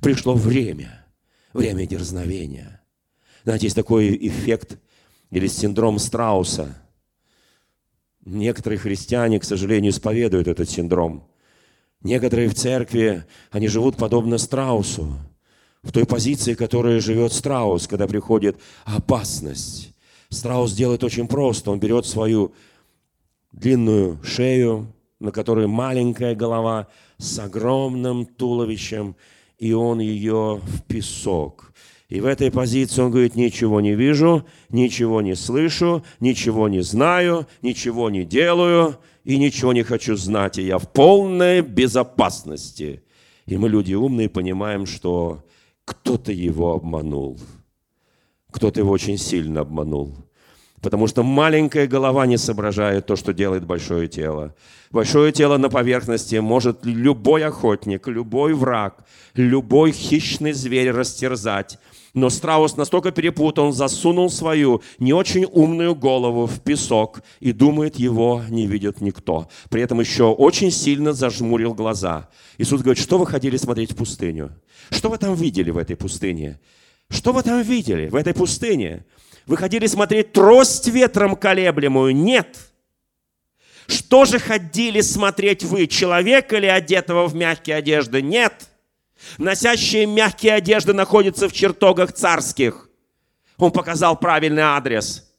Пришло 0.00 0.32
время, 0.32 1.04
время 1.52 1.86
дерзновения. 1.86 2.79
Знаете, 3.44 3.66
есть 3.66 3.76
такой 3.76 4.16
эффект 4.16 4.78
или 5.30 5.46
синдром 5.46 5.98
Страуса– 5.98 6.76
Некоторые 8.24 8.78
христиане, 8.78 9.40
к 9.40 9.44
сожалению, 9.44 9.92
исповедуют 9.92 10.46
этот 10.46 10.68
синдром. 10.68 11.26
Некоторые 12.02 12.48
в 12.48 12.54
церкви, 12.54 13.24
они 13.50 13.68
живут 13.68 13.96
подобно 13.96 14.38
страусу, 14.38 15.14
в 15.82 15.92
той 15.92 16.04
позиции, 16.04 16.54
которой 16.54 17.00
живет 17.00 17.32
страус, 17.32 17.86
когда 17.86 18.06
приходит 18.06 18.58
опасность. 18.84 19.94
Страус 20.28 20.72
делает 20.74 21.02
очень 21.02 21.26
просто. 21.26 21.70
Он 21.70 21.80
берет 21.80 22.04
свою 22.04 22.52
длинную 23.52 24.22
шею, 24.22 24.92
на 25.18 25.32
которой 25.32 25.66
маленькая 25.66 26.34
голова 26.34 26.88
с 27.16 27.38
огромным 27.38 28.26
туловищем, 28.26 29.16
и 29.58 29.72
он 29.72 30.00
ее 30.00 30.60
в 30.62 30.82
песок 30.82 31.69
и 32.10 32.20
в 32.20 32.26
этой 32.26 32.50
позиции 32.50 33.00
он 33.00 33.12
говорит, 33.12 33.36
ничего 33.36 33.80
не 33.80 33.94
вижу, 33.94 34.44
ничего 34.68 35.22
не 35.22 35.36
слышу, 35.36 36.04
ничего 36.18 36.68
не 36.68 36.82
знаю, 36.82 37.46
ничего 37.62 38.10
не 38.10 38.24
делаю 38.24 38.96
и 39.22 39.38
ничего 39.38 39.72
не 39.72 39.84
хочу 39.84 40.16
знать. 40.16 40.58
И 40.58 40.62
я 40.62 40.78
в 40.78 40.90
полной 40.90 41.62
безопасности. 41.62 43.04
И 43.46 43.56
мы, 43.56 43.68
люди 43.68 43.94
умные, 43.94 44.28
понимаем, 44.28 44.86
что 44.86 45.44
кто-то 45.84 46.32
его 46.32 46.74
обманул. 46.74 47.38
Кто-то 48.50 48.80
его 48.80 48.90
очень 48.90 49.16
сильно 49.16 49.60
обманул. 49.60 50.16
Потому 50.80 51.06
что 51.06 51.22
маленькая 51.22 51.86
голова 51.86 52.26
не 52.26 52.38
соображает 52.38 53.06
то, 53.06 53.14
что 53.14 53.32
делает 53.34 53.66
большое 53.66 54.08
тело. 54.08 54.54
Большое 54.90 55.30
тело 55.30 55.58
на 55.58 55.68
поверхности 55.68 56.36
может 56.36 56.86
любой 56.86 57.44
охотник, 57.44 58.08
любой 58.08 58.54
враг, 58.54 59.04
любой 59.34 59.92
хищный 59.92 60.52
зверь 60.52 60.90
растерзать. 60.90 61.78
Но 62.12 62.28
страус 62.28 62.76
настолько 62.76 63.12
перепутан, 63.12 63.66
он 63.66 63.72
засунул 63.72 64.30
свою 64.30 64.82
не 64.98 65.12
очень 65.12 65.44
умную 65.44 65.94
голову 65.94 66.46
в 66.46 66.60
песок 66.60 67.22
и 67.38 67.52
думает, 67.52 67.96
его 67.96 68.42
не 68.48 68.66
видит 68.66 69.00
никто. 69.00 69.48
При 69.68 69.82
этом 69.82 70.00
еще 70.00 70.24
очень 70.24 70.72
сильно 70.72 71.12
зажмурил 71.12 71.72
глаза. 71.74 72.28
Иисус 72.58 72.82
говорит, 72.82 73.02
что 73.02 73.18
вы 73.18 73.26
ходили 73.26 73.56
смотреть 73.56 73.92
в 73.92 73.96
пустыню? 73.96 74.50
Что 74.90 75.08
вы 75.08 75.18
там 75.18 75.34
видели 75.34 75.70
в 75.70 75.78
этой 75.78 75.96
пустыне? 75.96 76.58
Что 77.10 77.32
вы 77.32 77.42
там 77.42 77.62
видели 77.62 78.08
в 78.08 78.16
этой 78.16 78.34
пустыне? 78.34 79.04
Вы 79.46 79.56
ходили 79.56 79.86
смотреть 79.86 80.32
трость 80.32 80.88
ветром 80.88 81.36
колеблемую? 81.36 82.14
Нет. 82.14 82.58
Что 83.86 84.24
же 84.24 84.38
ходили 84.38 85.00
смотреть 85.00 85.64
вы, 85.64 85.86
человека 85.86 86.56
или 86.56 86.66
одетого 86.66 87.26
в 87.26 87.34
мягкие 87.34 87.76
одежды? 87.76 88.22
Нет. 88.22 88.69
Носящие 89.38 90.06
мягкие 90.06 90.54
одежды 90.54 90.92
находятся 90.92 91.48
в 91.48 91.52
чертогах 91.52 92.12
царских. 92.12 92.88
Он 93.58 93.70
показал 93.70 94.18
правильный 94.18 94.62
адрес. 94.62 95.30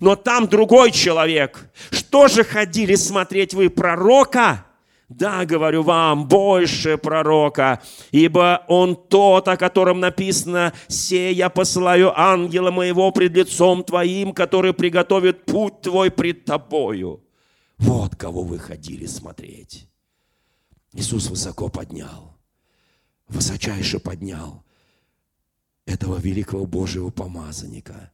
Но 0.00 0.16
там 0.16 0.48
другой 0.48 0.90
человек. 0.90 1.70
Что 1.90 2.28
же 2.28 2.44
ходили 2.44 2.96
смотреть 2.96 3.54
вы, 3.54 3.70
пророка? 3.70 4.66
Да, 5.08 5.44
говорю 5.44 5.84
вам, 5.84 6.26
больше 6.26 6.98
пророка, 6.98 7.80
ибо 8.10 8.64
он 8.66 8.96
тот, 8.96 9.46
о 9.46 9.56
котором 9.56 10.00
написано, 10.00 10.72
«Се 10.88 11.30
я 11.30 11.48
посылаю 11.48 12.12
ангела 12.18 12.72
моего 12.72 13.12
пред 13.12 13.36
лицом 13.36 13.84
твоим, 13.84 14.32
который 14.32 14.74
приготовит 14.74 15.44
путь 15.44 15.80
твой 15.82 16.10
пред 16.10 16.44
тобою». 16.44 17.22
Вот 17.78 18.16
кого 18.16 18.42
вы 18.42 18.58
ходили 18.58 19.06
смотреть. 19.06 19.86
Иисус 20.92 21.30
высоко 21.30 21.68
поднял 21.68 22.35
высочайше 23.28 23.98
поднял 23.98 24.62
этого 25.86 26.18
великого 26.18 26.66
Божьего 26.66 27.10
помазанника. 27.10 28.12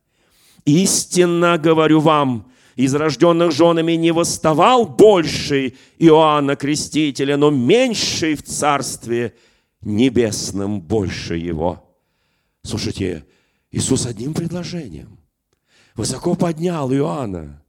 Истинно 0.65 1.59
говорю 1.59 2.01
вам, 2.01 2.53
из 2.77 2.95
рожденных 2.95 3.53
женами 3.53 3.93
не 3.93 4.13
восставал 4.13 4.87
больший 4.87 5.77
Иоанна 5.99 6.57
Крестителя, 6.57 7.37
но 7.37 7.51
меньший 7.51 8.35
в 8.35 8.43
Царстве 8.43 9.35
Небесном 9.83 10.81
больше 10.81 11.37
его. 11.37 11.85
Слушайте, 12.63 13.27
Иисус 13.71 14.07
одним 14.07 14.33
предложением 14.33 15.19
высоко 15.95 16.35
поднял 16.35 16.93
Иоанна. 16.93 17.63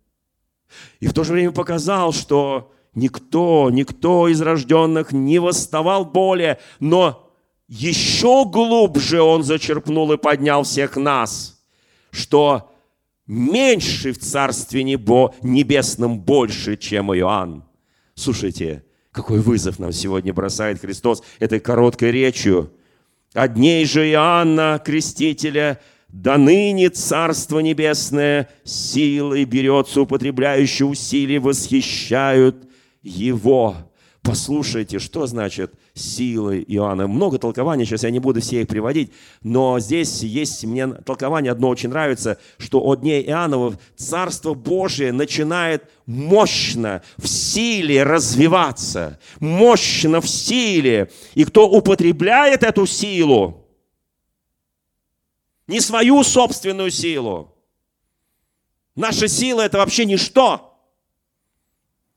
И 0.99 1.07
в 1.07 1.13
то 1.13 1.23
же 1.23 1.33
время 1.33 1.51
показал, 1.51 2.13
что 2.13 2.71
никто, 2.93 3.69
никто 3.71 4.27
из 4.27 4.41
рожденных 4.41 5.11
не 5.11 5.39
восставал 5.39 6.05
более, 6.05 6.59
но 6.79 7.22
еще 7.73 8.45
глубже 8.45 9.19
он 9.19 9.43
зачерпнул 9.43 10.11
и 10.11 10.17
поднял 10.17 10.61
всех 10.61 10.95
нас, 10.95 11.59
что 12.11 12.71
меньше 13.25 14.13
в 14.13 14.19
Царстве 14.19 14.83
Небо, 14.83 15.33
Небесном 15.41 16.19
больше, 16.19 16.77
чем 16.77 17.15
Иоанн. 17.15 17.63
Слушайте, 18.13 18.83
какой 19.11 19.39
вызов 19.39 19.79
нам 19.79 19.91
сегодня 19.91 20.31
бросает 20.35 20.81
Христос 20.81 21.23
этой 21.39 21.59
короткой 21.59 22.11
речью. 22.11 22.71
Одней 23.33 23.85
же 23.85 24.07
Иоанна, 24.07 24.79
Крестителя, 24.85 25.79
до 26.09 26.37
ныне 26.37 26.91
Царство 26.91 27.57
Небесное 27.57 28.49
силой 28.63 29.45
берется, 29.45 30.01
употребляющие 30.01 30.85
усилия 30.85 31.39
восхищают 31.39 32.69
Его. 33.01 33.77
Послушайте, 34.21 34.99
что 34.99 35.25
значит 35.25 35.73
силы 35.93 36.63
Иоанна. 36.67 37.07
Много 37.07 37.37
толкований, 37.37 37.85
сейчас 37.85 38.03
я 38.03 38.09
не 38.09 38.19
буду 38.19 38.41
все 38.41 38.61
их 38.61 38.67
приводить, 38.67 39.11
но 39.43 39.79
здесь 39.79 40.23
есть 40.23 40.63
мне 40.63 40.87
толкование 40.87 41.51
одно 41.51 41.69
очень 41.69 41.89
нравится, 41.89 42.39
что 42.57 42.81
от 42.81 43.01
дней 43.01 43.23
Иоаннова 43.23 43.77
Царство 43.95 44.55
Божие 44.55 45.11
начинает 45.11 45.89
мощно 46.05 47.03
в 47.17 47.27
силе 47.27 48.03
развиваться, 48.03 49.19
мощно 49.39 50.19
в 50.19 50.27
силе. 50.27 51.11
И 51.35 51.45
кто 51.45 51.69
употребляет 51.69 52.63
эту 52.63 52.87
силу, 52.87 53.67
не 55.67 55.79
свою 55.79 56.23
собственную 56.23 56.89
силу, 56.89 57.55
наша 58.95 59.27
сила 59.27 59.61
это 59.61 59.77
вообще 59.77 60.05
ничто– 60.05 60.71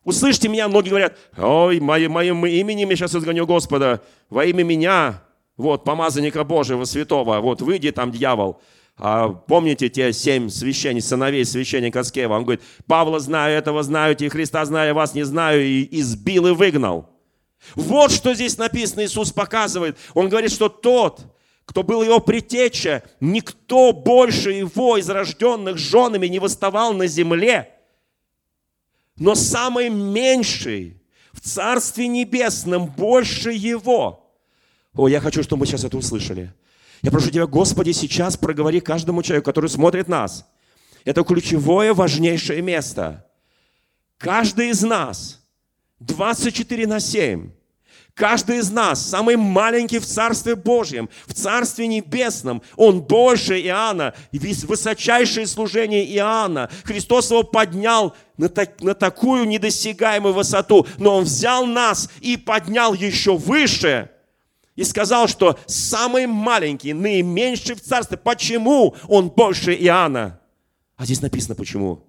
Услышьте 0.07 0.49
меня, 0.49 0.69
многие 0.69 0.91
говорят, 0.91 1.19
ой, 1.37 1.81
моим, 1.81 2.13
моим 2.13 2.47
именем 2.47 2.91
я 2.91 2.97
сейчас 2.97 3.17
изгоню 3.17 3.45
Господа, 3.45 4.01
во 4.31 4.45
имя 4.45 4.63
меня, 4.63 5.25
вот, 5.57 5.83
помазанника 5.83 6.45
Божьего, 6.45 6.85
святого, 6.85 7.41
вот, 7.41 7.61
выйди 7.61 7.91
там, 7.91 8.13
дьявол. 8.13 8.61
А 8.97 9.31
помните 9.31 9.89
те 9.89 10.13
семь 10.13 10.49
священников, 10.49 11.09
сыновей 11.09 11.45
священника 11.45 12.05
Скева? 12.05 12.35
Он 12.35 12.45
говорит, 12.45 12.63
Павла 12.87 13.19
знаю, 13.19 13.59
этого 13.59 13.83
знаю, 13.83 14.17
и 14.17 14.29
Христа 14.29 14.65
знаю, 14.65 14.95
вас 14.95 15.15
не 15.15 15.25
знаю, 15.25 15.67
и 15.67 15.89
избил 15.99 16.47
и 16.47 16.53
выгнал. 16.53 17.11
Вот 17.75 18.13
что 18.13 18.33
здесь 18.33 18.57
написано, 18.59 19.05
Иисус 19.05 19.33
показывает. 19.33 19.99
Он 20.15 20.29
говорит, 20.29 20.53
что 20.53 20.69
тот, 20.69 21.23
кто 21.65 21.83
был 21.83 22.05
его 22.05 22.21
притеча, 22.21 23.03
никто 23.19 23.93
больше 23.93 24.53
его 24.53 24.99
из 24.99 25.11
рожденных 25.11 25.79
женами 25.79 26.29
не 26.29 26.39
восставал 26.39 26.93
на 26.93 27.09
земле– 27.09 27.73
но 29.17 29.35
самый 29.35 29.89
меньший 29.89 31.01
в 31.33 31.41
Царстве 31.41 32.09
Небесном 32.09 32.87
больше 32.87 33.53
его. 33.53 34.33
О, 34.95 35.09
я 35.09 35.21
хочу, 35.21 35.43
чтобы 35.43 35.61
мы 35.61 35.67
сейчас 35.67 35.85
это 35.85 35.97
услышали. 35.97 36.53
Я 37.03 37.11
прошу 37.11 37.31
Тебя, 37.31 37.47
Господи, 37.47 37.93
сейчас 37.93 38.37
проговори 38.37 38.81
каждому 38.81 39.23
человеку, 39.23 39.47
который 39.47 39.71
смотрит 39.71 40.09
нас. 40.09 40.47
Это 41.05 41.23
ключевое, 41.25 41.95
важнейшее 41.95 42.63
место. 42.63 43.27
Каждый 44.19 44.71
из 44.71 44.83
нас 44.83 45.41
24 46.01 46.87
на 46.87 47.01
7 47.01 47.51
Каждый 48.17 48.61
из 48.61 48.71
нас, 48.71 49.07
самый 49.07 49.37
маленький 49.37 49.99
в 49.99 50.07
Царстве 50.07 50.57
Божьем, 50.57 51.11
в 51.27 51.35
Царстве 51.35 51.87
Небесном, 51.87 52.63
он 52.75 53.03
больше 53.03 53.61
Иоанна, 53.61 54.15
высочайшее 54.33 55.47
служение 55.47 56.03
Иоанна. 56.17 56.71
Христос 56.85 57.31
его 57.31 57.43
поднял 57.43 58.17
на, 58.39 58.49
так, 58.49 58.81
на 58.81 58.95
такую 58.95 59.45
недосягаемую 59.45 60.33
высоту, 60.33 60.87
но 60.97 61.19
он 61.19 61.25
взял 61.25 61.67
нас 61.67 62.09
и 62.23 62.39
поднял 62.39 62.95
еще 62.95 63.37
выше– 63.37 64.11
и 64.77 64.85
сказал, 64.85 65.27
что 65.27 65.59
самый 65.65 66.27
маленький, 66.27 66.93
наименьший 66.93 67.77
в 67.77 67.81
царстве. 67.81 68.19
Почему 68.19 68.95
он 69.09 69.31
больше 69.31 69.73
Иоанна? 69.73 70.39
А 70.97 71.07
здесь 71.07 71.23
написано 71.23 71.55
почему. 71.55 72.05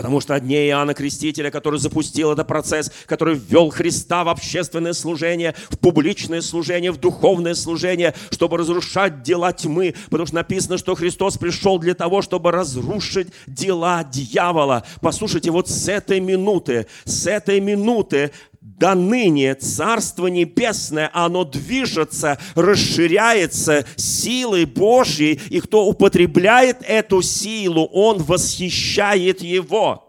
Потому 0.00 0.22
что 0.22 0.34
одни 0.34 0.54
Иоанна 0.68 0.94
Крестителя, 0.94 1.50
который 1.50 1.78
запустил 1.78 2.32
этот 2.32 2.46
процесс, 2.48 2.90
который 3.04 3.34
ввел 3.34 3.68
Христа 3.68 4.24
в 4.24 4.30
общественное 4.30 4.94
служение, 4.94 5.54
в 5.68 5.76
публичное 5.76 6.40
служение, 6.40 6.90
в 6.90 6.96
духовное 6.96 7.52
служение, 7.52 8.14
чтобы 8.30 8.56
разрушать 8.56 9.22
дела 9.22 9.52
тьмы. 9.52 9.94
Потому 10.08 10.24
что 10.24 10.36
написано, 10.36 10.78
что 10.78 10.94
Христос 10.94 11.36
пришел 11.36 11.78
для 11.78 11.92
того, 11.92 12.22
чтобы 12.22 12.50
разрушить 12.50 13.28
дела 13.46 14.02
дьявола. 14.02 14.84
Послушайте, 15.02 15.50
вот 15.50 15.68
с 15.68 15.86
этой 15.86 16.18
минуты, 16.18 16.86
с 17.04 17.26
этой 17.26 17.60
минуты 17.60 18.30
до 18.60 18.94
ныне 18.94 19.54
Царство 19.54 20.26
Небесное, 20.26 21.10
оно 21.12 21.44
движется, 21.44 22.38
расширяется 22.54 23.86
силой 23.96 24.66
Божьей, 24.66 25.40
и 25.48 25.60
кто 25.60 25.86
употребляет 25.86 26.82
эту 26.82 27.22
силу, 27.22 27.86
он 27.86 28.22
восхищает 28.22 29.42
его. 29.42 30.06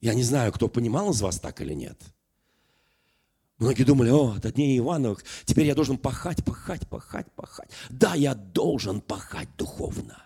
Я 0.00 0.14
не 0.14 0.24
знаю, 0.24 0.52
кто 0.52 0.68
понимал 0.68 1.12
из 1.12 1.20
вас 1.20 1.38
так 1.38 1.60
или 1.60 1.74
нет. 1.74 2.00
Многие 3.58 3.84
думали, 3.84 4.10
о, 4.10 4.34
это 4.36 4.52
дни 4.52 4.76
Ивановых, 4.76 5.24
теперь 5.44 5.66
я 5.66 5.76
должен 5.76 5.96
пахать, 5.96 6.44
пахать, 6.44 6.88
пахать, 6.88 7.30
пахать. 7.36 7.70
Да, 7.90 8.14
я 8.16 8.34
должен 8.34 9.00
пахать 9.00 9.48
духовно. 9.56 10.21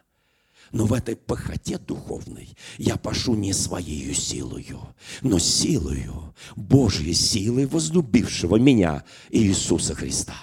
Но 0.77 0.85
в 0.85 0.93
этой 0.93 1.17
похоте 1.17 1.79
духовной 1.79 2.55
я 2.77 2.99
пашу 2.99 3.35
не 3.35 3.55
своей 3.55 4.13
силою, 4.13 4.95
но 5.23 5.39
силою 5.39 6.35
Божьей 6.55 7.15
силой 7.15 7.65
возлюбившего 7.65 8.57
меня 8.57 9.03
Иисуса 9.31 9.95
Христа. 9.95 10.37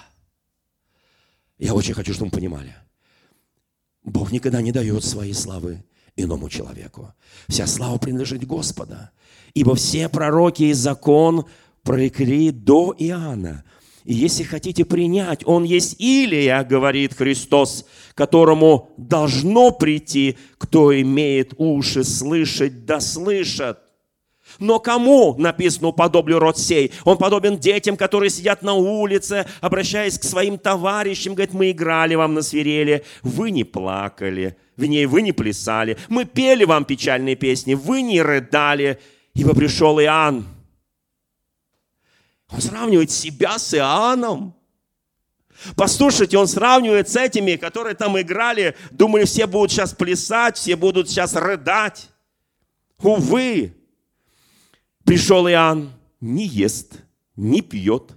Я 1.56 1.72
очень 1.72 1.94
хочу, 1.94 2.12
чтобы 2.12 2.30
вы 2.30 2.38
понимали. 2.38 2.74
Бог 4.02 4.32
никогда 4.32 4.60
не 4.60 4.72
дает 4.72 5.04
своей 5.04 5.34
славы 5.34 5.84
иному 6.16 6.48
человеку. 6.48 7.14
Вся 7.46 7.68
слава 7.68 7.98
принадлежит 7.98 8.44
Господа. 8.44 9.12
Ибо 9.54 9.76
все 9.76 10.08
пророки 10.08 10.64
и 10.64 10.72
закон 10.72 11.44
прорекли 11.84 12.50
до 12.50 12.92
Иоанна. 12.98 13.62
И 14.04 14.12
если 14.12 14.42
хотите 14.42 14.84
принять, 14.84 15.46
Он 15.46 15.64
есть 15.64 15.96
Илия, 15.98 16.62
говорит 16.62 17.14
Христос, 17.14 17.86
которому 18.14 18.90
должно 18.98 19.70
прийти, 19.70 20.36
кто 20.58 20.98
имеет 21.00 21.54
уши 21.56 22.04
слышать, 22.04 22.84
да 22.84 23.00
слышат. 23.00 23.78
Но 24.58 24.78
кому 24.78 25.34
написано 25.38 25.90
«подоблю 25.92 26.38
род 26.38 26.58
сей»? 26.58 26.92
Он 27.04 27.16
подобен 27.16 27.58
детям, 27.58 27.96
которые 27.96 28.28
сидят 28.28 28.62
на 28.62 28.74
улице, 28.74 29.46
обращаясь 29.62 30.18
к 30.18 30.22
своим 30.22 30.58
товарищам, 30.58 31.34
говорит, 31.34 31.54
мы 31.54 31.70
играли 31.70 32.14
вам 32.14 32.34
на 32.34 32.42
свирели, 32.42 33.04
вы 33.22 33.50
не 33.50 33.64
плакали, 33.64 34.56
в 34.76 34.84
ней 34.84 35.06
вы 35.06 35.22
не 35.22 35.32
плясали, 35.32 35.96
мы 36.08 36.26
пели 36.26 36.64
вам 36.64 36.84
печальные 36.84 37.36
песни, 37.36 37.72
вы 37.72 38.02
не 38.02 38.20
рыдали, 38.20 39.00
ибо 39.34 39.54
пришел 39.54 39.98
Иоанн, 39.98 40.44
он 42.50 42.60
сравнивает 42.60 43.10
себя 43.10 43.58
с 43.58 43.74
Иоанном. 43.74 44.54
Послушайте, 45.76 46.36
он 46.36 46.48
сравнивает 46.48 47.08
с 47.08 47.16
этими, 47.16 47.56
которые 47.56 47.94
там 47.94 48.20
играли, 48.20 48.76
думали, 48.90 49.24
все 49.24 49.46
будут 49.46 49.70
сейчас 49.70 49.94
плясать, 49.94 50.56
все 50.56 50.76
будут 50.76 51.08
сейчас 51.08 51.34
рыдать. 51.34 52.10
Увы, 53.02 53.74
пришел 55.04 55.48
Иоанн, 55.48 55.92
не 56.20 56.46
ест, 56.46 57.02
не 57.36 57.62
пьет, 57.62 58.12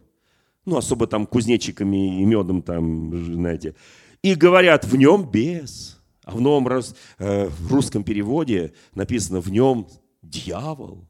ну, 0.66 0.78
особо 0.78 1.08
там 1.08 1.26
кузнечиками 1.26 2.22
и 2.22 2.26
медом 2.26 2.62
там, 2.62 3.34
знаете, 3.34 3.76
и 4.22 4.36
говорят, 4.36 4.86
в 4.86 4.96
нем 4.96 5.30
бес. 5.30 5.98
А 6.28 6.32
в 6.32 6.42
новом 6.42 6.68
э, 6.68 7.48
в 7.48 7.74
русском 7.74 8.04
переводе 8.04 8.74
написано, 8.94 9.40
в 9.40 9.50
нем 9.50 9.88
дьявол. 10.22 11.08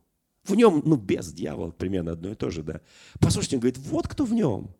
В 0.48 0.56
нем, 0.56 0.82
ну, 0.86 0.96
без 0.96 1.34
дьявола 1.34 1.72
примерно 1.72 2.14
одно 2.14 2.32
и 2.32 2.36
то 2.36 2.50
же, 2.50 2.64
да. 2.64 2.80
Послушайте, 3.20 3.58
он 3.58 3.60
говорит, 3.60 3.78
вот 3.80 4.08
кто 4.08 4.24
в 4.24 4.34
нем. 4.34 4.74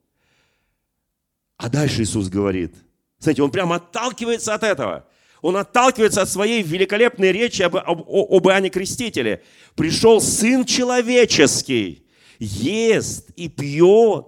А 1.58 1.70
дальше 1.70 2.04
Иисус 2.04 2.30
говорит, 2.30 2.74
смотрите, 3.20 3.44
он 3.44 3.52
прямо 3.52 3.76
отталкивается 3.76 4.54
от 4.54 4.64
этого. 4.64 5.08
Он 5.42 5.58
отталкивается 5.58 6.22
от 6.22 6.30
своей 6.30 6.64
великолепной 6.64 7.32
речи 7.32 7.62
об, 7.64 7.76
об, 7.76 8.02
об 8.10 8.48
Иоанне 8.48 8.70
Крестителе. 8.70 9.44
Пришел 9.76 10.22
Сын 10.22 10.64
Человеческий, 10.66 12.06
ест 12.40 13.30
и 13.36 13.50
пьет. 13.50 14.28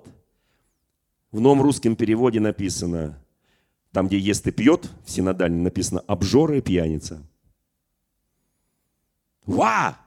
В 1.31 1.39
новом 1.39 1.61
русском 1.61 1.95
переводе 1.95 2.39
написано, 2.39 3.23
там, 3.91 4.07
где 4.07 4.17
ест 4.17 4.45
и 4.47 4.51
пьет, 4.51 4.89
в 5.05 5.11
синодальне 5.11 5.61
написано 5.61 6.01
«обжора 6.01 6.57
и 6.57 6.61
пьяница». 6.61 7.25
Ва! 9.45 9.97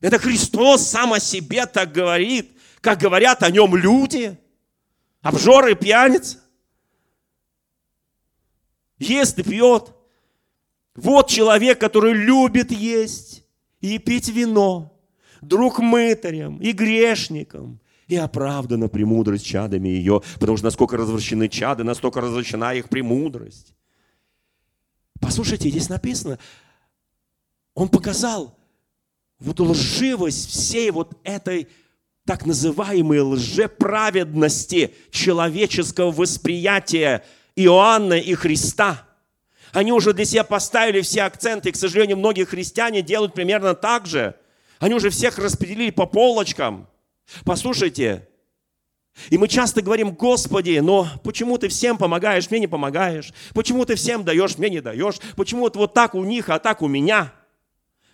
Это 0.00 0.18
Христос 0.18 0.86
сам 0.86 1.12
о 1.12 1.20
себе 1.20 1.66
так 1.66 1.92
говорит, 1.92 2.52
как 2.80 3.00
говорят 3.00 3.42
о 3.42 3.50
нем 3.50 3.74
люди, 3.74 4.38
обжоры 5.22 5.72
и 5.72 5.74
пьяница. 5.74 6.38
Ест 8.98 9.38
и 9.38 9.42
пьет. 9.42 9.92
Вот 10.94 11.28
человек, 11.28 11.78
который 11.78 12.12
любит 12.12 12.70
есть 12.70 13.44
и 13.80 13.98
пить 13.98 14.28
вино, 14.28 14.98
друг 15.42 15.78
мытарям 15.78 16.58
и 16.58 16.72
грешникам, 16.72 17.80
и 18.06 18.16
оправдана 18.16 18.88
премудрость 18.88 19.44
чадами 19.44 19.88
ее, 19.88 20.22
потому 20.34 20.56
что 20.56 20.66
насколько 20.66 20.96
развращены 20.96 21.48
чады, 21.48 21.84
настолько 21.84 22.20
развращена 22.20 22.74
их 22.74 22.88
премудрость. 22.88 23.74
Послушайте, 25.20 25.70
здесь 25.70 25.88
написано, 25.88 26.38
он 27.74 27.88
показал, 27.88 28.55
вот 29.38 29.60
лживость 29.60 30.50
всей 30.50 30.90
вот 30.90 31.18
этой 31.24 31.68
так 32.24 32.44
называемой 32.44 33.20
лжеправедности 33.20 34.94
человеческого 35.10 36.10
восприятия 36.10 37.24
Иоанна 37.54 38.14
и 38.14 38.34
Христа. 38.34 39.06
Они 39.72 39.92
уже 39.92 40.12
для 40.12 40.24
себя 40.24 40.42
поставили 40.42 41.02
все 41.02 41.22
акценты, 41.22 41.68
и, 41.68 41.72
к 41.72 41.76
сожалению, 41.76 42.16
многие 42.16 42.44
христиане 42.44 43.02
делают 43.02 43.34
примерно 43.34 43.74
так 43.74 44.06
же. 44.06 44.34
Они 44.78 44.94
уже 44.94 45.10
всех 45.10 45.38
распределили 45.38 45.90
по 45.90 46.06
полочкам. 46.06 46.88
Послушайте, 47.44 48.28
и 49.30 49.38
мы 49.38 49.48
часто 49.48 49.82
говорим, 49.82 50.12
Господи, 50.12 50.78
но 50.78 51.08
почему 51.24 51.58
ты 51.58 51.68
всем 51.68 51.96
помогаешь, 51.96 52.50
мне 52.50 52.60
не 52.60 52.66
помогаешь? 52.66 53.32
Почему 53.54 53.84
ты 53.84 53.94
всем 53.94 54.24
даешь, 54.24 54.58
мне 54.58 54.68
не 54.68 54.80
даешь? 54.80 55.16
Почему 55.36 55.70
вот 55.72 55.94
так 55.94 56.14
у 56.14 56.24
них, 56.24 56.50
а 56.50 56.58
так 56.58 56.82
у 56.82 56.88
меня? 56.88 57.32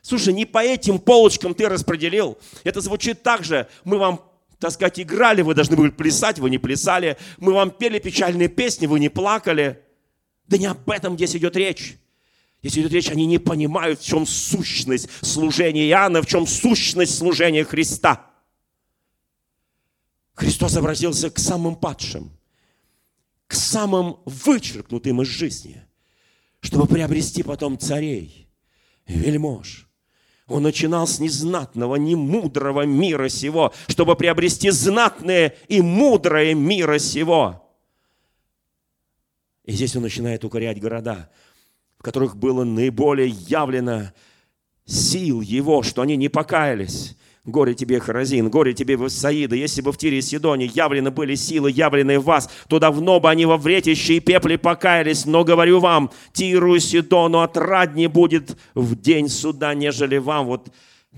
Слушай, 0.02 0.34
не 0.34 0.44
по 0.44 0.62
этим 0.62 0.98
полочкам 0.98 1.54
ты 1.54 1.68
распределил. 1.68 2.36
Это 2.64 2.80
звучит 2.80 3.22
так 3.22 3.44
же. 3.44 3.68
Мы 3.84 3.98
вам, 3.98 4.20
так 4.58 4.72
сказать, 4.72 4.98
играли, 4.98 5.42
вы 5.42 5.54
должны 5.54 5.76
были 5.76 5.90
плясать, 5.90 6.40
вы 6.40 6.50
не 6.50 6.58
плясали. 6.58 7.16
Мы 7.38 7.52
вам 7.52 7.70
пели 7.70 8.00
печальные 8.00 8.48
песни, 8.48 8.86
вы 8.86 8.98
не 8.98 9.08
плакали. 9.08 9.80
Да 10.48 10.58
не 10.58 10.66
об 10.66 10.90
этом 10.90 11.14
здесь 11.14 11.36
идет 11.36 11.56
речь. 11.56 11.96
Здесь 12.62 12.78
идет 12.78 12.92
речь, 12.92 13.10
они 13.10 13.26
не 13.26 13.38
понимают, 13.38 14.00
в 14.00 14.04
чем 14.04 14.26
сущность 14.26 15.08
служения 15.20 15.88
Иоанна, 15.88 16.20
в 16.20 16.26
чем 16.26 16.46
сущность 16.46 17.16
служения 17.16 17.64
Христа. 17.64 18.26
Христос 20.34 20.76
обратился 20.76 21.30
к 21.30 21.38
самым 21.38 21.76
падшим, 21.76 22.30
к 23.46 23.54
самым 23.54 24.18
вычеркнутым 24.24 25.22
из 25.22 25.28
жизни, 25.28 25.84
чтобы 26.60 26.86
приобрести 26.86 27.42
потом 27.42 27.78
царей, 27.78 28.48
вельмож, 29.06 29.88
он 30.52 30.62
начинал 30.62 31.06
с 31.06 31.18
незнатного, 31.18 31.96
немудрого 31.96 32.82
мира 32.82 33.28
сего, 33.28 33.72
чтобы 33.88 34.16
приобрести 34.16 34.70
знатное 34.70 35.56
и 35.68 35.80
мудрое 35.80 36.54
мира 36.54 36.98
сего. 36.98 37.68
И 39.64 39.72
здесь 39.72 39.96
он 39.96 40.02
начинает 40.02 40.44
укорять 40.44 40.80
города, 40.80 41.30
в 41.98 42.02
которых 42.02 42.36
было 42.36 42.64
наиболее 42.64 43.28
явлено 43.28 44.12
сил 44.84 45.40
его, 45.40 45.82
что 45.82 46.02
они 46.02 46.16
не 46.16 46.28
покаялись, 46.28 47.16
Горе 47.44 47.74
тебе, 47.74 47.98
Харазин, 47.98 48.50
горе 48.50 48.72
тебе, 48.72 48.96
Вассаида, 48.96 49.56
если 49.56 49.82
бы 49.82 49.90
в 49.90 49.98
Тире 49.98 50.18
и 50.18 50.22
Сидоне 50.22 50.66
явлены 50.66 51.10
были 51.10 51.34
силы, 51.34 51.72
явленные 51.72 52.20
в 52.20 52.24
вас, 52.24 52.48
то 52.68 52.78
давно 52.78 53.18
бы 53.18 53.28
они 53.28 53.46
во 53.46 53.56
вретище 53.56 54.14
и 54.14 54.20
пепле 54.20 54.58
покаялись. 54.58 55.26
Но 55.26 55.42
говорю 55.42 55.80
вам, 55.80 56.12
Тиру 56.32 56.76
и 56.76 56.78
Сидону 56.78 57.40
отраднее 57.40 58.08
будет 58.08 58.56
в 58.74 58.94
день 58.94 59.28
суда, 59.28 59.74
нежели 59.74 60.18
вам. 60.18 60.46
Вот 60.46 60.68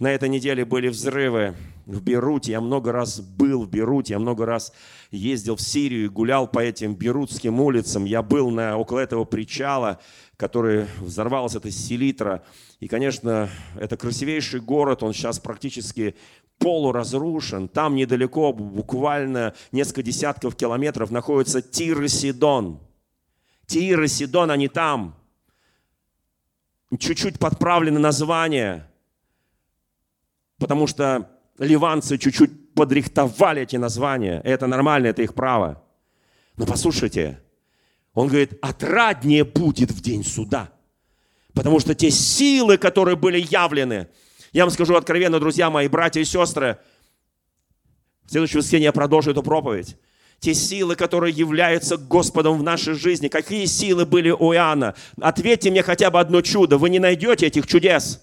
на 0.01 0.11
этой 0.11 0.29
неделе 0.29 0.65
были 0.65 0.89
взрывы 0.89 1.55
в 1.87 2.03
Беруте. 2.03 2.53
Я 2.53 2.61
много 2.61 2.91
раз 2.93 3.21
был 3.21 3.65
в 3.65 3.71
Беруте, 3.71 4.15
я 4.15 4.19
много 4.19 4.45
раз 4.45 4.73
ездил 5.11 5.57
в 5.57 5.61
Сирию 5.61 6.07
и 6.07 6.09
гулял 6.09 6.49
по 6.49 6.59
этим 6.59 6.95
берутским 6.95 7.61
улицам. 7.61 8.05
Я 8.05 8.23
был 8.23 8.51
на, 8.51 8.77
около 8.77 8.99
этого 8.99 9.25
причала, 9.25 10.01
который 10.37 10.87
взорвался, 10.99 11.59
это 11.59 11.71
селитра. 11.71 12.43
И, 12.81 12.89
конечно, 12.89 13.49
это 13.79 13.97
красивейший 13.97 14.61
город, 14.61 15.03
он 15.03 15.13
сейчас 15.13 15.39
практически 15.39 16.17
полуразрушен. 16.59 17.69
Там 17.69 17.95
недалеко, 17.95 18.53
буквально 18.53 19.55
несколько 19.71 20.03
десятков 20.03 20.57
километров, 20.57 21.11
находится 21.11 21.63
Тир 21.63 22.03
и 22.03 22.09
Сидон. 22.09 22.81
Тир 23.67 24.03
и 24.03 24.09
Сидон, 24.09 24.51
они 24.51 24.69
там. 24.69 25.15
чуть-чуть 26.99 27.39
подправлены 27.39 28.01
названия, 28.01 28.89
потому 30.65 30.87
что 30.87 31.29
ливанцы 31.59 32.17
чуть-чуть 32.17 32.73
подрихтовали 32.73 33.61
эти 33.61 33.77
названия. 33.77 34.41
Это 34.45 34.67
нормально, 34.67 35.09
это 35.09 35.21
их 35.21 35.35
право. 35.35 35.83
Но 36.57 36.65
послушайте, 36.65 37.39
он 38.15 38.29
говорит, 38.29 38.55
отраднее 38.63 39.45
будет 39.45 39.91
в 39.91 40.01
день 40.01 40.25
суда. 40.25 40.71
Потому 41.53 41.81
что 41.81 41.95
те 41.95 42.11
силы, 42.11 42.79
которые 42.79 43.15
были 43.15 43.39
явлены, 43.39 44.09
я 44.55 44.65
вам 44.65 44.71
скажу 44.71 44.95
откровенно, 44.95 45.39
друзья 45.39 45.69
мои, 45.69 45.87
братья 45.87 46.23
и 46.23 46.25
сестры, 46.25 46.79
в 48.25 48.31
следующее 48.31 48.61
воскресенье 48.61 48.85
я 48.85 48.93
продолжу 48.93 49.33
эту 49.33 49.43
проповедь. 49.43 49.99
Те 50.41 50.55
силы, 50.55 50.97
которые 50.97 51.35
являются 51.35 51.99
Господом 51.99 52.59
в 52.59 52.63
нашей 52.63 52.95
жизни. 52.95 53.29
Какие 53.29 53.67
силы 53.67 54.07
были 54.07 54.31
у 54.31 54.55
Иоанна? 54.55 54.95
Ответьте 55.21 55.71
мне 55.71 55.83
хотя 55.83 56.11
бы 56.11 56.21
одно 56.21 56.41
чудо. 56.41 56.79
Вы 56.79 56.89
не 56.89 57.01
найдете 57.01 57.49
этих 57.49 57.67
чудес. 57.67 58.23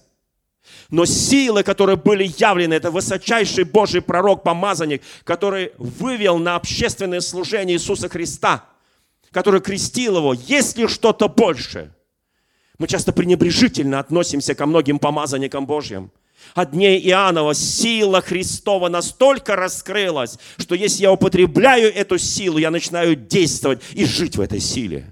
Но 0.90 1.06
силы, 1.06 1.62
которые 1.62 1.96
были 1.96 2.32
явлены, 2.38 2.74
это 2.74 2.90
высочайший 2.90 3.64
Божий 3.64 4.02
пророк, 4.02 4.42
помазанник, 4.42 5.02
который 5.24 5.72
вывел 5.78 6.38
на 6.38 6.56
общественное 6.56 7.20
служение 7.20 7.76
Иисуса 7.76 8.08
Христа, 8.08 8.64
который 9.30 9.60
крестил 9.60 10.18
его. 10.18 10.34
Есть 10.34 10.76
ли 10.76 10.86
что-то 10.86 11.28
больше? 11.28 11.92
Мы 12.78 12.86
часто 12.86 13.12
пренебрежительно 13.12 13.98
относимся 13.98 14.54
ко 14.54 14.66
многим 14.66 14.98
помазанникам 14.98 15.66
Божьим. 15.66 16.10
От 16.54 16.72
дней 16.72 17.00
Иоаннова 17.08 17.54
сила 17.54 18.20
Христова 18.20 18.88
настолько 18.88 19.54
раскрылась, 19.56 20.38
что 20.58 20.74
если 20.74 21.02
я 21.02 21.12
употребляю 21.12 21.94
эту 21.94 22.18
силу, 22.18 22.58
я 22.58 22.70
начинаю 22.70 23.14
действовать 23.14 23.80
и 23.92 24.04
жить 24.04 24.36
в 24.36 24.40
этой 24.40 24.60
силе 24.60 25.11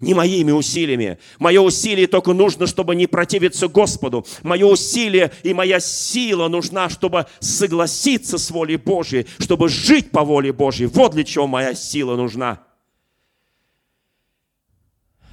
не 0.00 0.14
моими 0.14 0.50
усилиями. 0.50 1.18
Мое 1.38 1.60
усилие 1.60 2.06
только 2.06 2.32
нужно, 2.32 2.66
чтобы 2.66 2.96
не 2.96 3.06
противиться 3.06 3.68
Господу. 3.68 4.26
Мое 4.42 4.66
усилие 4.66 5.30
и 5.42 5.52
моя 5.52 5.78
сила 5.78 6.48
нужна, 6.48 6.88
чтобы 6.88 7.26
согласиться 7.38 8.38
с 8.38 8.50
волей 8.50 8.76
Божьей, 8.76 9.26
чтобы 9.38 9.68
жить 9.68 10.10
по 10.10 10.24
воле 10.24 10.52
Божьей. 10.52 10.86
Вот 10.86 11.12
для 11.12 11.24
чего 11.24 11.46
моя 11.46 11.74
сила 11.74 12.16
нужна. 12.16 12.64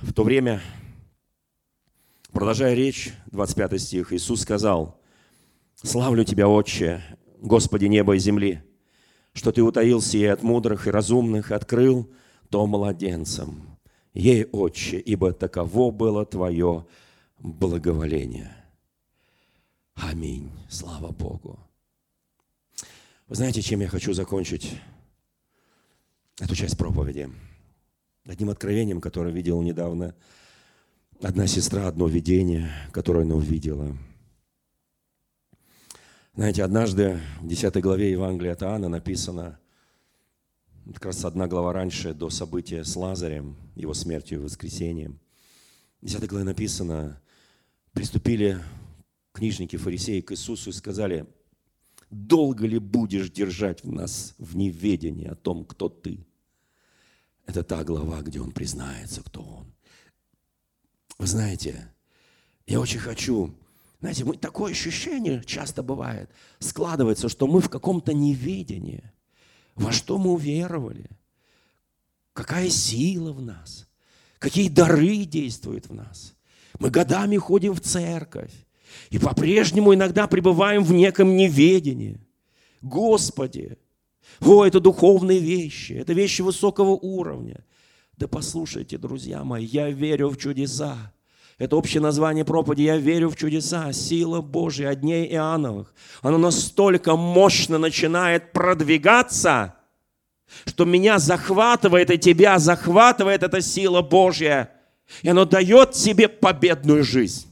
В 0.01 0.13
то 0.13 0.23
время, 0.23 0.61
продолжая 2.31 2.75
речь, 2.75 3.11
25 3.31 3.81
стих, 3.81 4.13
Иисус 4.13 4.41
сказал, 4.41 4.99
«Славлю 5.81 6.23
Тебя, 6.23 6.47
Отче, 6.47 7.03
Господи 7.41 7.85
неба 7.85 8.15
и 8.15 8.19
земли, 8.19 8.61
что 9.33 9.51
Ты 9.51 9.63
утаил 9.63 10.01
сие 10.01 10.31
от 10.33 10.43
мудрых 10.43 10.87
и 10.87 10.91
разумных, 10.91 11.51
открыл 11.51 12.11
то 12.49 12.65
младенцам» 12.67 13.76
ей, 14.17 14.45
Отче, 14.51 14.99
ибо 14.99 15.31
таково 15.31 15.91
было 15.91 16.25
Твое 16.25 16.85
благоволение. 17.39 18.55
Аминь. 19.95 20.51
Слава 20.69 21.11
Богу. 21.11 21.59
Вы 23.27 23.35
знаете, 23.35 23.61
чем 23.61 23.81
я 23.81 23.87
хочу 23.87 24.13
закончить 24.13 24.73
эту 26.39 26.55
часть 26.55 26.77
проповеди? 26.77 27.29
Одним 28.25 28.49
откровением, 28.49 29.01
которое 29.01 29.33
видел 29.33 29.61
недавно 29.61 30.15
одна 31.21 31.47
сестра, 31.47 31.87
одно 31.87 32.07
видение, 32.07 32.71
которое 32.91 33.23
она 33.23 33.35
увидела. 33.35 33.97
Знаете, 36.35 36.63
однажды 36.63 37.19
в 37.41 37.47
10 37.47 37.81
главе 37.81 38.11
Евангелия 38.11 38.53
от 38.53 38.63
Иоанна 38.63 38.89
написано– 38.89 39.59
как 40.93 41.05
раз 41.05 41.25
одна 41.25 41.47
глава 41.47 41.73
раньше, 41.73 42.13
до 42.13 42.29
события 42.29 42.83
с 42.83 42.95
Лазарем, 42.95 43.55
его 43.75 43.93
смертью 43.93 44.39
и 44.39 44.43
воскресением. 44.43 45.19
В 46.01 46.05
10 46.05 46.27
главе 46.27 46.45
написано, 46.45 47.21
приступили 47.91 48.59
книжники, 49.33 49.75
фарисеи 49.75 50.21
к 50.21 50.31
Иисусу 50.31 50.69
и 50.69 50.73
сказали, 50.73 51.25
долго 52.09 52.65
ли 52.65 52.79
будешь 52.79 53.29
держать 53.29 53.83
нас 53.83 54.33
в 54.37 54.55
неведении 54.55 55.27
о 55.27 55.35
том, 55.35 55.65
кто 55.65 55.89
ты? 55.89 56.25
Это 57.45 57.63
та 57.63 57.83
глава, 57.83 58.21
где 58.21 58.39
он 58.39 58.51
признается, 58.51 59.23
кто 59.23 59.41
он. 59.41 59.73
Вы 61.17 61.27
знаете, 61.27 61.91
я 62.65 62.79
очень 62.79 62.99
хочу, 62.99 63.53
знаете, 63.99 64.23
мы, 64.25 64.37
такое 64.37 64.71
ощущение 64.71 65.43
часто 65.43 65.83
бывает, 65.83 66.29
складывается, 66.59 67.29
что 67.29 67.47
мы 67.47 67.59
в 67.59 67.69
каком-то 67.69 68.13
неведении– 68.13 69.11
во 69.77 69.91
что 69.91 70.17
мы 70.17 70.31
уверовали, 70.31 71.09
какая 72.33 72.69
сила 72.69 73.31
в 73.31 73.41
нас, 73.41 73.87
какие 74.39 74.69
дары 74.69 75.25
действуют 75.25 75.87
в 75.87 75.93
нас. 75.93 76.35
Мы 76.79 76.89
годами 76.89 77.37
ходим 77.37 77.73
в 77.73 77.79
церковь 77.79 78.53
и 79.09 79.19
по-прежнему 79.19 79.93
иногда 79.93 80.27
пребываем 80.27 80.83
в 80.83 80.91
неком 80.91 81.35
неведении. 81.35 82.19
Господи, 82.81 83.77
о, 84.41 84.65
это 84.65 84.79
духовные 84.79 85.39
вещи, 85.39 85.93
это 85.93 86.13
вещи 86.13 86.41
высокого 86.41 86.91
уровня. 86.91 87.63
Да 88.17 88.27
послушайте, 88.27 88.97
друзья 88.97 89.43
мои, 89.43 89.65
я 89.65 89.89
верю 89.89 90.29
в 90.29 90.37
чудеса. 90.37 91.13
Это 91.57 91.75
общее 91.75 92.01
название 92.01 92.45
проповеди 92.45 92.83
«Я 92.83 92.97
верю 92.97 93.29
в 93.29 93.35
чудеса». 93.35 93.91
Сила 93.91 94.41
Божья 94.41 94.93
дней 94.93 95.27
Иоанновых. 95.33 95.93
Она 96.21 96.37
настолько 96.37 97.15
мощно 97.15 97.79
начинает 97.79 98.51
продвигаться, 98.51 99.75
что 100.65 100.85
меня 100.85 101.17
захватывает 101.17 102.11
и 102.11 102.19
тебя 102.19 102.59
захватывает 102.59 103.41
эта 103.41 103.61
сила 103.61 104.03
Божья. 104.03 104.71
И 105.23 105.29
она 105.29 105.45
дает 105.45 105.93
тебе 105.93 106.27
победную 106.27 107.03
жизнь. 107.03 107.47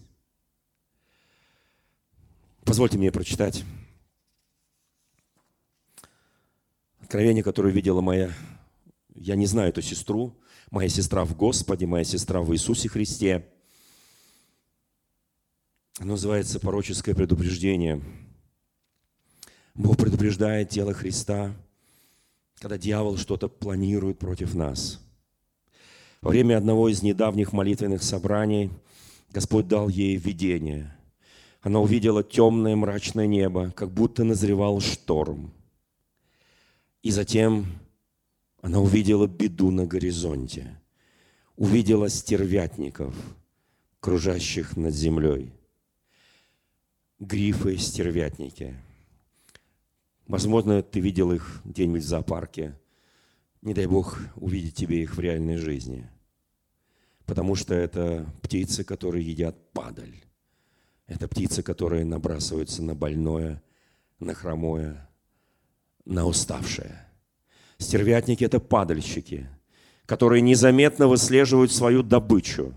Позвольте 2.63 2.99
мне 2.99 3.11
прочитать 3.11 3.63
откровение, 7.01 7.43
которое 7.43 7.71
видела 7.73 8.01
моя, 8.01 8.31
я 9.15 9.35
не 9.35 9.45
знаю 9.47 9.69
эту 9.69 9.81
сестру, 9.81 10.35
моя 10.69 10.89
сестра 10.89 11.23
в 11.25 11.35
Господе, 11.35 11.87
моя 11.87 12.03
сестра 12.03 12.41
в 12.41 12.53
Иисусе 12.53 12.87
Христе– 12.87 13.47
называется 15.99 16.59
пороческое 16.59 17.15
предупреждение. 17.15 18.01
Бог 19.73 19.97
предупреждает 19.97 20.69
тело 20.69 20.93
Христа, 20.93 21.53
когда 22.59 22.77
дьявол 22.77 23.17
что-то 23.17 23.47
планирует 23.47 24.19
против 24.19 24.55
нас. 24.55 25.01
Во 26.21 26.31
время 26.31 26.57
одного 26.57 26.89
из 26.89 27.01
недавних 27.01 27.53
молитвенных 27.53 28.03
собраний 28.03 28.71
Господь 29.31 29.67
дал 29.67 29.89
ей 29.89 30.15
видение. 30.17 30.95
Она 31.61 31.79
увидела 31.79 32.23
темное 32.23 32.75
мрачное 32.75 33.27
небо, 33.27 33.71
как 33.71 33.91
будто 33.91 34.23
назревал 34.23 34.81
шторм. 34.81 35.51
И 37.03 37.11
затем 37.11 37.65
она 38.61 38.79
увидела 38.79 39.27
беду 39.27 39.71
на 39.71 39.85
горизонте. 39.85 40.79
Увидела 41.55 42.09
стервятников, 42.09 43.15
кружащих 43.99 44.75
над 44.75 44.93
землей 44.93 45.53
грифы, 47.19 47.77
стервятники. 47.77 48.75
Возможно, 50.27 50.81
ты 50.81 50.99
видел 50.99 51.31
их 51.31 51.61
где-нибудь 51.63 52.03
в 52.03 52.07
зоопарке. 52.07 52.77
Не 53.61 53.73
дай 53.73 53.85
Бог 53.85 54.19
увидеть 54.35 54.75
тебе 54.75 55.03
их 55.03 55.15
в 55.15 55.19
реальной 55.19 55.57
жизни. 55.57 56.09
Потому 57.25 57.55
что 57.55 57.73
это 57.73 58.25
птицы, 58.41 58.83
которые 58.83 59.25
едят 59.25 59.71
падаль. 59.71 60.23
Это 61.07 61.27
птицы, 61.27 61.63
которые 61.63 62.05
набрасываются 62.05 62.83
на 62.83 62.95
больное, 62.95 63.61
на 64.19 64.33
хромое, 64.33 65.09
на 66.05 66.25
уставшее. 66.25 67.07
Стервятники– 67.77 68.43
это 68.45 68.59
падальщики, 68.59 69.47
которые 70.05 70.41
незаметно 70.41 71.07
выслеживают 71.07 71.71
свою 71.71 72.03
добычу. 72.03 72.73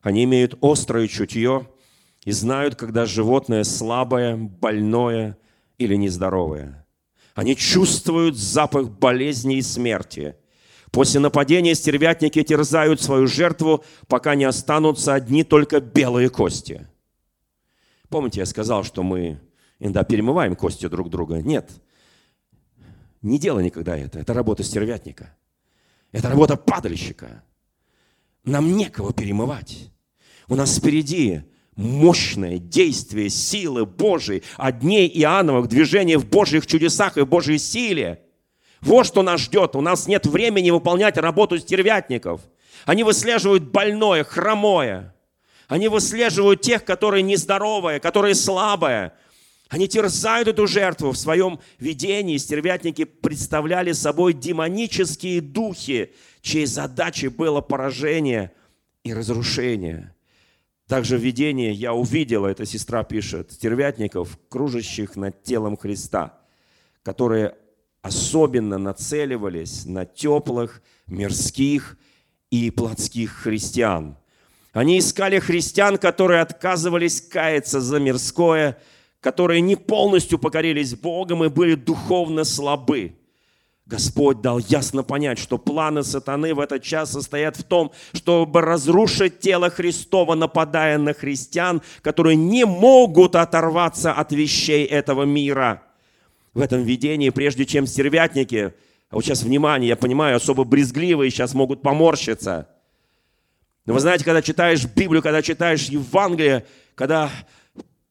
Они 0.00 0.24
имеют 0.24 0.56
острое 0.62 1.08
чутье– 1.08 1.68
и 2.26 2.32
знают, 2.32 2.74
когда 2.74 3.06
животное 3.06 3.62
слабое, 3.62 4.36
больное 4.36 5.38
или 5.78 5.94
нездоровое. 5.94 6.84
Они 7.34 7.54
чувствуют 7.54 8.36
запах 8.36 8.90
болезни 8.90 9.58
и 9.58 9.62
смерти. 9.62 10.34
После 10.90 11.20
нападения 11.20 11.74
стервятники 11.76 12.42
терзают 12.42 13.00
свою 13.00 13.28
жертву, 13.28 13.84
пока 14.08 14.34
не 14.34 14.44
останутся 14.44 15.14
одни 15.14 15.44
только 15.44 15.80
белые 15.80 16.28
кости. 16.28 16.88
Помните, 18.08 18.40
я 18.40 18.46
сказал, 18.46 18.82
что 18.82 19.04
мы 19.04 19.40
иногда 19.78 20.02
перемываем 20.02 20.56
кости 20.56 20.88
друг 20.88 21.10
друга? 21.10 21.36
Нет. 21.36 21.70
Не 23.22 23.38
делай 23.38 23.62
никогда 23.62 23.96
это. 23.96 24.18
Это 24.18 24.34
работа 24.34 24.64
стервятника. 24.64 25.36
Это 26.10 26.28
работа 26.28 26.56
падальщика. 26.56 27.44
Нам 28.42 28.76
некого 28.76 29.12
перемывать. 29.12 29.92
У 30.48 30.56
нас 30.56 30.76
впереди 30.76 31.42
мощное 31.76 32.58
действие 32.58 33.28
силы 33.30 33.86
Божией, 33.86 34.42
от 34.56 34.80
дней 34.80 35.08
Иоанновых, 35.08 35.68
движение 35.68 36.18
в 36.18 36.26
Божьих 36.26 36.66
чудесах 36.66 37.16
и 37.18 37.20
в 37.20 37.28
Божьей 37.28 37.58
силе. 37.58 38.22
Вот 38.80 39.06
что 39.06 39.22
нас 39.22 39.42
ждет. 39.42 39.76
У 39.76 39.80
нас 39.80 40.06
нет 40.06 40.26
времени 40.26 40.70
выполнять 40.70 41.16
работу 41.16 41.58
стервятников. 41.58 42.40
Они 42.84 43.04
выслеживают 43.04 43.64
больное, 43.64 44.24
хромое. 44.24 45.14
Они 45.68 45.88
выслеживают 45.88 46.60
тех, 46.60 46.84
которые 46.84 47.22
нездоровые, 47.22 48.00
которые 48.00 48.34
слабые. 48.34 49.12
Они 49.68 49.88
терзают 49.88 50.46
эту 50.46 50.66
жертву. 50.66 51.10
В 51.10 51.16
своем 51.16 51.58
видении 51.78 52.36
стервятники 52.36 53.04
представляли 53.04 53.92
собой 53.92 54.32
демонические 54.32 55.40
духи, 55.40 56.12
чьей 56.40 56.66
задачей 56.66 57.28
было 57.28 57.60
поражение 57.60 58.52
и 59.02 59.12
разрушение. 59.12 60.15
Также 60.88 61.18
в 61.18 61.20
видении 61.20 61.72
я 61.72 61.94
увидела, 61.94 62.46
эта 62.46 62.64
сестра 62.64 63.02
пишет, 63.02 63.52
стервятников, 63.52 64.38
кружащих 64.48 65.16
над 65.16 65.42
телом 65.42 65.76
Христа, 65.76 66.38
которые 67.02 67.56
особенно 68.02 68.78
нацеливались 68.78 69.84
на 69.84 70.06
теплых, 70.06 70.80
мирских 71.08 71.98
и 72.50 72.70
плотских 72.70 73.32
христиан. 73.32 74.16
Они 74.72 75.00
искали 75.00 75.40
христиан, 75.40 75.98
которые 75.98 76.40
отказывались 76.40 77.20
каяться 77.20 77.80
за 77.80 77.98
мирское, 77.98 78.78
которые 79.20 79.62
не 79.62 79.74
полностью 79.74 80.38
покорились 80.38 80.94
Богом 80.94 81.42
и 81.42 81.48
были 81.48 81.74
духовно 81.74 82.44
слабы. 82.44 83.16
Господь 83.86 84.40
дал 84.40 84.58
ясно 84.58 85.04
понять, 85.04 85.38
что 85.38 85.58
планы 85.58 86.02
сатаны 86.02 86.54
в 86.54 86.60
этот 86.60 86.82
час 86.82 87.12
состоят 87.12 87.56
в 87.56 87.62
том, 87.62 87.92
чтобы 88.12 88.60
разрушить 88.60 89.38
тело 89.38 89.70
Христова, 89.70 90.34
нападая 90.34 90.98
на 90.98 91.14
христиан, 91.14 91.80
которые 92.02 92.34
не 92.34 92.66
могут 92.66 93.36
оторваться 93.36 94.12
от 94.12 94.32
вещей 94.32 94.84
этого 94.84 95.22
мира. 95.22 95.84
В 96.52 96.60
этом 96.60 96.82
видении, 96.82 97.30
прежде 97.30 97.64
чем 97.64 97.86
стервятники, 97.86 98.74
а 99.08 99.14
вот 99.14 99.24
сейчас 99.24 99.44
внимание, 99.44 99.90
я 99.90 99.96
понимаю, 99.96 100.36
особо 100.36 100.64
брезгливые 100.64 101.30
сейчас 101.30 101.54
могут 101.54 101.80
поморщиться. 101.80 102.68
Но 103.84 103.94
вы 103.94 104.00
знаете, 104.00 104.24
когда 104.24 104.42
читаешь 104.42 104.84
Библию, 104.84 105.22
когда 105.22 105.42
читаешь 105.42 105.84
Евангелие, 105.84 106.66
когда 106.96 107.30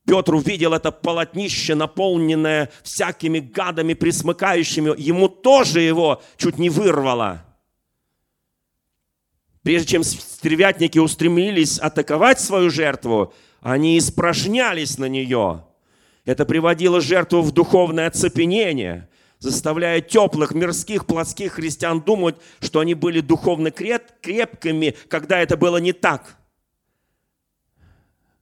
Петр 0.06 0.36
увидел 0.36 0.74
это 0.74 0.92
полотнище, 0.92 1.74
наполненное 1.74 2.70
всякими 2.84 3.40
гадами, 3.40 3.96
присмыкающими. 3.96 4.94
Ему 5.02 5.28
тоже 5.28 5.82
его 5.82 6.22
чуть 6.38 6.60
не 6.60 6.70
вырвало. 6.70 7.44
Прежде 9.64 9.94
чем 9.94 10.04
стервятники 10.04 11.00
устремились 11.00 11.80
атаковать 11.80 12.40
свою 12.40 12.70
жертву, 12.70 13.34
они 13.62 13.98
испражнялись 13.98 15.00
на 15.00 15.06
нее. 15.06 15.66
Это 16.24 16.46
приводило 16.46 17.02
жертву 17.02 17.42
в 17.42 17.52
духовное 17.52 18.08
оцепенение, 18.08 19.10
заставляя 19.40 20.02
теплых, 20.02 20.54
мирских, 20.54 21.08
плотских 21.08 21.54
христиан 21.54 22.02
думать, 22.02 22.36
что 22.60 22.80
они 22.80 22.94
были 22.94 23.22
духовно 23.22 23.72
крепкими, 23.72 24.96
когда 25.08 25.40
это 25.40 25.58
было 25.58 25.78
не 25.78 25.94
так. 25.94 26.38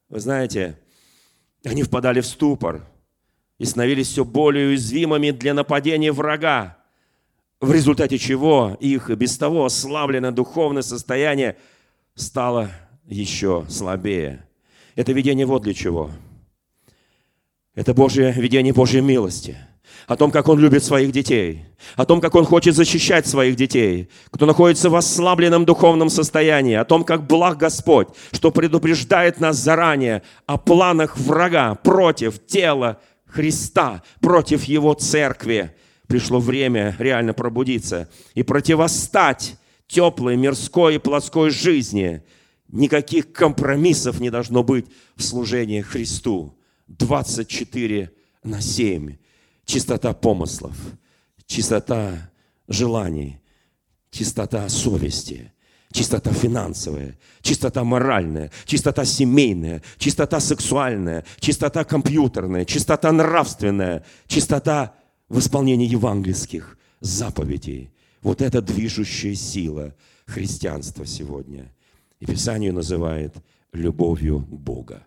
Вы 0.09 0.19
знаете, 0.19 0.77
они 1.63 1.83
впадали 1.83 2.21
в 2.21 2.25
ступор 2.25 2.85
и 3.57 3.65
становились 3.65 4.07
все 4.07 4.25
более 4.25 4.69
уязвимыми 4.69 5.31
для 5.31 5.53
нападения 5.53 6.11
врага, 6.11 6.77
в 7.59 7.71
результате 7.71 8.17
чего 8.17 8.77
их 8.79 9.09
без 9.09 9.37
того 9.37 9.65
ослабленное 9.65 10.31
духовное 10.31 10.81
состояние 10.81 11.57
стало 12.15 12.69
еще 13.05 13.65
слабее. 13.69 14.47
Это 14.95 15.11
видение 15.13 15.45
вот 15.45 15.63
для 15.63 15.73
чего. 15.73 16.11
Это 17.73 17.93
Божье 17.93 18.31
видение 18.33 18.73
Божьей 18.73 19.01
милости– 19.01 19.57
о 20.07 20.15
том, 20.15 20.31
как 20.31 20.47
Он 20.47 20.59
любит 20.59 20.83
своих 20.83 21.11
детей, 21.11 21.65
о 21.95 22.05
том, 22.05 22.21
как 22.21 22.35
Он 22.35 22.45
хочет 22.45 22.75
защищать 22.75 23.27
своих 23.27 23.55
детей, 23.55 24.09
кто 24.31 24.45
находится 24.45 24.89
в 24.89 24.95
ослабленном 24.95 25.65
духовном 25.65 26.09
состоянии, 26.09 26.75
о 26.75 26.85
том, 26.85 27.03
как 27.03 27.25
благ 27.27 27.57
Господь, 27.57 28.07
что 28.31 28.51
предупреждает 28.51 29.39
нас 29.39 29.57
заранее 29.57 30.23
о 30.45 30.57
планах 30.57 31.17
врага 31.17 31.75
против 31.75 32.45
тела 32.45 32.99
Христа, 33.25 34.03
против 34.19 34.63
Его 34.65 34.93
церкви. 34.93 35.75
Пришло 36.07 36.39
время 36.39 36.95
реально 36.99 37.33
пробудиться 37.33 38.09
и 38.35 38.43
противостать 38.43 39.55
теплой, 39.87 40.35
мирской 40.35 40.95
и 40.95 40.99
плоской 40.99 41.49
жизни. 41.49 42.23
Никаких 42.67 43.31
компромиссов 43.31 44.19
не 44.19 44.29
должно 44.29 44.63
быть 44.63 44.85
в 45.15 45.23
служении 45.23 45.81
Христу. 45.81 46.57
24 46.87 48.11
на 48.43 48.61
7 48.61 49.15
чистота 49.65 50.13
помыслов, 50.13 50.75
чистота 51.45 52.31
желаний, 52.67 53.39
чистота 54.11 54.67
совести, 54.69 55.51
чистота 55.91 56.31
финансовая, 56.31 57.17
чистота 57.41 57.83
моральная, 57.83 58.51
чистота 58.65 59.05
семейная, 59.05 59.81
чистота 59.97 60.39
сексуальная, 60.39 61.25
чистота 61.39 61.83
компьютерная, 61.83 62.65
чистота 62.65 63.11
нравственная, 63.11 64.03
чистота 64.27 64.95
в 65.29 65.39
исполнении 65.39 65.87
евангельских 65.87 66.77
заповедей. 66.99 67.91
Вот 68.21 68.41
это 68.41 68.61
движущая 68.61 69.35
сила 69.35 69.93
христианства 70.25 71.05
сегодня. 71.05 71.73
И 72.19 72.25
Писание 72.25 72.71
называет 72.71 73.35
любовью 73.73 74.39
Бога 74.39 75.05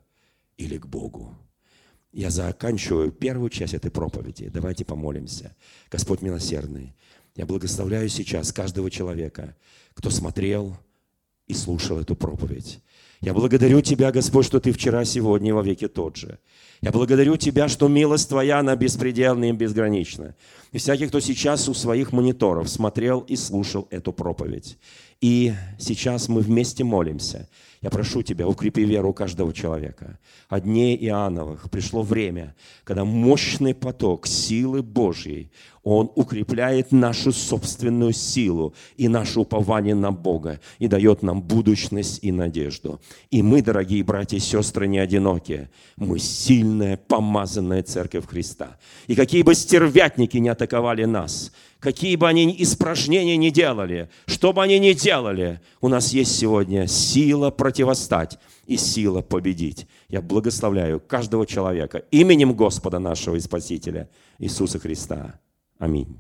или 0.57 0.76
к 0.78 0.86
Богу. 0.86 1.34
Я 2.16 2.30
заканчиваю 2.30 3.12
первую 3.12 3.50
часть 3.50 3.74
этой 3.74 3.90
проповеди. 3.90 4.48
Давайте 4.48 4.86
помолимся. 4.86 5.54
Господь 5.90 6.22
милосердный, 6.22 6.94
я 7.34 7.44
благословляю 7.44 8.08
сейчас 8.08 8.54
каждого 8.54 8.90
человека, 8.90 9.54
кто 9.92 10.08
смотрел 10.08 10.78
и 11.46 11.52
слушал 11.52 12.00
эту 12.00 12.16
проповедь. 12.16 12.80
Я 13.20 13.34
благодарю 13.34 13.82
Тебя, 13.82 14.12
Господь, 14.12 14.46
что 14.46 14.60
Ты 14.60 14.72
вчера, 14.72 15.04
сегодня 15.04 15.50
и 15.50 15.52
во 15.52 15.62
веки 15.62 15.88
тот 15.88 16.16
же. 16.16 16.38
Я 16.80 16.90
благодарю 16.90 17.36
Тебя, 17.36 17.68
что 17.68 17.86
милость 17.86 18.30
Твоя, 18.30 18.60
она 18.60 18.76
беспредельна 18.76 19.50
и 19.50 19.52
безгранична. 19.52 20.34
И 20.72 20.78
всякий, 20.78 21.08
кто 21.08 21.20
сейчас 21.20 21.68
у 21.68 21.74
своих 21.74 22.12
мониторов 22.12 22.70
смотрел 22.70 23.20
и 23.20 23.36
слушал 23.36 23.88
эту 23.90 24.14
проповедь. 24.14 24.78
И 25.20 25.54
сейчас 25.78 26.28
мы 26.28 26.40
вместе 26.40 26.84
молимся– 26.84 27.48
я 27.86 27.90
прошу 27.90 28.22
Тебя, 28.22 28.48
укрепи 28.48 28.84
веру 28.84 29.12
каждого 29.12 29.52
человека. 29.52 30.18
О 30.48 30.60
дне 30.60 30.96
Иоанновых 30.96 31.70
пришло 31.70 32.02
время, 32.02 32.56
когда 32.82 33.04
мощный 33.04 33.74
поток 33.74 34.26
силы 34.26 34.82
Божьей, 34.82 35.52
он 35.84 36.10
укрепляет 36.16 36.90
нашу 36.90 37.30
собственную 37.30 38.12
силу 38.12 38.74
и 38.96 39.06
наше 39.06 39.38
упование 39.38 39.94
на 39.94 40.10
Бога 40.10 40.58
и 40.80 40.88
дает 40.88 41.22
нам 41.22 41.40
будущность 41.42 42.18
и 42.22 42.32
надежду. 42.32 43.00
И 43.30 43.40
мы, 43.40 43.62
дорогие 43.62 44.02
братья 44.02 44.36
и 44.36 44.40
сестры, 44.40 44.88
не 44.88 44.98
одинокие. 44.98 45.70
Мы 45.96 46.18
сильная, 46.18 46.96
помазанная 46.96 47.84
церковь 47.84 48.26
Христа. 48.26 48.78
И 49.06 49.14
какие 49.14 49.42
бы 49.42 49.54
стервятники 49.54 50.38
не 50.38 50.48
атаковали 50.48 51.04
нас– 51.04 51.52
какие 51.80 52.16
бы 52.16 52.28
они 52.28 52.54
испражнения 52.58 53.36
ни 53.36 53.50
делали, 53.50 54.08
что 54.26 54.52
бы 54.52 54.62
они 54.62 54.78
ни 54.78 54.92
делали, 54.92 55.60
у 55.80 55.88
нас 55.88 56.12
есть 56.12 56.36
сегодня 56.36 56.86
сила 56.86 57.50
противостать 57.50 58.38
и 58.66 58.76
сила 58.76 59.22
победить. 59.22 59.86
Я 60.08 60.22
благословляю 60.22 61.00
каждого 61.00 61.46
человека 61.46 62.02
именем 62.10 62.54
Господа 62.54 62.98
нашего 62.98 63.36
и 63.36 63.40
Спасителя 63.40 64.08
Иисуса 64.38 64.78
Христа. 64.78 65.38
Аминь. 65.78 66.16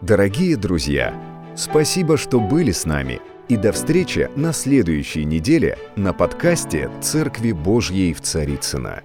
Дорогие 0.00 0.56
друзья, 0.56 1.14
спасибо, 1.56 2.16
что 2.16 2.40
были 2.40 2.72
с 2.72 2.84
нами. 2.84 3.20
И 3.48 3.56
до 3.56 3.72
встречи 3.72 4.30
на 4.36 4.52
следующей 4.52 5.24
неделе 5.24 5.76
на 5.96 6.12
подкасте 6.12 6.88
«Церкви 7.02 7.50
Божьей 7.50 8.14
в 8.14 8.20
Царицына. 8.20 9.02